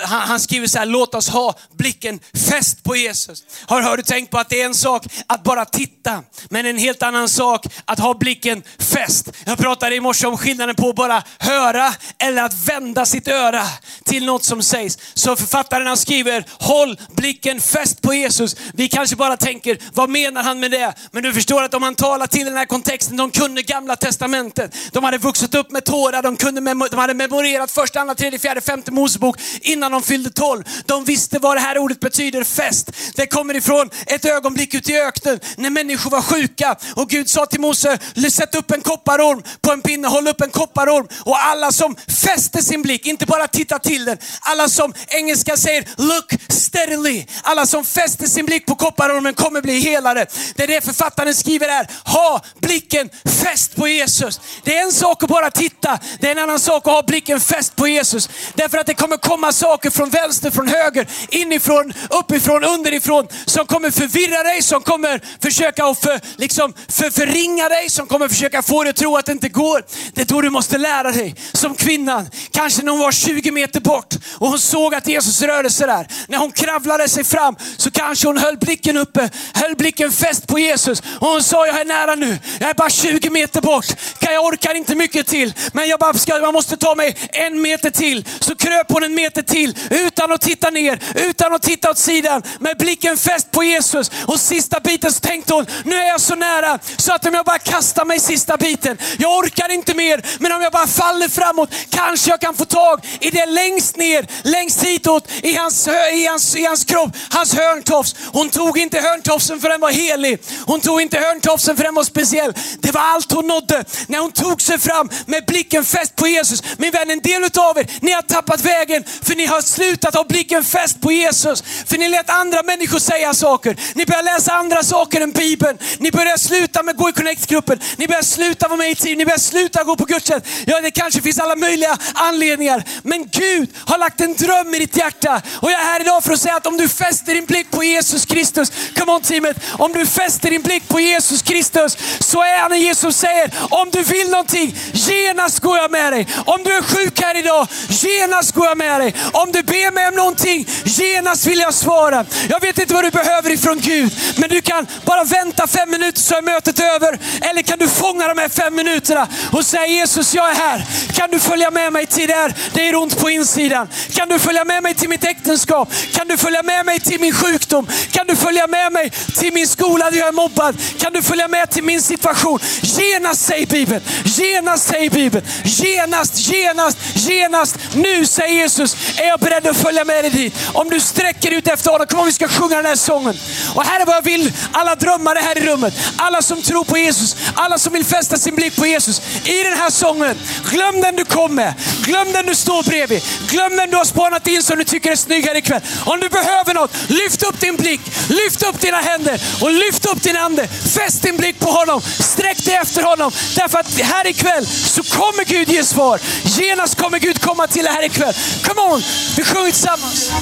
Han, 0.04 0.20
han, 0.20 0.40
skriver 0.40 0.66
så 0.66 0.78
här, 0.78 0.86
låt 0.86 1.14
oss 1.14 1.28
ha 1.28 1.54
blicken 1.76 2.20
fäst 2.48 2.82
på 2.82 2.96
Jesus. 2.96 3.44
Har, 3.66 3.82
har 3.82 3.96
du 3.96 4.02
tänkt 4.02 4.30
på 4.30 4.38
att 4.38 4.48
det 4.48 4.60
är 4.62 4.66
en 4.66 4.74
sak 4.74 5.06
att 5.26 5.42
bara 5.42 5.64
titta, 5.64 6.22
men 6.48 6.66
en 6.66 6.78
helt 6.78 7.02
annan 7.02 7.28
sak 7.28 7.66
att 7.84 7.98
ha 7.98 8.14
blicken 8.14 8.62
fäst. 8.78 9.32
Jag 9.44 9.58
pratade 9.58 9.96
i 9.96 10.00
morse 10.00 10.26
om 10.26 10.38
skillnaden 10.38 10.74
på 10.74 10.88
att 10.88 10.94
bara 10.96 11.22
höra 11.38 11.94
eller 12.18 12.42
att 12.42 12.68
vända 12.68 13.06
sitt 13.06 13.28
öra 13.28 13.62
till 14.04 14.26
något 14.26 14.44
som 14.44 14.62
sägs. 14.62 14.98
Så 15.14 15.36
författaren 15.36 15.86
han 15.86 15.96
skriver, 15.96 16.44
håll 16.50 17.00
blicken 17.16 17.60
fäst 17.60 18.02
på 18.02 18.14
Jesus. 18.14 18.56
Vi 18.74 18.88
kanske 18.88 19.16
bara 19.16 19.36
tänker, 19.36 19.78
vad 19.94 20.10
menar 20.10 20.42
han 20.42 20.60
med 20.60 20.70
det? 20.70 20.94
Men 21.10 21.22
du 21.22 21.32
förstår 21.32 21.62
att 21.62 21.74
om 21.74 21.82
han 21.82 21.94
talar 21.94 22.26
till 22.26 22.46
den 22.46 22.56
här 22.56 22.66
kontexten, 22.66 23.16
de 23.16 23.30
kunde 23.30 23.62
gamla 23.62 23.96
testamentet. 23.96 24.74
De 24.92 25.04
hade 25.04 25.18
vuxit 25.18 25.54
upp 25.54 25.70
med 25.70 25.84
tårar, 25.84 26.22
de 26.22 26.36
kunde 26.36 26.60
de 26.90 26.98
hade 26.98 27.14
memorerat 27.14 27.70
första, 27.70 28.00
andra, 28.00 28.14
tredje, 28.14 28.38
fjärde, 28.38 28.60
femte 28.60 28.90
Mosebok 28.90 29.36
innan 29.60 29.85
innan 29.86 30.00
de 30.00 30.06
fyllde 30.06 30.30
tolv. 30.30 30.64
De 30.86 31.04
visste 31.04 31.38
vad 31.38 31.56
det 31.56 31.60
här 31.60 31.78
ordet 31.78 32.00
betyder, 32.00 32.44
fest. 32.44 32.90
Det 33.14 33.26
kommer 33.26 33.56
ifrån 33.56 33.90
ett 34.06 34.24
ögonblick 34.24 34.74
ute 34.74 34.92
i 34.92 35.00
öknen 35.00 35.40
när 35.56 35.70
människor 35.70 36.10
var 36.10 36.22
sjuka 36.22 36.76
och 36.94 37.08
Gud 37.08 37.28
sa 37.28 37.46
till 37.46 37.60
Mose, 37.60 37.98
sätt 38.30 38.54
upp 38.54 38.70
en 38.70 38.80
kopparorm 38.80 39.42
på 39.60 39.72
en 39.72 39.82
pinne, 39.82 40.08
håll 40.08 40.28
upp 40.28 40.40
en 40.40 40.50
kopparorm 40.50 41.08
och 41.24 41.44
alla 41.44 41.72
som 41.72 41.96
fäste 41.96 42.62
sin 42.62 42.82
blick, 42.82 43.06
inte 43.06 43.26
bara 43.26 43.48
titta 43.48 43.78
till 43.78 44.04
den, 44.04 44.18
alla 44.40 44.68
som 44.68 44.94
engelska 45.08 45.56
säger 45.56 45.84
look 45.96 46.32
steadily, 46.48 47.26
alla 47.42 47.66
som 47.66 47.84
fäste 47.84 48.28
sin 48.28 48.46
blick 48.46 48.66
på 48.66 48.74
kopparormen 48.74 49.34
kommer 49.34 49.62
bli 49.62 49.80
helade. 49.80 50.26
Det 50.54 50.62
är 50.62 50.66
det 50.66 50.84
författaren 50.84 51.34
skriver 51.34 51.68
här, 51.68 51.90
ha 52.04 52.42
blicken 52.60 53.10
fäst 53.24 53.76
på 53.76 53.88
Jesus. 53.88 54.40
Det 54.64 54.76
är 54.76 54.82
en 54.82 54.92
sak 54.92 55.22
att 55.22 55.28
bara 55.28 55.50
titta, 55.50 55.98
det 56.20 56.26
är 56.26 56.32
en 56.32 56.38
annan 56.38 56.60
sak 56.60 56.86
att 56.86 56.92
ha 56.92 57.02
blicken 57.02 57.40
fäst 57.40 57.76
på 57.76 57.88
Jesus. 57.88 58.28
Därför 58.54 58.78
att 58.78 58.86
det 58.86 58.94
kommer 58.94 59.16
komma 59.16 59.52
saker 59.66 59.90
från 59.90 60.10
vänster, 60.10 60.50
från 60.50 60.68
höger, 60.68 61.06
inifrån, 61.28 61.92
uppifrån, 62.10 62.64
underifrån 62.64 63.28
som 63.46 63.66
kommer 63.66 63.90
förvirra 63.90 64.42
dig, 64.42 64.62
som 64.62 64.82
kommer 64.82 65.20
försöka 65.40 65.84
att 65.84 65.98
för, 65.98 66.20
liksom, 66.36 66.74
för, 66.88 67.10
förringa 67.10 67.68
dig, 67.68 67.90
som 67.90 68.06
kommer 68.06 68.28
försöka 68.28 68.62
få 68.62 68.82
dig 68.82 68.90
att 68.90 68.96
tro 68.96 69.16
att 69.16 69.26
det 69.26 69.32
inte 69.32 69.48
går. 69.48 69.84
Det 70.14 70.20
är 70.20 70.26
då 70.26 70.40
du 70.40 70.50
måste 70.50 70.78
lära 70.78 71.12
dig. 71.12 71.34
Som 71.52 71.74
kvinnan, 71.74 72.30
kanske 72.50 72.82
när 72.82 72.92
hon 72.92 73.00
var 73.00 73.12
20 73.12 73.50
meter 73.50 73.80
bort 73.80 74.14
och 74.38 74.48
hon 74.48 74.58
såg 74.58 74.94
att 74.94 75.08
Jesus 75.08 75.42
rörde 75.42 75.70
sig 75.70 75.86
där. 75.86 76.06
När 76.28 76.38
hon 76.38 76.52
kravlade 76.52 77.08
sig 77.08 77.24
fram 77.24 77.56
så 77.76 77.90
kanske 77.90 78.26
hon 78.26 78.38
höll 78.38 78.58
blicken 78.58 78.96
uppe, 78.96 79.30
höll 79.54 79.76
blicken 79.76 80.12
fäst 80.12 80.46
på 80.46 80.58
Jesus. 80.58 81.02
Och 81.20 81.28
hon 81.28 81.42
sa, 81.42 81.66
jag 81.66 81.80
är 81.80 81.84
nära 81.84 82.14
nu, 82.14 82.38
jag 82.60 82.70
är 82.70 82.74
bara 82.74 82.90
20 82.90 83.30
meter 83.30 83.60
bort. 83.60 83.86
Jag 84.20 84.44
orkar 84.44 84.74
inte 84.74 84.94
mycket 84.94 85.26
till, 85.26 85.52
men 85.72 85.88
jag 85.88 86.00
bara 86.00 86.14
ska, 86.14 86.38
man 86.38 86.52
måste 86.52 86.76
ta 86.76 86.94
mig 86.94 87.16
en 87.32 87.62
meter 87.62 87.90
till. 87.90 88.24
Så 88.40 88.56
kröp 88.56 88.92
hon 88.92 89.02
en 89.02 89.14
meter 89.14 89.42
till 89.42 89.55
utan 89.90 90.32
att 90.32 90.40
titta 90.40 90.70
ner, 90.70 90.98
utan 91.14 91.54
att 91.54 91.62
titta 91.62 91.90
åt 91.90 91.98
sidan. 91.98 92.42
Med 92.60 92.76
blicken 92.78 93.16
fäst 93.16 93.50
på 93.50 93.64
Jesus. 93.64 94.10
Och 94.26 94.40
sista 94.40 94.80
biten 94.80 95.12
så 95.12 95.20
tänkte 95.20 95.54
hon, 95.54 95.66
nu 95.84 95.96
är 95.96 96.08
jag 96.08 96.20
så 96.20 96.34
nära 96.34 96.78
så 96.96 97.12
att 97.12 97.26
om 97.26 97.34
jag 97.34 97.44
bara 97.44 97.58
kastar 97.58 98.04
mig 98.04 98.20
sista 98.20 98.56
biten, 98.56 98.98
jag 99.18 99.38
orkar 99.38 99.70
inte 99.72 99.94
mer, 99.94 100.22
men 100.38 100.52
om 100.52 100.62
jag 100.62 100.72
bara 100.72 100.86
faller 100.86 101.28
framåt 101.28 101.70
kanske 101.90 102.30
jag 102.30 102.40
kan 102.40 102.54
få 102.54 102.64
tag 102.64 103.06
i 103.20 103.30
det 103.30 103.46
längst 103.46 103.96
ner, 103.96 104.26
längst 104.42 104.82
hitåt 104.82 105.28
i 105.42 105.56
hans, 105.56 105.88
i 106.12 106.26
hans, 106.26 106.56
i 106.56 106.64
hans 106.64 106.84
kropp, 106.84 107.10
hans 107.30 107.54
hörntofs. 107.54 108.14
Hon 108.32 108.50
tog 108.50 108.78
inte 108.78 109.00
hörntofsen 109.00 109.60
för 109.60 109.68
den 109.68 109.80
var 109.80 109.90
helig. 109.90 110.42
Hon 110.66 110.80
tog 110.80 111.00
inte 111.00 111.18
hörntofsen 111.18 111.76
för 111.76 111.84
den 111.84 111.94
var 111.94 112.04
speciell. 112.04 112.52
Det 112.78 112.90
var 112.90 113.00
allt 113.00 113.32
hon 113.32 113.46
nådde 113.46 113.84
när 114.06 114.18
hon 114.18 114.32
tog 114.32 114.62
sig 114.62 114.78
fram 114.78 115.10
med 115.26 115.44
blicken 115.46 115.84
fäst 115.84 116.16
på 116.16 116.26
Jesus 116.26 116.46
Jesus. 116.46 116.78
Min 116.78 116.90
vän, 116.90 117.10
en 117.10 117.20
del 117.20 117.44
av 117.44 117.78
er, 117.78 117.86
ni 118.00 118.12
har 118.12 118.22
tappat 118.22 118.60
vägen 118.60 119.04
för 119.22 119.34
ni 119.34 119.45
har 119.46 119.60
slutat 119.60 120.14
ha 120.14 120.24
blicken 120.24 120.64
fäst 120.64 121.00
på 121.00 121.12
Jesus. 121.12 121.62
För 121.86 121.98
ni 121.98 122.08
lät 122.08 122.30
andra 122.30 122.62
människor 122.62 122.98
säga 122.98 123.34
saker. 123.34 123.76
Ni 123.94 124.06
börjar 124.06 124.22
läsa 124.22 124.52
andra 124.52 124.82
saker 124.82 125.20
än 125.20 125.32
Bibeln. 125.32 125.78
Ni 125.98 126.10
börjar 126.10 126.36
sluta 126.36 126.82
med 126.82 126.92
att 126.92 126.98
gå 126.98 127.08
i 127.08 127.12
Connect-gruppen. 127.12 127.78
Ni 127.96 128.06
börjar 128.06 128.22
sluta 128.22 128.68
vara 128.68 128.78
med 128.78 128.90
i 128.90 128.94
team. 128.94 129.18
Ni 129.18 129.24
börjar 129.24 129.38
sluta 129.38 129.84
gå 129.84 129.96
på 129.96 130.04
gudstjänst. 130.04 130.46
Ja, 130.66 130.80
det 130.80 130.90
kanske 130.90 131.22
finns 131.22 131.38
alla 131.38 131.56
möjliga 131.56 131.98
anledningar. 132.14 132.84
Men 133.02 133.28
Gud 133.30 133.70
har 133.86 133.98
lagt 133.98 134.20
en 134.20 134.34
dröm 134.34 134.74
i 134.74 134.78
ditt 134.78 134.96
hjärta. 134.96 135.42
Och 135.62 135.70
jag 135.70 135.80
är 135.80 135.84
här 135.84 136.00
idag 136.00 136.24
för 136.24 136.32
att 136.32 136.40
säga 136.40 136.56
att 136.56 136.66
om 136.66 136.76
du 136.76 136.88
fäster 136.88 137.34
din 137.34 137.44
blick 137.44 137.70
på 137.70 137.84
Jesus 137.84 138.24
Kristus, 138.24 138.72
come 138.98 139.12
on 139.12 139.20
teamet. 139.20 139.56
Om 139.78 139.92
du 139.92 140.06
fäster 140.06 140.50
din 140.50 140.62
blick 140.62 140.88
på 140.88 141.00
Jesus 141.00 141.42
Kristus 141.42 141.96
så 142.20 142.42
är 142.42 142.58
han 142.58 142.72
en 142.72 142.80
Jesus 142.80 143.16
säger, 143.16 143.50
om 143.70 143.90
du 143.90 144.02
vill 144.02 144.30
någonting, 144.30 144.76
genast 144.92 145.60
går 145.60 145.76
jag 145.76 145.90
med 145.90 146.12
dig. 146.12 146.26
Om 146.46 146.62
du 146.64 146.72
är 146.72 146.82
sjuk 146.82 147.20
här 147.20 147.36
idag, 147.36 147.68
genast 147.88 148.54
går 148.54 148.66
jag 148.66 148.78
med 148.78 149.00
dig. 149.00 149.14
Om 149.42 149.52
du 149.52 149.62
ber 149.62 149.92
mig 149.92 150.08
om 150.08 150.14
någonting, 150.14 150.68
genast 150.84 151.46
vill 151.46 151.58
jag 151.58 151.74
svara. 151.74 152.24
Jag 152.48 152.60
vet 152.60 152.78
inte 152.78 152.94
vad 152.94 153.04
du 153.04 153.10
behöver 153.10 153.50
ifrån 153.50 153.80
Gud, 153.80 154.12
men 154.36 154.48
du 154.48 154.60
kan 154.60 154.86
bara 155.04 155.24
vänta 155.24 155.66
fem 155.66 155.90
minuter 155.90 156.20
så 156.20 156.34
är 156.34 156.42
mötet 156.42 156.80
över. 156.80 157.18
Eller 157.40 157.62
kan 157.62 157.78
du 157.78 157.88
fånga 157.88 158.28
de 158.28 158.38
här 158.38 158.48
fem 158.48 158.74
minuterna 158.74 159.28
och 159.52 159.66
säga 159.66 159.86
Jesus, 159.86 160.34
jag 160.34 160.50
är 160.50 160.54
här. 160.54 160.86
Kan 161.12 161.30
du 161.30 161.38
följa 161.38 161.70
med 161.70 161.92
mig 161.92 162.06
till 162.06 162.28
där 162.28 162.54
det 162.72 162.88
är 162.88 162.96
ont 162.96 163.18
på 163.18 163.30
insidan? 163.30 163.88
Kan 164.12 164.28
du 164.28 164.38
följa 164.38 164.64
med 164.64 164.82
mig 164.82 164.94
till 164.94 165.08
mitt 165.08 165.24
äktenskap? 165.24 165.92
Kan 166.12 166.28
du 166.28 166.36
följa 166.36 166.62
med 166.62 166.86
mig 166.86 167.00
till 167.00 167.20
min 167.20 167.34
sjukdom? 167.34 167.86
Kan 168.10 168.26
du 168.26 168.36
följa 168.36 168.66
med 168.66 168.92
mig 168.92 169.10
till 169.38 169.52
min 169.52 169.68
skola 169.68 170.10
där 170.10 170.18
jag 170.18 170.28
är 170.28 170.32
mobbad? 170.32 170.76
Kan 170.98 171.12
du 171.12 171.22
följa 171.22 171.48
med 171.48 171.70
till 171.70 171.84
min 171.84 172.02
situation? 172.02 172.58
Genast 172.82 173.44
säger 173.46 173.66
Bibeln, 173.66 174.00
genast 174.24 174.88
säger 174.88 175.10
Bibeln, 175.10 175.44
genast 175.64 176.16
genast, 176.16 176.48
genast, 176.48 176.98
genast. 177.14 177.76
Nu 177.94 178.26
säger 178.26 178.54
Jesus, 178.54 178.96
är 179.26 179.30
jag 179.30 179.40
beredd 179.40 179.66
att 179.66 179.76
följa 179.76 180.04
med 180.04 180.24
dig 180.24 180.30
dit. 180.30 180.54
Om 180.72 180.90
du 180.90 181.00
sträcker 181.00 181.50
ut 181.50 181.68
efter 181.68 181.90
honom, 181.90 182.06
kom 182.06 182.26
vi 182.26 182.32
ska 182.32 182.48
sjunga 182.48 182.76
den 182.76 182.86
här 182.86 182.96
sången. 182.96 183.34
Och 183.74 183.84
här 183.84 184.00
är 184.00 184.06
vad 184.06 184.16
jag 184.16 184.22
vill, 184.22 184.52
alla 184.72 184.94
drömmare 184.94 185.38
här 185.38 185.58
i 185.58 185.66
rummet, 185.66 185.94
alla 186.16 186.42
som 186.42 186.62
tror 186.62 186.84
på 186.84 186.98
Jesus, 186.98 187.36
alla 187.54 187.78
som 187.78 187.92
vill 187.92 188.04
fästa 188.04 188.36
sin 188.36 188.54
blick 188.54 188.76
på 188.76 188.86
Jesus. 188.86 189.22
I 189.44 189.62
den 189.62 189.78
här 189.78 189.90
sången, 189.90 190.38
glöm 190.70 191.00
den 191.00 191.16
du 191.16 191.24
kom 191.24 191.54
med, 191.54 191.74
glöm 192.04 192.32
den 192.32 192.46
du 192.46 192.54
står 192.54 192.82
bredvid, 192.82 193.22
glöm 193.48 193.76
den 193.76 193.90
du 193.90 193.96
har 193.96 194.04
spanat 194.04 194.46
in 194.46 194.62
som 194.62 194.78
du 194.78 194.84
tycker 194.84 195.12
är 195.12 195.16
snygg 195.16 195.44
här 195.44 195.56
ikväll. 195.56 195.80
Om 196.04 196.20
du 196.20 196.28
behöver 196.28 196.74
något, 196.74 196.90
lyft 197.08 197.42
upp 197.42 197.60
din 197.60 197.76
blick, 197.76 198.00
lyft 198.28 198.62
upp 198.62 198.80
dina 198.80 199.00
händer 199.00 199.40
och 199.62 199.70
lyft 199.70 200.06
upp 200.06 200.22
din 200.22 200.36
ande. 200.36 200.68
Fäst 200.68 201.22
din 201.22 201.36
blick 201.36 201.58
på 201.58 201.70
honom, 201.70 202.00
sträck 202.20 202.64
dig 202.64 202.74
efter 202.74 203.02
honom. 203.02 203.32
Därför 203.56 203.78
att 203.78 204.00
här 204.00 204.26
ikväll 204.26 204.66
så 204.66 205.02
kommer 205.02 205.44
Gud 205.44 205.68
ge 205.68 205.84
svar. 205.84 206.20
Genast 206.44 206.94
kommer 207.00 207.18
Gud 207.18 207.40
komma 207.40 207.66
till 207.66 207.84
dig 207.84 207.92
här 207.92 208.04
ikväll. 208.04 208.34
Come 208.62 208.80
on, 208.80 209.02
vi 209.36 209.44
sjunger 209.44 209.64
tillsammans. 209.70 210.32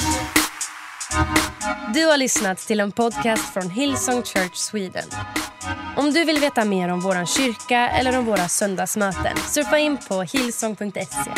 Du 1.93 2.05
har 2.05 2.17
lyssnat 2.17 2.57
till 2.57 2.79
en 2.79 2.91
podcast 2.91 3.53
från 3.53 3.69
Hillsong 3.69 4.23
Church 4.23 4.55
Sweden. 4.55 5.09
Om 5.97 6.13
du 6.13 6.25
vill 6.25 6.39
veta 6.39 6.65
mer 6.65 6.89
om 6.89 6.99
vår 6.99 7.25
kyrka 7.25 7.89
eller 7.89 8.17
om 8.17 8.25
våra 8.25 8.47
söndagsmöten 8.47 9.37
surfa 9.37 9.77
in 9.77 9.97
på 9.97 10.21
hillsong.se. 10.21 11.31